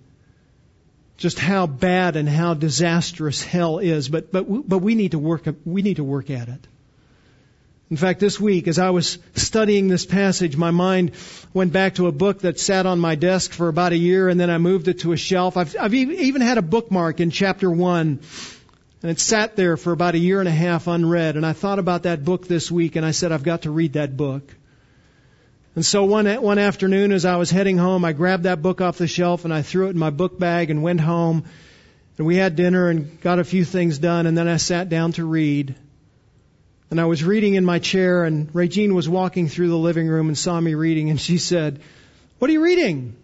just 1.18 1.40
how 1.40 1.66
bad 1.66 2.18
and 2.18 2.30
how 2.30 2.54
disastrous 2.54 3.44
hell 3.44 3.80
is, 3.80 4.10
but, 4.10 4.32
but, 4.32 4.46
but 4.48 4.80
we 4.80 4.94
need 4.94 5.12
to 5.12 5.20
work, 5.20 5.48
we 5.66 5.82
need 5.82 5.96
to 5.96 6.04
work 6.04 6.30
at 6.30 6.50
it. 6.50 6.68
In 7.92 7.98
fact, 7.98 8.22
this 8.22 8.40
week, 8.40 8.70
as 8.70 8.80
I 8.80 8.92
was 8.92 9.18
studying 9.36 9.90
this 9.90 10.06
passage, 10.06 10.56
my 10.56 10.72
mind 10.72 11.12
went 11.54 11.74
back 11.74 11.96
to 11.96 12.08
a 12.08 12.14
book 12.14 12.40
that 12.40 12.58
sat 12.58 12.86
on 12.86 13.00
my 13.00 13.16
desk 13.16 13.52
for 13.52 13.68
about 13.68 13.92
a 13.92 13.98
year, 13.98 14.30
and 14.30 14.40
then 14.40 14.50
I 14.50 14.60
moved 14.60 14.88
it 14.88 15.00
to 15.00 15.12
a 15.12 15.18
shelf. 15.18 15.58
I've, 15.58 15.76
I've 15.78 15.94
even 15.94 16.42
had 16.42 16.58
a 16.58 16.62
bookmark 16.62 17.20
in 17.20 17.32
chapter 17.32 17.70
one, 17.70 18.22
and 19.02 19.12
it 19.12 19.20
sat 19.20 19.58
there 19.58 19.76
for 19.76 19.92
about 19.92 20.16
a 20.16 20.20
year 20.20 20.40
and 20.40 20.48
a 20.48 20.54
half 20.54 20.88
unread. 20.88 21.36
And 21.36 21.46
I 21.46 21.52
thought 21.52 21.80
about 21.80 22.04
that 22.04 22.24
book 22.24 22.48
this 22.48 22.72
week, 22.72 22.96
and 22.96 23.06
I 23.06 23.12
said, 23.12 23.34
I've 23.34 23.44
got 23.44 23.64
to 23.64 23.72
read 23.72 23.94
that 23.94 24.16
book. 24.16 24.56
And 25.76 25.86
so 25.86 26.06
one, 26.06 26.28
one 26.42 26.60
afternoon 26.60 27.12
as 27.12 27.26
I 27.26 27.36
was 27.36 27.52
heading 27.52 27.78
home, 27.78 28.06
I 28.06 28.14
grabbed 28.14 28.44
that 28.44 28.62
book 28.62 28.80
off 28.80 29.00
the 29.00 29.08
shelf 29.08 29.44
and 29.44 29.54
I 29.54 29.64
threw 29.64 29.88
it 29.88 29.92
in 29.92 29.98
my 29.98 30.12
book 30.12 30.40
bag 30.40 30.70
and 30.70 30.82
went 30.82 31.02
home. 31.02 31.44
And 32.18 32.28
we 32.28 32.38
had 32.38 32.56
dinner 32.56 32.90
and 32.90 33.20
got 33.22 33.40
a 33.40 33.44
few 33.46 33.64
things 33.64 33.98
done 33.98 34.28
and 34.28 34.38
then 34.38 34.50
I 34.50 34.58
sat 34.58 34.90
down 34.90 35.14
to 35.14 35.24
read. 35.24 35.76
And 36.92 37.00
I 37.00 37.06
was 37.06 37.24
reading 37.24 37.54
in 37.54 37.64
my 37.64 37.80
chair 37.80 38.26
and 38.26 38.54
Regine 38.54 38.94
was 38.94 39.08
walking 39.08 39.48
through 39.48 39.70
the 39.70 39.78
living 39.78 40.10
room 40.10 40.28
and 40.28 40.38
saw 40.38 40.60
me 40.60 40.74
reading 40.76 41.10
and 41.10 41.20
she 41.20 41.38
said, 41.38 41.80
what 42.38 42.50
are 42.50 42.54
you 42.54 42.62
reading? 42.62 43.16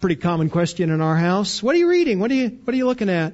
Pretty 0.00 0.16
common 0.16 0.50
question 0.50 0.90
in 0.90 1.00
our 1.00 1.16
house. 1.16 1.62
What 1.62 1.74
are 1.74 1.78
you 1.78 1.88
reading? 1.88 2.20
What 2.20 2.30
are 2.30 2.34
you, 2.34 2.50
what 2.50 2.74
are 2.74 2.76
you 2.76 2.84
looking 2.84 3.08
at? 3.08 3.32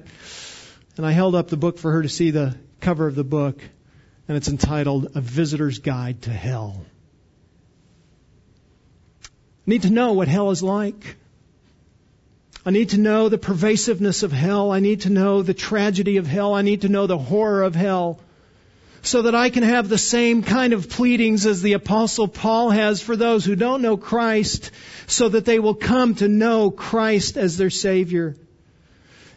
And 0.95 1.05
I 1.05 1.11
held 1.11 1.35
up 1.35 1.49
the 1.49 1.57
book 1.57 1.77
for 1.77 1.91
her 1.91 2.01
to 2.01 2.07
see 2.07 2.31
the 2.31 2.55
cover 2.79 3.05
of 3.05 3.15
the 3.15 3.25
book 3.25 3.61
and 4.29 4.37
it's 4.37 4.47
entitled 4.47 5.11
A 5.15 5.21
Visitor's 5.21 5.79
Guide 5.79 6.21
to 6.21 6.31
Hell 6.31 6.85
I 9.25 9.69
need 9.69 9.81
to 9.83 9.91
know 9.91 10.13
what 10.13 10.27
hell 10.27 10.49
is 10.49 10.63
like. 10.63 11.15
I 12.65 12.71
need 12.71 12.89
to 12.89 12.97
know 12.97 13.29
the 13.29 13.37
pervasiveness 13.37 14.23
of 14.23 14.31
hell. 14.31 14.71
I 14.71 14.79
need 14.79 15.01
to 15.01 15.11
know 15.11 15.43
the 15.43 15.53
tragedy 15.53 16.17
of 16.17 16.25
hell. 16.25 16.55
I 16.55 16.63
need 16.63 16.81
to 16.81 16.89
know 16.89 17.05
the 17.05 17.19
horror 17.19 17.61
of 17.61 17.75
hell 17.75 18.19
so 19.01 19.23
that 19.23 19.35
I 19.35 19.49
can 19.49 19.63
have 19.63 19.87
the 19.87 19.97
same 19.97 20.43
kind 20.43 20.73
of 20.73 20.89
pleadings 20.89 21.45
as 21.45 21.61
the 21.61 21.73
apostle 21.73 22.27
Paul 22.27 22.69
has 22.69 23.01
for 23.01 23.15
those 23.15 23.45
who 23.45 23.55
don't 23.55 23.81
know 23.81 23.97
Christ 23.97 24.71
so 25.07 25.29
that 25.29 25.45
they 25.45 25.59
will 25.59 25.75
come 25.75 26.15
to 26.15 26.27
know 26.27 26.71
Christ 26.71 27.37
as 27.37 27.57
their 27.57 27.69
Savior. 27.69 28.35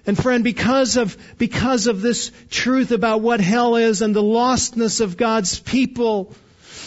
And 0.04 0.18
friend, 0.20 0.42
because 0.42 0.96
of, 0.96 1.16
because 1.38 1.86
of 1.86 2.02
this 2.02 2.32
truth 2.50 2.90
about 2.90 3.20
what 3.20 3.40
hell 3.40 3.76
is 3.76 4.02
and 4.02 4.14
the 4.14 4.22
lostness 4.22 5.00
of 5.00 5.16
God's 5.16 5.60
people, 5.60 6.34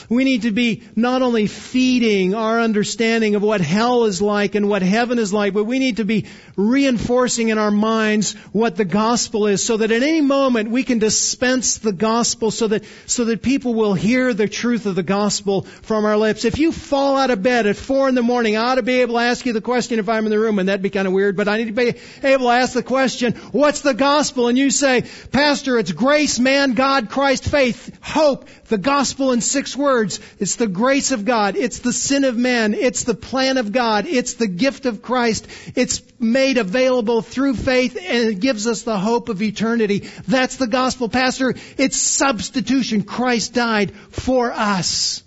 we 0.10 0.24
need 0.24 0.44
to 0.44 0.52
be 0.52 0.84
not 0.96 1.22
only 1.22 1.48
feeding 1.48 2.36
our 2.36 2.60
understanding 2.60 3.36
of 3.36 3.42
what 3.42 3.62
hell 3.62 4.06
is 4.06 4.22
like 4.22 4.56
and 4.56 4.70
what 4.70 4.82
heaven 4.82 5.20
is 5.20 5.34
like, 5.34 5.54
but 5.54 5.66
we 5.66 5.80
need 5.80 5.98
to 5.98 6.06
be 6.06 6.26
reinforcing 6.56 7.50
in 7.50 7.58
our 7.58 7.72
minds 7.72 8.34
what 8.52 8.76
the 8.76 8.86
gospel 8.86 9.48
is 9.48 9.64
so 9.66 9.78
that 9.78 9.92
at 9.92 10.04
any 10.04 10.22
moment 10.22 10.70
we 10.70 10.84
can 10.84 11.00
dispense 11.00 11.78
the 11.80 11.92
gospel 11.92 12.52
so 12.52 12.68
that, 12.68 12.84
so 13.06 13.26
that 13.26 13.42
people 13.42 13.74
will 13.74 13.94
hear 13.94 14.34
the 14.34 14.48
truth 14.48 14.86
of 14.86 14.96
the 14.96 15.04
gospel 15.04 15.64
from 15.64 16.06
our 16.06 16.18
lips. 16.18 16.46
If 16.46 16.60
you 16.60 16.72
fall 16.72 17.18
out 17.18 17.32
of 17.32 17.44
bed 17.44 17.68
at 17.68 17.76
four 17.76 18.08
in 18.10 18.16
the 18.16 18.22
morning, 18.22 18.58
I 18.58 18.72
ought 18.72 18.76
to 18.76 18.84
be 18.84 19.02
able 19.02 19.16
to 19.16 19.22
ask 19.22 19.46
you 19.46 19.54
the 19.54 19.62
question 19.62 20.00
if 20.00 20.10
I'm 20.10 20.26
in 20.26 20.32
the 20.32 20.40
room, 20.40 20.60
and 20.60 20.70
that'd 20.70 20.82
be 20.82 20.90
kind 20.90 21.08
of 21.08 21.14
weird, 21.14 21.36
but 21.36 21.48
I 21.48 21.58
need 21.58 21.66
to 21.66 21.72
be 21.72 21.96
able 22.24 22.46
to 22.46 22.52
ask 22.52 22.74
the 22.74 22.84
question, 22.84 23.34
what's 23.52 23.82
the 23.82 23.94
gospel? 23.94 24.48
And 24.48 24.58
you 24.58 24.70
say, 24.70 25.04
Pastor, 25.32 25.78
it's 25.78 25.92
grace, 25.92 26.40
man, 26.40 26.74
God, 26.74 27.10
Christ, 27.10 27.46
faith, 27.46 27.98
hope, 28.02 28.48
the 28.68 28.78
gospel 28.78 29.32
in 29.32 29.42
six 29.42 29.76
words. 29.76 30.20
It's 30.40 30.56
the 30.56 30.68
grace 30.68 31.12
of 31.12 31.26
God. 31.26 31.56
It's 31.56 31.80
the 31.80 31.94
sin 31.94 32.24
of 32.24 32.36
man. 32.36 32.74
It's 32.74 33.04
the 33.04 33.14
plan 33.14 33.58
of 33.58 33.72
God. 33.72 34.06
It's 34.08 34.36
the 34.36 34.48
gift 34.48 34.86
of 34.86 35.02
Christ. 35.02 35.48
It's 35.76 36.02
made 36.20 36.58
available 36.58 37.22
through 37.22 37.56
faith 37.56 37.96
and 37.96 38.30
it 38.30 38.40
gives 38.40 38.68
us 38.68 38.82
the 38.82 38.98
hope 38.98 39.30
of 39.30 39.42
eternity. 39.42 40.10
That's 40.28 40.58
the 40.58 40.68
gospel, 40.68 41.10
Pastor. 41.10 41.54
It's 41.78 41.98
substitution. 41.98 43.04
Christ 43.04 43.54
died 43.54 43.96
for 44.10 44.52
us. 44.52 45.24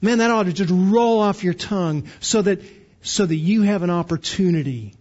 Man, 0.00 0.18
that 0.18 0.32
ought 0.32 0.46
to 0.46 0.52
just 0.52 0.72
roll 0.74 1.20
off 1.20 1.44
your 1.44 1.54
tongue 1.54 2.08
so 2.18 2.42
that, 2.42 2.60
so 3.02 3.24
that 3.24 3.36
you 3.36 3.62
have 3.62 3.84
an 3.84 3.90
opportunity 3.90 4.94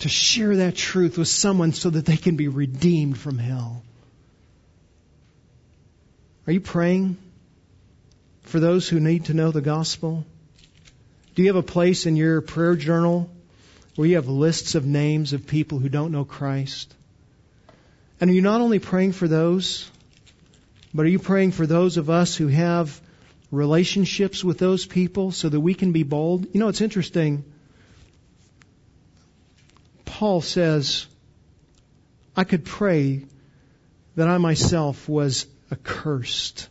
to 0.00 0.08
share 0.08 0.56
that 0.56 0.76
truth 0.76 1.16
with 1.16 1.28
someone 1.28 1.72
so 1.72 1.90
that 1.90 2.04
they 2.04 2.16
can 2.16 2.36
be 2.36 2.48
redeemed 2.48 3.18
from 3.18 3.38
hell. 3.38 3.82
Are 6.48 6.52
you 6.52 6.62
praying 6.62 7.18
for 8.44 8.58
those 8.58 8.88
who 8.88 9.00
need 9.00 9.26
to 9.26 9.34
know 9.34 9.50
the 9.50 9.60
gospel? 9.60 10.24
Do 11.34 11.42
you 11.42 11.48
have 11.48 11.56
a 11.56 11.62
place 11.62 12.06
in 12.06 12.16
your 12.16 12.40
prayer 12.40 12.74
journal 12.74 13.28
where 13.96 14.08
you 14.08 14.14
have 14.14 14.28
lists 14.28 14.74
of 14.74 14.86
names 14.86 15.34
of 15.34 15.46
people 15.46 15.78
who 15.78 15.90
don't 15.90 16.10
know 16.10 16.24
Christ? 16.24 16.94
And 18.18 18.30
are 18.30 18.32
you 18.32 18.40
not 18.40 18.62
only 18.62 18.78
praying 18.78 19.12
for 19.12 19.28
those, 19.28 19.90
but 20.94 21.04
are 21.04 21.10
you 21.10 21.18
praying 21.18 21.52
for 21.52 21.66
those 21.66 21.98
of 21.98 22.08
us 22.08 22.34
who 22.34 22.46
have 22.46 22.98
relationships 23.50 24.42
with 24.42 24.56
those 24.56 24.86
people 24.86 25.32
so 25.32 25.50
that 25.50 25.60
we 25.60 25.74
can 25.74 25.92
be 25.92 26.02
bold? 26.02 26.46
You 26.54 26.60
know, 26.60 26.68
it's 26.68 26.80
interesting. 26.80 27.44
Paul 30.06 30.40
says, 30.40 31.06
I 32.34 32.44
could 32.44 32.64
pray 32.64 33.26
that 34.16 34.28
I 34.28 34.38
myself 34.38 35.10
was 35.10 35.46
accursed 35.70 36.68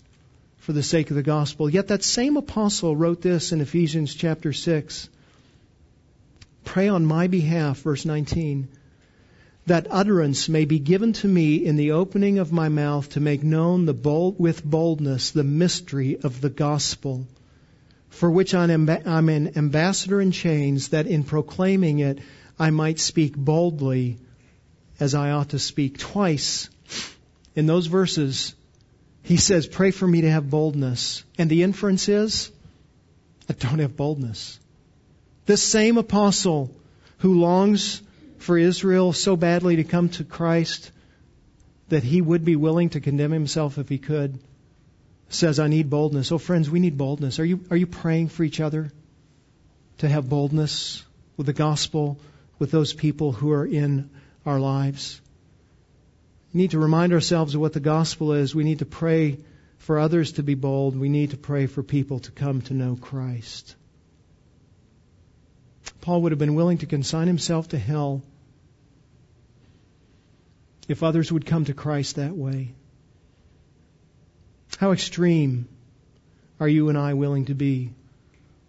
for 0.57 0.73
the 0.73 0.83
sake 0.83 1.09
of 1.09 1.15
the 1.15 1.23
gospel. 1.23 1.69
Yet 1.69 1.87
that 1.89 2.03
same 2.03 2.37
apostle 2.37 2.95
wrote 2.95 3.21
this 3.21 3.51
in 3.51 3.61
Ephesians 3.61 4.13
chapter 4.13 4.51
6. 4.53 5.09
Pray 6.65 6.89
on 6.89 7.05
my 7.05 7.27
behalf, 7.27 7.79
verse 7.79 8.03
19, 8.03 8.67
that 9.67 9.87
utterance 9.89 10.49
may 10.49 10.65
be 10.65 10.79
given 10.79 11.13
to 11.13 11.27
me 11.27 11.65
in 11.65 11.75
the 11.77 11.91
opening 11.91 12.39
of 12.39 12.51
my 12.51 12.69
mouth 12.69 13.09
to 13.09 13.19
make 13.19 13.43
known 13.43 13.85
the 13.85 13.93
bold, 13.93 14.39
with 14.39 14.63
boldness 14.63 15.31
the 15.31 15.43
mystery 15.43 16.17
of 16.21 16.41
the 16.41 16.49
gospel, 16.49 17.25
for 18.09 18.29
which 18.29 18.53
I'm 18.53 18.89
an 18.89 19.57
ambassador 19.57 20.19
in 20.19 20.31
chains, 20.31 20.89
that 20.89 21.07
in 21.07 21.23
proclaiming 21.23 21.99
it 21.99 22.19
I 22.59 22.71
might 22.71 22.99
speak 22.99 23.37
boldly 23.37 24.17
as 24.99 25.15
I 25.15 25.31
ought 25.31 25.49
to 25.49 25.59
speak. 25.59 25.97
Twice 25.97 26.69
in 27.55 27.65
those 27.65 27.87
verses, 27.87 28.55
he 29.27 29.37
says, 29.37 29.67
Pray 29.67 29.91
for 29.91 30.07
me 30.07 30.21
to 30.21 30.31
have 30.31 30.49
boldness. 30.49 31.23
And 31.37 31.49
the 31.49 31.63
inference 31.63 32.09
is, 32.09 32.51
I 33.49 33.53
don't 33.53 33.79
have 33.79 33.95
boldness. 33.95 34.59
This 35.45 35.61
same 35.61 35.97
apostle 35.97 36.71
who 37.19 37.39
longs 37.39 38.01
for 38.39 38.57
Israel 38.57 39.13
so 39.13 39.35
badly 39.35 39.77
to 39.77 39.83
come 39.83 40.09
to 40.09 40.23
Christ 40.23 40.91
that 41.89 42.03
he 42.03 42.21
would 42.21 42.43
be 42.43 42.55
willing 42.55 42.89
to 42.89 42.99
condemn 42.99 43.31
himself 43.31 43.77
if 43.77 43.87
he 43.87 43.97
could, 43.97 44.39
says, 45.29 45.59
I 45.59 45.67
need 45.67 45.89
boldness. 45.89 46.31
Oh, 46.31 46.37
friends, 46.37 46.69
we 46.69 46.79
need 46.79 46.97
boldness. 46.97 47.39
Are 47.39 47.45
you, 47.45 47.63
are 47.71 47.77
you 47.77 47.87
praying 47.87 48.29
for 48.29 48.43
each 48.43 48.59
other 48.59 48.91
to 49.99 50.09
have 50.09 50.29
boldness 50.29 51.03
with 51.37 51.45
the 51.45 51.53
gospel? 51.53 52.19
with 52.59 52.71
those 52.71 52.93
people 52.93 53.31
who 53.31 53.51
are 53.51 53.65
in 53.65 54.09
our 54.45 54.59
lives. 54.59 55.21
We 56.57 56.63
need 56.63 56.71
to 56.71 56.79
remind 56.79 57.13
ourselves 57.13 57.53
of 57.53 57.61
what 57.61 57.73
the 57.73 57.79
gospel 57.79 58.33
is. 58.33 58.55
We 58.55 58.63
need 58.63 58.79
to 58.79 58.85
pray 58.87 59.37
for 59.77 59.99
others 59.99 60.31
to 60.31 60.41
be 60.41 60.55
bold. 60.55 60.97
We 60.97 61.07
need 61.07 61.29
to 61.29 61.37
pray 61.37 61.67
for 61.67 61.83
people 61.83 62.17
to 62.21 62.31
come 62.31 62.61
to 62.61 62.73
know 62.73 62.95
Christ. 62.99 63.75
Paul 66.01 66.23
would 66.23 66.31
have 66.31 66.39
been 66.39 66.55
willing 66.55 66.79
to 66.79 66.87
consign 66.87 67.27
himself 67.27 67.67
to 67.67 67.77
hell 67.77 68.23
if 70.87 71.03
others 71.03 71.31
would 71.31 71.45
come 71.45 71.65
to 71.65 71.75
Christ 71.75 72.15
that 72.15 72.35
way. 72.35 72.73
How 74.77 74.93
extreme 74.93 75.67
are 76.59 76.67
you 76.67 76.89
and 76.89 76.97
I 76.97 77.13
willing 77.13 77.45
to 77.45 77.53
be 77.53 77.91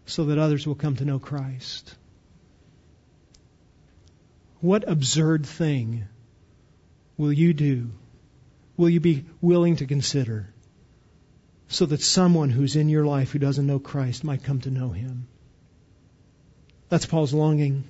so 0.04 0.26
that 0.26 0.36
others 0.36 0.66
will 0.66 0.74
come 0.74 0.96
to 0.96 1.06
know 1.06 1.18
Christ? 1.18 1.94
What 4.60 4.86
absurd 4.86 5.46
thing 5.46 6.04
will 7.18 7.32
you 7.32 7.52
do? 7.52 7.90
Will 8.78 8.88
you 8.88 9.00
be 9.00 9.26
willing 9.42 9.76
to 9.76 9.86
consider 9.86 10.48
so 11.68 11.84
that 11.84 12.00
someone 12.00 12.48
who's 12.48 12.76
in 12.76 12.88
your 12.88 13.04
life 13.04 13.32
who 13.32 13.38
doesn't 13.38 13.66
know 13.66 13.78
Christ 13.78 14.24
might 14.24 14.44
come 14.44 14.60
to 14.62 14.70
know 14.70 14.88
him? 14.88 15.28
That's 16.88 17.04
Paul's 17.04 17.34
longing. 17.34 17.84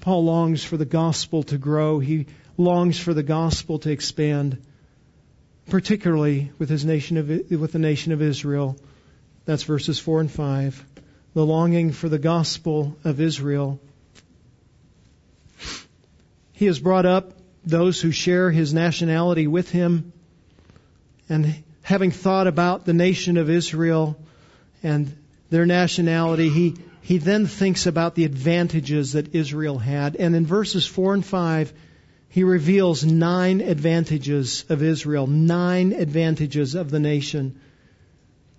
Paul 0.00 0.24
longs 0.24 0.62
for 0.62 0.76
the 0.76 0.84
gospel 0.84 1.44
to 1.44 1.56
grow. 1.56 2.00
He 2.00 2.26
longs 2.58 2.98
for 2.98 3.14
the 3.14 3.22
gospel 3.22 3.78
to 3.78 3.90
expand, 3.90 4.60
particularly 5.70 6.52
with 6.58 6.68
his 6.68 6.84
nation 6.84 7.16
of, 7.16 7.28
with 7.28 7.72
the 7.72 7.78
nation 7.78 8.12
of 8.12 8.20
Israel. 8.20 8.76
That's 9.46 9.62
verses 9.62 9.98
four 9.98 10.20
and 10.20 10.30
five. 10.30 10.84
The 11.32 11.46
longing 11.46 11.92
for 11.92 12.10
the 12.10 12.18
gospel 12.18 12.98
of 13.04 13.20
Israel 13.20 13.80
he 16.54 16.66
has 16.66 16.78
brought 16.78 17.04
up 17.04 17.34
those 17.64 18.00
who 18.00 18.10
share 18.10 18.50
his 18.50 18.74
nationality 18.74 19.46
with 19.46 19.70
him. 19.70 20.12
And 21.28 21.62
having 21.82 22.10
thought 22.10 22.46
about 22.46 22.84
the 22.84 22.92
nation 22.92 23.36
of 23.36 23.50
Israel 23.50 24.16
and 24.82 25.16
their 25.50 25.66
nationality, 25.66 26.48
he, 26.48 26.76
he 27.02 27.18
then 27.18 27.46
thinks 27.46 27.86
about 27.86 28.14
the 28.14 28.24
advantages 28.24 29.12
that 29.12 29.34
Israel 29.34 29.78
had. 29.78 30.16
And 30.16 30.34
in 30.34 30.46
verses 30.46 30.86
4 30.86 31.14
and 31.14 31.24
5, 31.24 31.72
he 32.28 32.44
reveals 32.44 33.04
nine 33.04 33.60
advantages 33.60 34.64
of 34.68 34.82
Israel, 34.82 35.26
nine 35.26 35.92
advantages 35.92 36.74
of 36.74 36.90
the 36.90 36.98
nation. 36.98 37.60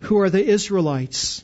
Who 0.02 0.20
are 0.20 0.30
the 0.30 0.44
Israelites? 0.44 1.44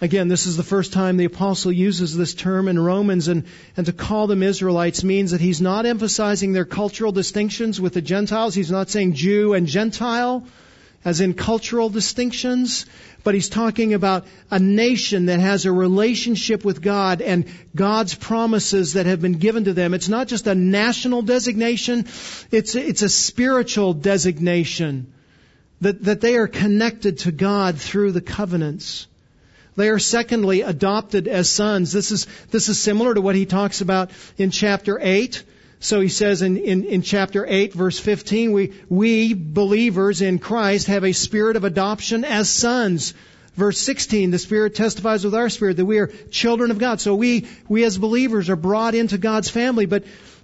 Again, 0.00 0.28
this 0.28 0.46
is 0.46 0.56
the 0.56 0.62
first 0.62 0.92
time 0.92 1.16
the 1.16 1.24
apostle 1.24 1.72
uses 1.72 2.16
this 2.16 2.32
term 2.32 2.68
in 2.68 2.78
Romans, 2.78 3.26
and, 3.26 3.46
and 3.76 3.84
to 3.86 3.92
call 3.92 4.28
them 4.28 4.44
Israelites 4.44 5.02
means 5.02 5.32
that 5.32 5.40
he's 5.40 5.60
not 5.60 5.86
emphasizing 5.86 6.52
their 6.52 6.64
cultural 6.64 7.10
distinctions 7.10 7.80
with 7.80 7.94
the 7.94 8.00
Gentiles. 8.00 8.54
He's 8.54 8.70
not 8.70 8.90
saying 8.90 9.14
Jew 9.14 9.54
and 9.54 9.66
Gentile, 9.66 10.46
as 11.04 11.20
in 11.20 11.34
cultural 11.34 11.90
distinctions, 11.90 12.86
but 13.24 13.34
he's 13.34 13.48
talking 13.48 13.92
about 13.92 14.24
a 14.52 14.60
nation 14.60 15.26
that 15.26 15.40
has 15.40 15.66
a 15.66 15.72
relationship 15.72 16.64
with 16.64 16.80
God 16.80 17.20
and 17.20 17.46
God's 17.74 18.14
promises 18.14 18.92
that 18.92 19.06
have 19.06 19.20
been 19.20 19.38
given 19.38 19.64
to 19.64 19.72
them. 19.72 19.94
It's 19.94 20.08
not 20.08 20.28
just 20.28 20.46
a 20.46 20.54
national 20.54 21.22
designation, 21.22 22.06
it's, 22.52 22.76
it's 22.76 23.02
a 23.02 23.08
spiritual 23.08 23.94
designation 23.94 25.12
that, 25.80 26.04
that 26.04 26.20
they 26.20 26.36
are 26.36 26.46
connected 26.46 27.18
to 27.20 27.32
God 27.32 27.78
through 27.78 28.12
the 28.12 28.20
covenants. 28.20 29.08
They 29.78 29.90
are 29.90 30.00
secondly 30.00 30.62
adopted 30.62 31.28
as 31.28 31.48
sons. 31.48 31.92
This 31.92 32.10
is, 32.10 32.26
this 32.50 32.68
is 32.68 32.80
similar 32.80 33.14
to 33.14 33.20
what 33.20 33.36
he 33.36 33.46
talks 33.46 33.80
about 33.80 34.10
in 34.36 34.50
chapter 34.50 34.98
8. 35.00 35.44
So 35.78 36.00
he 36.00 36.08
says 36.08 36.42
in, 36.42 36.56
in, 36.56 36.82
in, 36.82 37.02
chapter 37.02 37.46
8, 37.46 37.74
verse 37.74 37.96
15, 37.96 38.50
we, 38.50 38.72
we 38.88 39.34
believers 39.34 40.20
in 40.20 40.40
Christ 40.40 40.88
have 40.88 41.04
a 41.04 41.12
spirit 41.12 41.54
of 41.54 41.62
adoption 41.62 42.24
as 42.24 42.50
sons. 42.50 43.14
Verse 43.54 43.78
16, 43.78 44.32
the 44.32 44.40
Spirit 44.40 44.74
testifies 44.74 45.24
with 45.24 45.36
our 45.36 45.48
spirit 45.48 45.76
that 45.76 45.86
we 45.86 45.98
are 45.98 46.08
children 46.32 46.72
of 46.72 46.78
God. 46.78 47.00
So 47.00 47.14
we, 47.14 47.46
we 47.68 47.84
as 47.84 47.98
believers 47.98 48.50
are 48.50 48.56
brought 48.56 48.96
into 48.96 49.16
God's 49.16 49.48
family, 49.48 49.86
but 49.86 50.02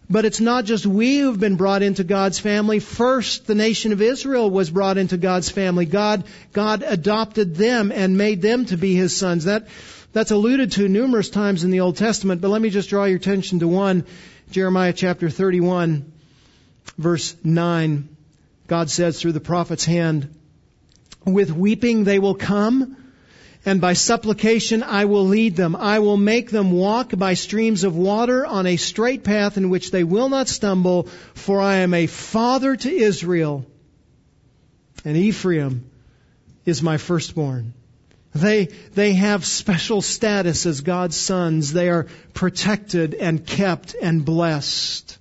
but 0.08 0.24
it's 0.24 0.40
not 0.40 0.64
just 0.64 0.86
we 0.86 1.18
who've 1.18 1.38
been 1.38 1.56
brought 1.56 1.82
into 1.82 2.04
God's 2.04 2.38
family. 2.38 2.78
First, 2.78 3.46
the 3.46 3.54
nation 3.54 3.92
of 3.92 4.02
Israel 4.02 4.50
was 4.50 4.70
brought 4.70 4.98
into 4.98 5.16
God's 5.16 5.48
family. 5.48 5.86
God, 5.86 6.24
God 6.52 6.82
adopted 6.82 7.56
them 7.56 7.90
and 7.90 8.18
made 8.18 8.42
them 8.42 8.66
to 8.66 8.76
be 8.76 8.94
His 8.94 9.16
sons. 9.16 9.44
That, 9.44 9.66
that's 10.12 10.30
alluded 10.30 10.72
to 10.72 10.88
numerous 10.88 11.30
times 11.30 11.64
in 11.64 11.70
the 11.70 11.80
Old 11.80 11.96
Testament, 11.96 12.40
but 12.40 12.48
let 12.48 12.60
me 12.60 12.70
just 12.70 12.90
draw 12.90 13.04
your 13.04 13.16
attention 13.16 13.60
to 13.60 13.68
one. 13.68 14.06
Jeremiah 14.50 14.92
chapter 14.92 15.30
31, 15.30 16.12
verse 16.98 17.34
9. 17.42 18.08
God 18.66 18.90
says 18.90 19.20
through 19.20 19.32
the 19.32 19.40
prophet's 19.40 19.84
hand, 19.84 20.34
with 21.24 21.50
weeping 21.50 22.04
they 22.04 22.18
will 22.18 22.34
come, 22.34 23.03
and 23.66 23.80
by 23.80 23.94
supplication 23.94 24.82
I 24.82 25.06
will 25.06 25.26
lead 25.26 25.56
them. 25.56 25.74
I 25.74 26.00
will 26.00 26.16
make 26.16 26.50
them 26.50 26.72
walk 26.72 27.16
by 27.16 27.34
streams 27.34 27.84
of 27.84 27.96
water 27.96 28.44
on 28.44 28.66
a 28.66 28.76
straight 28.76 29.24
path 29.24 29.56
in 29.56 29.70
which 29.70 29.90
they 29.90 30.04
will 30.04 30.28
not 30.28 30.48
stumble, 30.48 31.04
for 31.34 31.60
I 31.60 31.76
am 31.76 31.94
a 31.94 32.06
father 32.06 32.76
to 32.76 32.90
Israel, 32.90 33.64
and 35.04 35.16
Ephraim 35.16 35.90
is 36.64 36.82
my 36.82 36.98
firstborn. 36.98 37.74
They, 38.34 38.66
they 38.94 39.12
have 39.12 39.46
special 39.46 40.02
status 40.02 40.66
as 40.66 40.80
God's 40.80 41.16
sons. 41.16 41.72
They 41.72 41.88
are 41.88 42.08
protected 42.32 43.14
and 43.14 43.46
kept 43.46 43.94
and 44.00 44.24
blessed. 44.24 45.18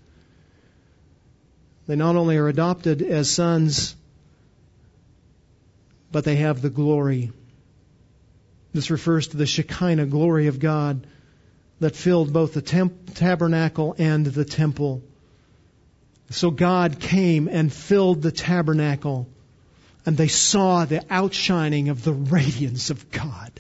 They 1.86 1.96
not 1.96 2.16
only 2.16 2.38
are 2.38 2.48
adopted 2.48 3.04
as 3.04 3.30
sons, 3.30 3.96
but 6.12 6.24
they 6.24 6.38
have 6.38 6.62
the 6.62 6.72
glory. 6.72 7.32
This 8.74 8.90
refers 8.90 9.28
to 9.28 9.38
the 9.38 9.46
Shekinah 9.46 10.08
glory 10.08 10.48
of 10.48 10.60
God 10.60 11.06
that 11.80 11.96
filled 11.96 12.34
both 12.34 12.54
the 12.54 12.62
temp- 12.62 13.14
tabernacle 13.14 13.96
and 13.98 14.26
the 14.26 14.46
temple. 14.46 15.04
So 16.30 16.50
God 16.50 17.00
came 17.00 17.48
and 17.48 17.72
filled 17.72 18.22
the 18.22 18.32
tabernacle, 18.32 19.28
and 20.06 20.18
they 20.18 20.28
saw 20.28 20.86
the 20.86 21.04
outshining 21.10 21.90
of 21.90 22.04
the 22.04 22.14
radiance 22.14 22.90
of 22.90 23.12
God. 23.12 23.52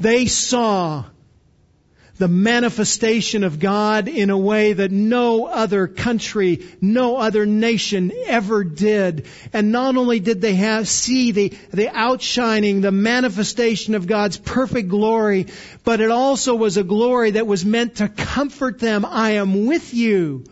They 0.00 0.26
saw 0.26 1.06
the 2.18 2.28
manifestation 2.28 3.44
of 3.44 3.60
God 3.60 4.08
in 4.08 4.30
a 4.30 4.38
way 4.38 4.72
that 4.72 4.90
no 4.90 5.46
other 5.46 5.86
country, 5.86 6.66
no 6.80 7.16
other 7.16 7.46
nation 7.46 8.12
ever 8.26 8.64
did. 8.64 9.26
And 9.52 9.72
not 9.72 9.96
only 9.96 10.20
did 10.20 10.40
they 10.40 10.54
have, 10.54 10.88
see 10.88 11.30
the, 11.30 11.48
the 11.70 11.88
outshining, 11.88 12.80
the 12.80 12.92
manifestation 12.92 13.94
of 13.94 14.06
God's 14.06 14.36
perfect 14.36 14.88
glory, 14.88 15.46
but 15.84 16.00
it 16.00 16.10
also 16.10 16.54
was 16.54 16.76
a 16.76 16.84
glory 16.84 17.32
that 17.32 17.46
was 17.46 17.64
meant 17.64 17.96
to 17.96 18.08
comfort 18.08 18.80
them. 18.80 19.04
I 19.04 19.32
am 19.32 19.66
with 19.66 19.94
you. 19.94 20.44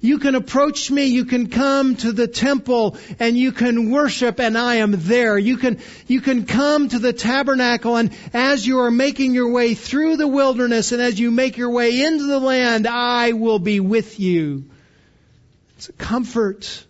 You 0.00 0.18
can 0.18 0.34
approach 0.34 0.90
me, 0.90 1.04
you 1.04 1.24
can 1.24 1.48
come 1.48 1.96
to 1.96 2.12
the 2.12 2.26
temple 2.26 2.96
and 3.18 3.36
you 3.36 3.52
can 3.52 3.90
worship 3.90 4.40
and 4.40 4.56
I 4.56 4.76
am 4.76 4.92
there. 4.92 5.38
You 5.38 5.56
can, 5.56 5.80
you 6.06 6.20
can 6.20 6.46
come 6.46 6.88
to 6.88 6.98
the 6.98 7.12
tabernacle 7.12 7.96
and 7.96 8.14
as 8.32 8.66
you 8.66 8.80
are 8.80 8.90
making 8.90 9.34
your 9.34 9.50
way 9.50 9.74
through 9.74 10.16
the 10.16 10.28
wilderness 10.28 10.92
and 10.92 11.00
as 11.00 11.18
you 11.18 11.30
make 11.30 11.56
your 11.56 11.70
way 11.70 12.02
into 12.02 12.26
the 12.26 12.38
land, 12.38 12.86
I 12.86 13.32
will 13.32 13.58
be 13.58 13.80
with 13.80 14.20
you. 14.20 14.64
It's 15.76 15.88
a 15.88 15.92
comfort. 15.92 16.84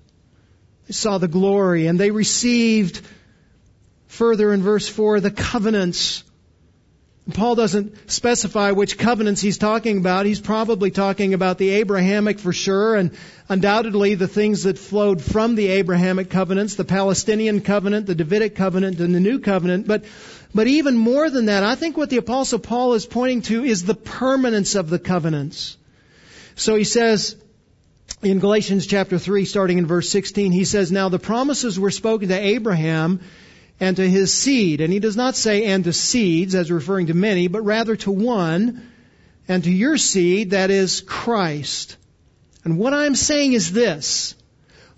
They 0.86 0.92
saw 0.92 1.18
the 1.18 1.28
glory 1.28 1.86
and 1.86 2.00
they 2.00 2.10
received 2.10 3.02
further 4.06 4.52
in 4.52 4.62
verse 4.62 4.88
4 4.88 5.20
the 5.20 5.30
covenants 5.30 6.24
Paul 7.32 7.56
doesn't 7.56 8.10
specify 8.10 8.70
which 8.70 8.96
covenants 8.96 9.42
he's 9.42 9.58
talking 9.58 9.98
about. 9.98 10.24
He's 10.24 10.40
probably 10.40 10.90
talking 10.90 11.34
about 11.34 11.58
the 11.58 11.70
Abrahamic 11.70 12.38
for 12.38 12.54
sure, 12.54 12.96
and 12.96 13.10
undoubtedly 13.50 14.14
the 14.14 14.28
things 14.28 14.62
that 14.62 14.78
flowed 14.78 15.20
from 15.20 15.54
the 15.54 15.66
Abrahamic 15.68 16.30
covenants, 16.30 16.76
the 16.76 16.84
Palestinian 16.84 17.60
covenant, 17.60 18.06
the 18.06 18.14
Davidic 18.14 18.54
covenant, 18.56 19.00
and 19.00 19.14
the 19.14 19.20
New 19.20 19.40
covenant. 19.40 19.86
But, 19.86 20.04
but 20.54 20.68
even 20.68 20.96
more 20.96 21.28
than 21.28 21.46
that, 21.46 21.64
I 21.64 21.74
think 21.74 21.98
what 21.98 22.08
the 22.08 22.16
Apostle 22.16 22.60
Paul 22.60 22.94
is 22.94 23.04
pointing 23.04 23.42
to 23.42 23.62
is 23.62 23.84
the 23.84 23.94
permanence 23.94 24.74
of 24.74 24.88
the 24.88 24.98
covenants. 24.98 25.76
So 26.56 26.76
he 26.76 26.84
says, 26.84 27.36
in 28.22 28.38
Galatians 28.38 28.86
chapter 28.86 29.18
3, 29.18 29.44
starting 29.44 29.76
in 29.76 29.86
verse 29.86 30.08
16, 30.08 30.50
he 30.50 30.64
says, 30.64 30.90
Now 30.90 31.10
the 31.10 31.18
promises 31.18 31.78
were 31.78 31.90
spoken 31.90 32.30
to 32.30 32.38
Abraham 32.38 33.20
and 33.80 33.96
to 33.96 34.08
his 34.08 34.32
seed. 34.32 34.80
And 34.80 34.92
he 34.92 34.98
does 34.98 35.16
not 35.16 35.36
say 35.36 35.64
and 35.64 35.84
to 35.84 35.92
seeds 35.92 36.54
as 36.54 36.70
referring 36.70 37.06
to 37.06 37.14
many, 37.14 37.48
but 37.48 37.62
rather 37.62 37.96
to 37.96 38.10
one 38.10 38.90
and 39.46 39.64
to 39.64 39.70
your 39.70 39.96
seed, 39.96 40.50
that 40.50 40.70
is 40.70 41.00
Christ. 41.00 41.96
And 42.64 42.78
what 42.78 42.92
I'm 42.92 43.14
saying 43.14 43.54
is 43.54 43.72
this. 43.72 44.34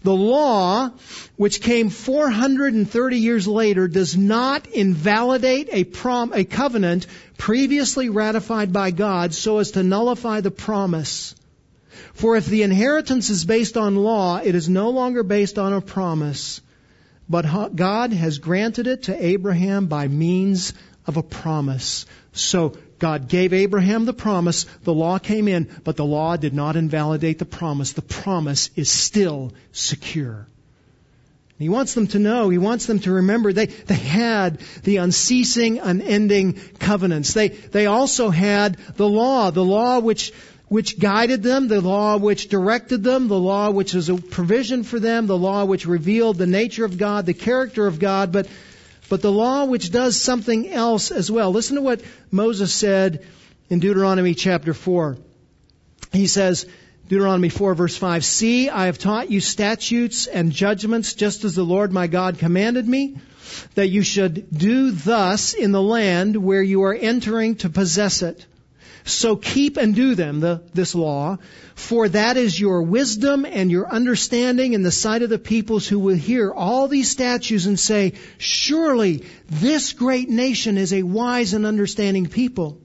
The 0.03 0.15
law, 0.15 0.91
which 1.37 1.61
came 1.61 1.91
430 1.91 3.19
years 3.19 3.47
later, 3.47 3.87
does 3.87 4.17
not 4.17 4.67
invalidate 4.69 5.69
a, 5.71 5.85
prom, 5.85 6.33
a 6.33 6.45
covenant 6.45 7.07
previously 7.37 8.09
ratified 8.09 8.73
by 8.73 8.93
God 8.93 9.35
so 9.35 9.59
as 9.59 9.73
to 9.73 9.83
nullify 9.83 10.41
the 10.41 10.51
promise. 10.51 11.35
For 12.15 12.37
if 12.37 12.47
the 12.47 12.63
inheritance 12.63 13.29
is 13.29 13.45
based 13.45 13.77
on 13.77 13.95
law, 13.95 14.39
it 14.39 14.55
is 14.55 14.71
no 14.71 14.89
longer 14.89 15.23
based 15.23 15.59
on 15.59 15.75
a 15.75 15.83
promise 15.83 16.63
but 17.31 17.77
God 17.77 18.13
has 18.13 18.39
granted 18.39 18.89
it 18.89 19.05
to 19.05 19.25
Abraham 19.25 19.87
by 19.87 20.09
means 20.09 20.75
of 21.07 21.17
a 21.17 21.23
promise. 21.23 22.05
So 22.33 22.77
God 22.99 23.29
gave 23.29 23.53
Abraham 23.53 24.05
the 24.05 24.13
promise, 24.13 24.67
the 24.83 24.93
law 24.93 25.19
came 25.19 25.47
in, 25.47 25.71
but 25.85 25.97
the 25.97 26.05
law 26.05 26.37
did 26.37 26.53
not 26.53 26.75
invalidate 26.75 27.39
the 27.39 27.45
promise. 27.45 27.93
The 27.93 28.03
promise 28.03 28.71
is 28.75 28.91
still 28.91 29.53
secure. 29.71 30.49
He 31.61 31.69
wants 31.69 31.95
them 31.95 32.07
to 32.09 32.19
know, 32.19 32.49
he 32.49 32.59
wants 32.59 32.87
them 32.87 33.01
to 33.01 33.13
remember 33.13 33.53
they, 33.53 33.67
they 33.67 33.95
had 33.95 34.61
the 34.83 34.97
unceasing, 34.97 35.79
unending 35.79 36.55
covenants. 36.79 37.35
They, 37.35 37.49
they 37.49 37.85
also 37.85 38.31
had 38.31 38.79
the 38.97 39.07
law, 39.07 39.51
the 39.51 39.65
law 39.65 40.01
which 40.01 40.33
which 40.71 41.01
guided 41.01 41.43
them, 41.43 41.67
the 41.67 41.81
law 41.81 42.17
which 42.17 42.49
directed 42.49 43.03
them, 43.03 43.27
the 43.27 43.37
law 43.37 43.73
which 43.73 43.93
was 43.93 44.09
a 44.09 44.15
provision 44.15 44.85
for 44.85 45.01
them, 45.01 45.27
the 45.27 45.37
law 45.37 45.65
which 45.65 45.85
revealed 45.85 46.39
the 46.39 46.47
nature 46.47 46.85
of 46.85 46.97
God, 46.97 47.27
the 47.27 47.35
character 47.35 47.89
of 47.89 47.99
God, 47.99 48.31
but, 48.31 48.47
but 49.09 49.21
the 49.21 49.33
law 49.33 49.65
which 49.65 49.91
does 49.91 50.23
something 50.23 50.71
else 50.71 51.11
as 51.11 51.29
well. 51.29 51.51
Listen 51.51 51.75
to 51.75 51.83
what 51.83 52.01
Moses 52.31 52.73
said 52.73 53.27
in 53.69 53.81
Deuteronomy 53.81 54.33
chapter 54.33 54.73
4. 54.73 55.19
He 56.13 56.29
says, 56.29 56.67
Deuteronomy 57.09 57.49
4 57.49 57.75
verse 57.75 57.97
5, 57.97 58.25
See, 58.25 58.71
I 58.71 58.87
have 58.87 58.99
taught 58.99 59.29
you 59.29 59.41
statutes 59.41 60.29
and 60.29 60.53
judgments 60.53 61.15
just 61.15 61.43
as 61.43 61.57
the 61.57 61.65
Lord 61.65 61.91
my 61.91 62.07
God 62.07 62.39
commanded 62.39 62.87
me, 62.87 63.17
that 63.75 63.89
you 63.89 64.03
should 64.03 64.57
do 64.57 64.93
thus 64.93 65.53
in 65.53 65.73
the 65.73 65.83
land 65.83 66.37
where 66.37 66.63
you 66.63 66.85
are 66.85 66.95
entering 66.95 67.57
to 67.57 67.71
possess 67.71 68.23
it 68.23 68.47
so 69.05 69.37
keep 69.37 69.77
and 69.77 69.95
do 69.95 70.15
them, 70.15 70.41
the, 70.41 70.63
this 70.75 70.95
law, 70.95 71.39
for 71.75 72.09
that 72.09 72.37
is 72.37 72.59
your 72.59 72.83
wisdom 72.83 73.45
and 73.45 73.71
your 73.71 73.89
understanding 73.89 74.75
in 74.75 74.83
the 74.83 74.91
sight 74.91 75.23
of 75.23 75.31
the 75.31 75.39
peoples 75.39 75.87
who 75.87 75.99
will 75.99 76.17
hear 76.17 76.53
all 76.53 76.89
these 76.89 77.11
statutes 77.11 77.67
and 77.67 77.79
say, 77.79 78.15
surely 78.39 79.25
this 79.49 79.93
great 79.93 80.29
nation 80.29 80.79
is 80.79 80.93
a 80.93 81.03
wise 81.03 81.55
and 81.55 81.67
understanding 81.67 82.27
people. 82.27 82.81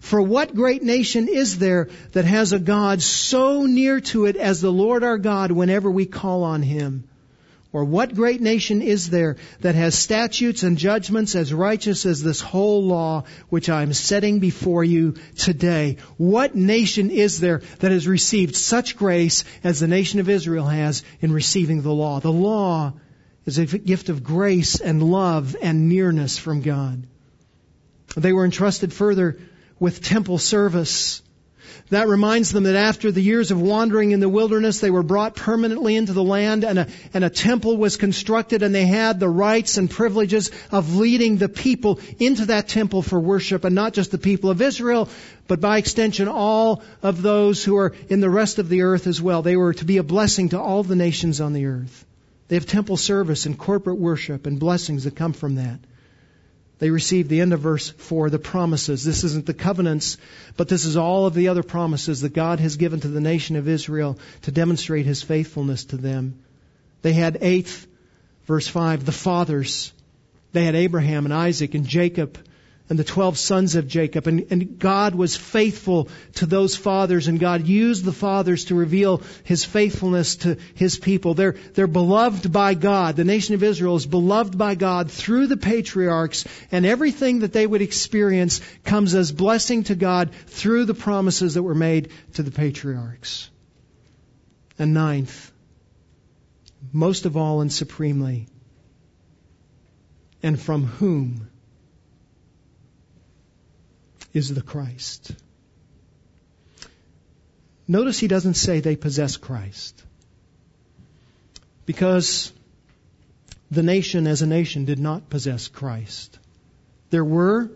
For 0.00 0.22
what 0.22 0.54
great 0.54 0.82
nation 0.82 1.28
is 1.28 1.58
there 1.58 1.88
that 2.12 2.24
has 2.24 2.52
a 2.52 2.58
God 2.58 3.02
so 3.02 3.66
near 3.66 4.00
to 4.00 4.26
it 4.26 4.36
as 4.36 4.60
the 4.60 4.72
Lord 4.72 5.02
our 5.02 5.18
God 5.18 5.50
whenever 5.50 5.90
we 5.90 6.06
call 6.06 6.44
on 6.44 6.62
Him? 6.62 7.08
Or 7.76 7.84
what 7.84 8.14
great 8.14 8.40
nation 8.40 8.80
is 8.80 9.10
there 9.10 9.36
that 9.60 9.74
has 9.74 9.94
statutes 9.94 10.62
and 10.62 10.78
judgments 10.78 11.34
as 11.34 11.52
righteous 11.52 12.06
as 12.06 12.22
this 12.22 12.40
whole 12.40 12.82
law 12.82 13.24
which 13.50 13.68
I 13.68 13.82
am 13.82 13.92
setting 13.92 14.38
before 14.38 14.82
you 14.82 15.16
today? 15.36 15.98
What 16.16 16.54
nation 16.54 17.10
is 17.10 17.38
there 17.38 17.60
that 17.80 17.92
has 17.92 18.08
received 18.08 18.56
such 18.56 18.96
grace 18.96 19.44
as 19.62 19.78
the 19.78 19.88
nation 19.88 20.20
of 20.20 20.30
Israel 20.30 20.64
has 20.64 21.02
in 21.20 21.32
receiving 21.32 21.82
the 21.82 21.92
law? 21.92 22.18
The 22.18 22.32
law 22.32 22.94
is 23.44 23.58
a 23.58 23.66
gift 23.66 24.08
of 24.08 24.24
grace 24.24 24.80
and 24.80 25.02
love 25.02 25.54
and 25.60 25.86
nearness 25.90 26.38
from 26.38 26.62
God. 26.62 27.06
They 28.16 28.32
were 28.32 28.46
entrusted 28.46 28.90
further 28.90 29.38
with 29.78 30.02
temple 30.02 30.38
service. 30.38 31.20
That 31.90 32.08
reminds 32.08 32.50
them 32.50 32.64
that 32.64 32.74
after 32.74 33.12
the 33.12 33.22
years 33.22 33.52
of 33.52 33.60
wandering 33.60 34.10
in 34.10 34.18
the 34.18 34.28
wilderness, 34.28 34.80
they 34.80 34.90
were 34.90 35.04
brought 35.04 35.36
permanently 35.36 35.94
into 35.94 36.12
the 36.12 36.22
land 36.22 36.64
and 36.64 36.80
a, 36.80 36.88
and 37.14 37.22
a 37.22 37.30
temple 37.30 37.76
was 37.76 37.96
constructed 37.96 38.64
and 38.64 38.74
they 38.74 38.86
had 38.86 39.20
the 39.20 39.28
rights 39.28 39.76
and 39.76 39.88
privileges 39.88 40.50
of 40.72 40.96
leading 40.96 41.36
the 41.36 41.48
people 41.48 42.00
into 42.18 42.46
that 42.46 42.66
temple 42.66 43.02
for 43.02 43.20
worship 43.20 43.64
and 43.64 43.74
not 43.74 43.92
just 43.92 44.10
the 44.10 44.18
people 44.18 44.50
of 44.50 44.60
Israel, 44.60 45.08
but 45.46 45.60
by 45.60 45.78
extension 45.78 46.26
all 46.26 46.82
of 47.04 47.22
those 47.22 47.62
who 47.62 47.76
are 47.76 47.94
in 48.08 48.18
the 48.18 48.30
rest 48.30 48.58
of 48.58 48.68
the 48.68 48.82
earth 48.82 49.06
as 49.06 49.22
well. 49.22 49.42
They 49.42 49.56
were 49.56 49.74
to 49.74 49.84
be 49.84 49.98
a 49.98 50.02
blessing 50.02 50.48
to 50.48 50.60
all 50.60 50.82
the 50.82 50.96
nations 50.96 51.40
on 51.40 51.52
the 51.52 51.66
earth. 51.66 52.04
They 52.48 52.56
have 52.56 52.66
temple 52.66 52.96
service 52.96 53.46
and 53.46 53.56
corporate 53.56 53.98
worship 53.98 54.46
and 54.46 54.58
blessings 54.58 55.04
that 55.04 55.14
come 55.14 55.32
from 55.32 55.54
that. 55.56 55.78
They 56.78 56.90
received 56.90 57.30
the 57.30 57.40
end 57.40 57.54
of 57.54 57.60
verse 57.60 57.88
4, 57.88 58.28
the 58.28 58.38
promises. 58.38 59.02
This 59.02 59.24
isn't 59.24 59.46
the 59.46 59.54
covenants, 59.54 60.18
but 60.56 60.68
this 60.68 60.84
is 60.84 60.96
all 60.96 61.26
of 61.26 61.34
the 61.34 61.48
other 61.48 61.62
promises 61.62 62.20
that 62.20 62.34
God 62.34 62.60
has 62.60 62.76
given 62.76 63.00
to 63.00 63.08
the 63.08 63.20
nation 63.20 63.56
of 63.56 63.68
Israel 63.68 64.18
to 64.42 64.52
demonstrate 64.52 65.06
his 65.06 65.22
faithfulness 65.22 65.86
to 65.86 65.96
them. 65.96 66.38
They 67.00 67.14
had 67.14 67.38
eighth, 67.40 67.86
verse 68.46 68.68
5, 68.68 69.06
the 69.06 69.12
fathers. 69.12 69.92
They 70.52 70.64
had 70.64 70.74
Abraham 70.74 71.24
and 71.24 71.32
Isaac 71.32 71.74
and 71.74 71.86
Jacob 71.86 72.38
and 72.88 72.98
the 72.98 73.04
12 73.04 73.36
sons 73.36 73.74
of 73.74 73.88
Jacob. 73.88 74.28
And, 74.28 74.46
and, 74.50 74.78
God 74.78 75.14
was 75.14 75.36
faithful 75.36 76.08
to 76.34 76.46
those 76.46 76.76
fathers, 76.76 77.26
and 77.26 77.40
God 77.40 77.66
used 77.66 78.04
the 78.04 78.12
fathers 78.12 78.66
to 78.66 78.76
reveal 78.76 79.22
His 79.42 79.64
faithfulness 79.64 80.36
to 80.36 80.56
His 80.74 80.96
people. 80.98 81.34
They're, 81.34 81.56
they're 81.74 81.88
beloved 81.88 82.52
by 82.52 82.74
God. 82.74 83.16
The 83.16 83.24
nation 83.24 83.56
of 83.56 83.62
Israel 83.62 83.96
is 83.96 84.06
beloved 84.06 84.56
by 84.56 84.76
God 84.76 85.10
through 85.10 85.48
the 85.48 85.56
patriarchs, 85.56 86.44
and 86.70 86.86
everything 86.86 87.40
that 87.40 87.52
they 87.52 87.66
would 87.66 87.82
experience 87.82 88.60
comes 88.84 89.14
as 89.14 89.32
blessing 89.32 89.82
to 89.84 89.96
God 89.96 90.30
through 90.46 90.84
the 90.84 90.94
promises 90.94 91.54
that 91.54 91.64
were 91.64 91.74
made 91.74 92.10
to 92.34 92.44
the 92.44 92.52
patriarchs. 92.52 93.50
And 94.78 94.94
ninth, 94.94 95.50
most 96.92 97.24
of 97.24 97.36
all 97.36 97.62
and 97.62 97.72
supremely, 97.72 98.46
and 100.42 100.60
from 100.60 100.84
whom 100.84 101.48
is 104.36 104.52
the 104.54 104.60
Christ. 104.60 105.34
Notice 107.88 108.18
he 108.18 108.28
doesn't 108.28 108.54
say 108.54 108.80
they 108.80 108.96
possess 108.96 109.38
Christ. 109.38 110.02
Because 111.86 112.52
the 113.70 113.82
nation 113.82 114.26
as 114.26 114.42
a 114.42 114.46
nation 114.46 114.84
did 114.84 114.98
not 114.98 115.30
possess 115.30 115.68
Christ. 115.68 116.38
There 117.08 117.24
were 117.24 117.70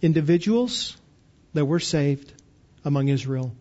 individuals 0.00 0.96
that 1.52 1.66
were 1.66 1.80
saved 1.80 2.32
among 2.82 3.08
Israel, 3.08 3.52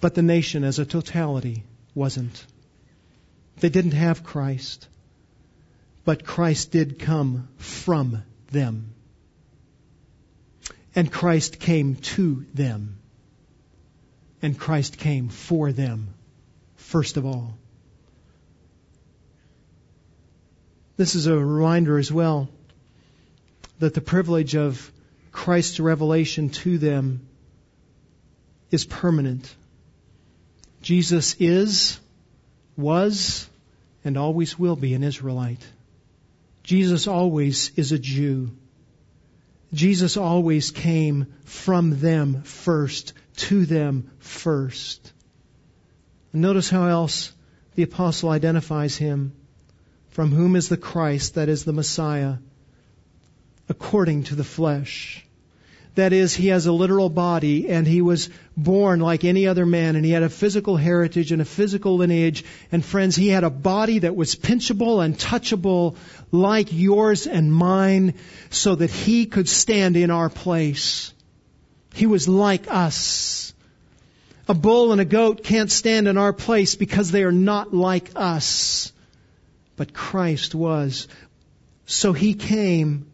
but 0.00 0.14
the 0.14 0.22
nation 0.22 0.62
as 0.62 0.78
a 0.78 0.86
totality 0.86 1.64
wasn't. 1.94 2.46
They 3.56 3.68
didn't 3.68 3.98
have 4.06 4.22
Christ, 4.22 4.86
but 6.04 6.24
Christ 6.24 6.70
did 6.70 7.00
come 7.00 7.48
from 7.56 8.22
them. 8.52 8.94
And 10.94 11.10
Christ 11.12 11.58
came 11.58 11.96
to 11.96 12.44
them. 12.54 12.98
And 14.40 14.58
Christ 14.58 14.98
came 14.98 15.28
for 15.28 15.72
them, 15.72 16.14
first 16.76 17.16
of 17.16 17.26
all. 17.26 17.58
This 20.96 21.14
is 21.14 21.26
a 21.26 21.36
reminder 21.36 21.98
as 21.98 22.10
well 22.10 22.48
that 23.78 23.94
the 23.94 24.00
privilege 24.00 24.56
of 24.56 24.90
Christ's 25.30 25.78
revelation 25.78 26.50
to 26.50 26.78
them 26.78 27.28
is 28.70 28.84
permanent. 28.84 29.54
Jesus 30.82 31.36
is, 31.38 31.98
was, 32.76 33.48
and 34.04 34.16
always 34.16 34.58
will 34.58 34.76
be 34.76 34.94
an 34.94 35.02
Israelite. 35.02 35.64
Jesus 36.62 37.06
always 37.06 37.70
is 37.76 37.92
a 37.92 37.98
Jew. 37.98 38.50
Jesus 39.72 40.16
always 40.16 40.70
came 40.70 41.26
from 41.44 42.00
them 42.00 42.42
first, 42.42 43.12
to 43.36 43.66
them 43.66 44.10
first. 44.18 45.12
Notice 46.32 46.70
how 46.70 46.88
else 46.88 47.32
the 47.74 47.82
apostle 47.82 48.30
identifies 48.30 48.96
him. 48.96 49.32
From 50.10 50.32
whom 50.32 50.56
is 50.56 50.68
the 50.68 50.76
Christ, 50.76 51.34
that 51.34 51.48
is 51.48 51.64
the 51.64 51.72
Messiah, 51.72 52.38
according 53.68 54.24
to 54.24 54.34
the 54.34 54.44
flesh. 54.44 55.24
That 55.98 56.12
is, 56.12 56.32
he 56.32 56.46
has 56.48 56.66
a 56.66 56.72
literal 56.72 57.10
body 57.10 57.68
and 57.68 57.84
he 57.84 58.02
was 58.02 58.30
born 58.56 59.00
like 59.00 59.24
any 59.24 59.48
other 59.48 59.66
man 59.66 59.96
and 59.96 60.04
he 60.04 60.12
had 60.12 60.22
a 60.22 60.28
physical 60.28 60.76
heritage 60.76 61.32
and 61.32 61.42
a 61.42 61.44
physical 61.44 61.96
lineage. 61.96 62.44
And 62.70 62.84
friends, 62.84 63.16
he 63.16 63.26
had 63.26 63.42
a 63.42 63.50
body 63.50 63.98
that 63.98 64.14
was 64.14 64.36
pinchable 64.36 65.04
and 65.04 65.18
touchable 65.18 65.96
like 66.30 66.68
yours 66.70 67.26
and 67.26 67.52
mine 67.52 68.14
so 68.48 68.76
that 68.76 68.92
he 68.92 69.26
could 69.26 69.48
stand 69.48 69.96
in 69.96 70.12
our 70.12 70.30
place. 70.30 71.12
He 71.94 72.06
was 72.06 72.28
like 72.28 72.70
us. 72.70 73.52
A 74.46 74.54
bull 74.54 74.92
and 74.92 75.00
a 75.00 75.04
goat 75.04 75.42
can't 75.42 75.68
stand 75.68 76.06
in 76.06 76.16
our 76.16 76.32
place 76.32 76.76
because 76.76 77.10
they 77.10 77.24
are 77.24 77.32
not 77.32 77.74
like 77.74 78.12
us. 78.14 78.92
But 79.74 79.92
Christ 79.92 80.54
was. 80.54 81.08
So 81.86 82.12
he 82.12 82.34
came 82.34 83.07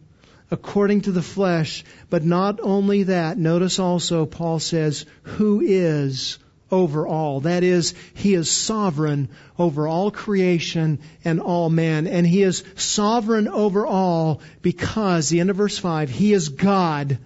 according 0.51 1.01
to 1.01 1.11
the 1.11 1.21
flesh. 1.21 1.83
But 2.09 2.23
not 2.23 2.59
only 2.61 3.03
that, 3.03 3.37
notice 3.37 3.79
also 3.79 4.25
Paul 4.25 4.59
says, 4.59 5.05
who 5.23 5.61
is 5.61 6.37
over 6.71 7.07
all. 7.07 7.41
That 7.41 7.63
is, 7.63 7.93
he 8.13 8.33
is 8.33 8.49
sovereign 8.49 9.29
over 9.57 9.87
all 9.87 10.11
creation 10.11 10.99
and 11.23 11.39
all 11.39 11.69
men. 11.69 12.07
And 12.07 12.25
he 12.25 12.43
is 12.43 12.63
sovereign 12.75 13.47
over 13.47 13.85
all 13.85 14.41
because, 14.61 15.29
the 15.29 15.39
end 15.39 15.49
of 15.49 15.57
verse 15.57 15.77
5, 15.77 16.09
he 16.09 16.33
is 16.33 16.49
God, 16.49 17.19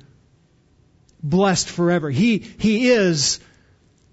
blessed 1.24 1.70
forever. 1.70 2.10
He, 2.10 2.40
he 2.40 2.90
is 2.90 3.40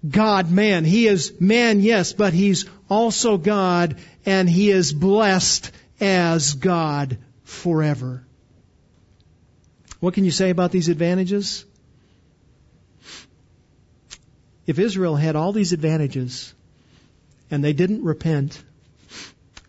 God 0.07 0.51
man. 0.51 0.85
He 0.85 1.07
is 1.07 1.33
man, 1.39 1.81
yes, 1.81 2.13
but 2.13 2.33
he's 2.33 2.65
also 2.89 3.37
God 3.37 3.97
and 4.25 4.49
he 4.49 4.69
is 4.71 4.93
blessed 4.93 5.71
as 5.99 6.53
God 6.53 7.17
forever. 7.43 8.26
What 9.99 10.13
can 10.13 10.25
you 10.25 10.31
say 10.31 10.49
about 10.49 10.71
these 10.71 10.89
advantages? 10.89 11.65
If 14.65 14.79
Israel 14.79 15.15
had 15.15 15.35
all 15.35 15.53
these 15.53 15.73
advantages 15.73 16.53
and 17.49 17.63
they 17.63 17.73
didn't 17.73 18.03
repent, 18.03 18.61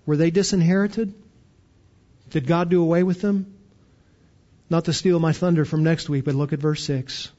were 0.04 0.16
they 0.16 0.30
disinherited? 0.30 1.14
Did 2.30 2.46
God 2.46 2.68
do 2.68 2.82
away 2.82 3.02
with 3.04 3.20
them? 3.20 3.54
Not 4.68 4.84
to 4.86 4.92
steal 4.92 5.18
my 5.18 5.32
thunder 5.32 5.64
from 5.64 5.82
next 5.82 6.08
week, 6.08 6.24
but 6.24 6.34
look 6.34 6.52
at 6.52 6.58
verse 6.58 6.84
6. 6.84 7.30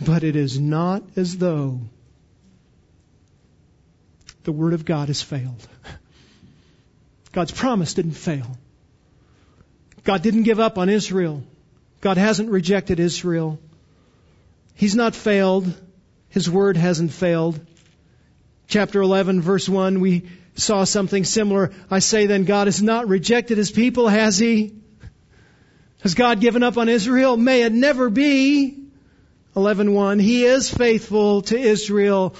But 0.00 0.24
it 0.24 0.36
is 0.36 0.58
not 0.58 1.02
as 1.16 1.36
though 1.36 1.80
the 4.44 4.52
Word 4.52 4.72
of 4.72 4.84
God 4.84 5.08
has 5.08 5.20
failed. 5.20 5.68
God's 7.32 7.52
promise 7.52 7.94
didn't 7.94 8.12
fail. 8.12 8.56
God 10.04 10.22
didn't 10.22 10.44
give 10.44 10.60
up 10.60 10.78
on 10.78 10.88
Israel. 10.88 11.42
God 12.04 12.18
hasn't 12.18 12.50
rejected 12.50 13.00
Israel. 13.00 13.58
He's 14.74 14.94
not 14.94 15.14
failed. 15.14 15.72
His 16.28 16.50
word 16.50 16.76
hasn't 16.76 17.12
failed. 17.12 17.58
Chapter 18.68 19.00
11 19.00 19.40
verse 19.40 19.66
1, 19.66 20.00
we 20.00 20.28
saw 20.54 20.84
something 20.84 21.24
similar. 21.24 21.72
I 21.90 22.00
say 22.00 22.26
then 22.26 22.44
God 22.44 22.66
has 22.66 22.82
not 22.82 23.08
rejected 23.08 23.56
his 23.56 23.70
people, 23.70 24.06
has 24.06 24.36
he? 24.36 24.74
Has 26.02 26.12
God 26.12 26.40
given 26.40 26.62
up 26.62 26.76
on 26.76 26.90
Israel? 26.90 27.38
May 27.38 27.62
it 27.62 27.72
never 27.72 28.10
be. 28.10 28.76
11.1, 29.56 30.20
He 30.20 30.44
is 30.44 30.70
faithful 30.70 31.40
to 31.40 31.58
Israel. 31.58 32.34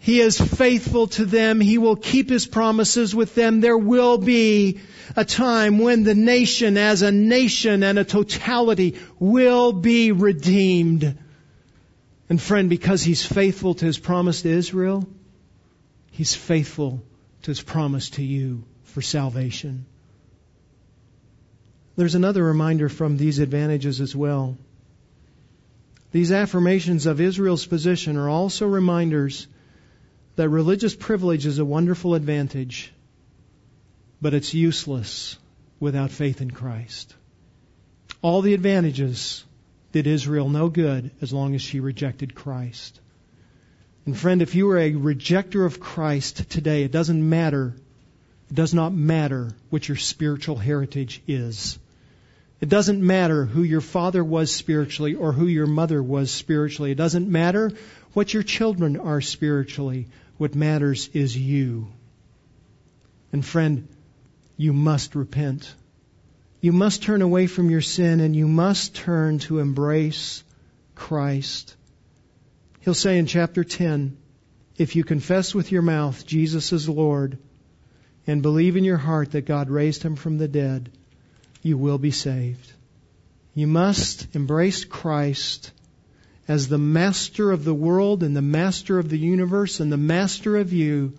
He 0.00 0.20
is 0.20 0.40
faithful 0.40 1.08
to 1.08 1.26
them. 1.26 1.60
He 1.60 1.76
will 1.78 1.96
keep 1.96 2.30
His 2.30 2.46
promises 2.46 3.14
with 3.14 3.34
them. 3.34 3.60
There 3.60 3.76
will 3.76 4.16
be 4.18 4.80
a 5.14 5.24
time 5.24 5.78
when 5.78 6.04
the 6.04 6.14
nation 6.14 6.76
as 6.76 7.02
a 7.02 7.12
nation 7.12 7.82
and 7.82 7.98
a 7.98 8.04
totality 8.04 8.98
will 9.18 9.72
be 9.72 10.12
redeemed. 10.12 11.18
And 12.30 12.40
friend, 12.40 12.70
because 12.70 13.02
he's 13.02 13.26
faithful 13.26 13.74
to 13.74 13.84
his 13.84 13.98
promise 13.98 14.42
to 14.42 14.48
Israel, 14.48 15.06
he's 16.12 16.34
faithful 16.34 17.02
to 17.42 17.50
his 17.50 17.60
promise 17.60 18.10
to 18.10 18.22
you 18.22 18.64
for 18.84 19.02
salvation. 19.02 19.84
There's 21.96 22.14
another 22.14 22.44
reminder 22.44 22.88
from 22.88 23.16
these 23.16 23.40
advantages 23.40 24.00
as 24.00 24.14
well. 24.14 24.56
These 26.12 26.32
affirmations 26.32 27.06
of 27.06 27.20
Israel's 27.20 27.66
position 27.66 28.16
are 28.16 28.28
also 28.28 28.66
reminders 28.66 29.46
that 30.40 30.48
religious 30.48 30.94
privilege 30.94 31.44
is 31.44 31.58
a 31.58 31.64
wonderful 31.66 32.14
advantage 32.14 32.94
but 34.22 34.32
it's 34.32 34.54
useless 34.54 35.36
without 35.78 36.10
faith 36.10 36.40
in 36.40 36.50
Christ. 36.50 37.14
All 38.22 38.40
the 38.40 38.54
advantages 38.54 39.44
did 39.92 40.06
Israel 40.06 40.48
no 40.48 40.70
good 40.70 41.10
as 41.20 41.30
long 41.30 41.54
as 41.54 41.60
she 41.60 41.80
rejected 41.80 42.34
Christ. 42.34 43.00
And 44.06 44.16
friend, 44.16 44.40
if 44.40 44.54
you 44.54 44.70
are 44.70 44.78
a 44.78 44.92
rejecter 44.92 45.66
of 45.66 45.78
Christ 45.78 46.48
today, 46.48 46.84
it 46.84 46.90
doesn't 46.90 47.28
matter. 47.28 47.74
It 48.50 48.54
does 48.54 48.72
not 48.72 48.94
matter 48.94 49.50
what 49.68 49.88
your 49.88 49.98
spiritual 49.98 50.56
heritage 50.56 51.22
is. 51.26 51.78
It 52.62 52.70
doesn't 52.70 53.06
matter 53.06 53.44
who 53.44 53.62
your 53.62 53.82
father 53.82 54.22
was 54.22 54.54
spiritually 54.54 55.14
or 55.16 55.32
who 55.32 55.46
your 55.46 55.66
mother 55.66 56.02
was 56.02 56.30
spiritually. 56.30 56.92
It 56.92 56.98
doesn't 56.98 57.28
matter 57.28 57.72
what 58.12 58.34
your 58.34 58.42
children 58.42 58.98
are 58.98 59.20
spiritually. 59.20 60.08
What 60.40 60.54
matters 60.54 61.10
is 61.12 61.36
you. 61.36 61.88
And 63.30 63.44
friend, 63.44 63.88
you 64.56 64.72
must 64.72 65.14
repent. 65.14 65.74
You 66.62 66.72
must 66.72 67.02
turn 67.02 67.20
away 67.20 67.46
from 67.46 67.68
your 67.68 67.82
sin 67.82 68.20
and 68.20 68.34
you 68.34 68.48
must 68.48 68.94
turn 68.94 69.40
to 69.40 69.58
embrace 69.58 70.42
Christ. 70.94 71.76
He'll 72.80 72.94
say 72.94 73.18
in 73.18 73.26
chapter 73.26 73.64
10, 73.64 74.16
if 74.78 74.96
you 74.96 75.04
confess 75.04 75.54
with 75.54 75.70
your 75.72 75.82
mouth 75.82 76.24
Jesus 76.24 76.72
is 76.72 76.88
Lord 76.88 77.36
and 78.26 78.40
believe 78.40 78.78
in 78.78 78.84
your 78.84 78.96
heart 78.96 79.32
that 79.32 79.44
God 79.44 79.68
raised 79.68 80.02
him 80.02 80.16
from 80.16 80.38
the 80.38 80.48
dead, 80.48 80.90
you 81.60 81.76
will 81.76 81.98
be 81.98 82.12
saved. 82.12 82.72
You 83.52 83.66
must 83.66 84.34
embrace 84.34 84.86
Christ 84.86 85.70
as 86.50 86.66
the 86.66 86.78
master 86.78 87.52
of 87.52 87.62
the 87.62 87.72
world 87.72 88.24
and 88.24 88.36
the 88.36 88.42
master 88.42 88.98
of 88.98 89.08
the 89.08 89.16
universe 89.16 89.78
and 89.78 89.92
the 89.92 89.96
master 89.96 90.56
of 90.56 90.72
you 90.72 91.12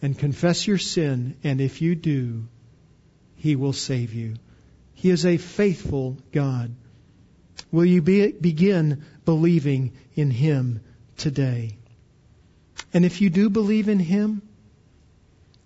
and 0.00 0.18
confess 0.18 0.66
your 0.66 0.78
sin, 0.78 1.36
and 1.44 1.60
if 1.60 1.82
you 1.82 1.94
do, 1.94 2.48
He 3.36 3.54
will 3.54 3.74
save 3.74 4.14
you. 4.14 4.36
He 4.94 5.10
is 5.10 5.26
a 5.26 5.36
faithful 5.36 6.16
God. 6.32 6.74
Will 7.70 7.84
you 7.84 8.00
be, 8.00 8.32
begin 8.32 9.04
believing 9.26 9.92
in 10.14 10.30
Him 10.30 10.80
today? 11.18 11.76
And 12.94 13.04
if 13.04 13.20
you 13.20 13.28
do 13.28 13.50
believe 13.50 13.90
in 13.90 13.98
Him, 13.98 14.40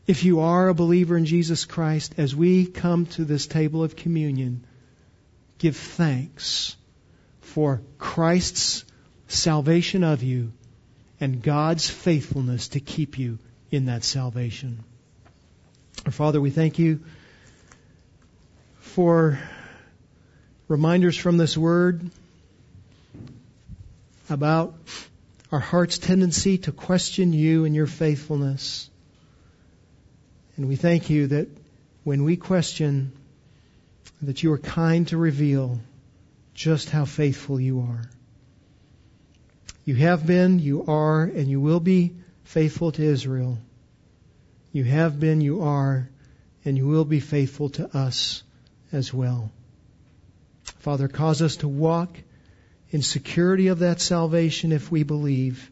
if 0.09 0.25
you 0.25 0.41
are 0.41 0.69
a 0.69 0.75
believer 0.75 1.17
in 1.17 1.27
Jesus 1.27 1.65
Christ, 1.65 2.15
as 2.17 2.35
we 2.35 2.67
come 2.67 3.07
to 3.07 3.25
this 3.25 3.47
table 3.47 3.85
of 3.85 3.95
communion, 3.95 4.65
give 5.59 5.77
thanks 5.77 6.75
for 7.45 7.83
Christ's 7.99 8.85
salvation 9.29 10.03
of 10.03 10.23
you 10.23 10.53
and 11.21 11.43
God's 11.43 11.89
faithfulness 11.89 12.69
to 12.69 12.81
keep 12.81 13.19
you 13.19 13.39
in 13.71 13.87
that 13.87 14.03
salvation. 14.03 14.83
Our 16.05 16.11
Father, 16.11 16.41
we 16.41 16.51
thank 16.51 16.79
you 16.79 17.05
for 18.81 19.39
reminders 20.69 21.17
from 21.17 21.37
this 21.37 21.57
word 21.57 22.11
about 24.29 24.75
our 25.53 25.61
heart's 25.61 25.99
tendency 25.99 26.59
to 26.59 26.73
question 26.73 27.33
you 27.33 27.67
and 27.67 27.75
your 27.75 27.87
faithfulness. 27.87 28.91
And 30.57 30.67
we 30.67 30.77
thank 30.77 31.11
you 31.11 31.29
that 31.29 31.49
when 32.03 32.25
we 32.25 32.37
question, 32.37 33.13
that 34.23 34.43
you 34.43 34.53
are 34.53 34.59
kind 34.59 35.07
to 35.09 35.17
reveal 35.17 35.79
just 36.55 36.91
how 36.91 37.05
faithful 37.05 37.61
you 37.61 37.81
are. 37.81 38.09
You 39.85 39.97
have 39.97 40.27
been, 40.27 40.61
you 40.61 40.87
are, 40.87 41.23
and 41.25 41.49
you 41.49 41.61
will 41.61 41.81
be 41.81 42.15
faithful 42.45 42.93
to 42.93 43.03
Israel. 43.03 43.59
You 44.73 44.85
have 44.85 45.21
been, 45.21 45.41
you 45.41 45.63
are, 45.63 46.09
and 46.65 46.77
you 46.77 46.87
will 46.87 47.05
be 47.05 47.21
faithful 47.21 47.69
to 47.71 47.97
us 47.97 48.43
as 48.93 49.13
well. 49.13 49.51
Father, 50.79 51.09
cause 51.09 51.43
us 51.43 51.57
to 51.57 51.69
walk 51.69 52.17
in 52.91 53.03
security 53.03 53.69
of 53.69 53.81
that 53.81 54.01
salvation 54.01 54.73
if 54.73 54.91
we 54.91 55.03
believe. 55.03 55.71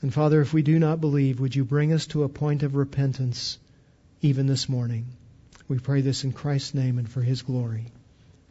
And 0.00 0.14
Father, 0.14 0.40
if 0.40 0.54
we 0.54 0.62
do 0.62 0.78
not 0.78 1.00
believe, 1.00 1.40
would 1.40 1.56
you 1.56 1.64
bring 1.64 1.92
us 1.92 2.06
to 2.08 2.22
a 2.22 2.28
point 2.28 2.62
of 2.62 2.76
repentance 2.76 3.58
even 4.22 4.46
this 4.46 4.68
morning? 4.68 5.06
We 5.66 5.78
pray 5.78 6.00
this 6.00 6.24
in 6.24 6.32
Christ's 6.32 6.74
name 6.74 6.98
and 6.98 7.08
for 7.08 7.20
his 7.20 7.42
glory. 7.42 7.86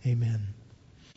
Amen. 0.05 0.47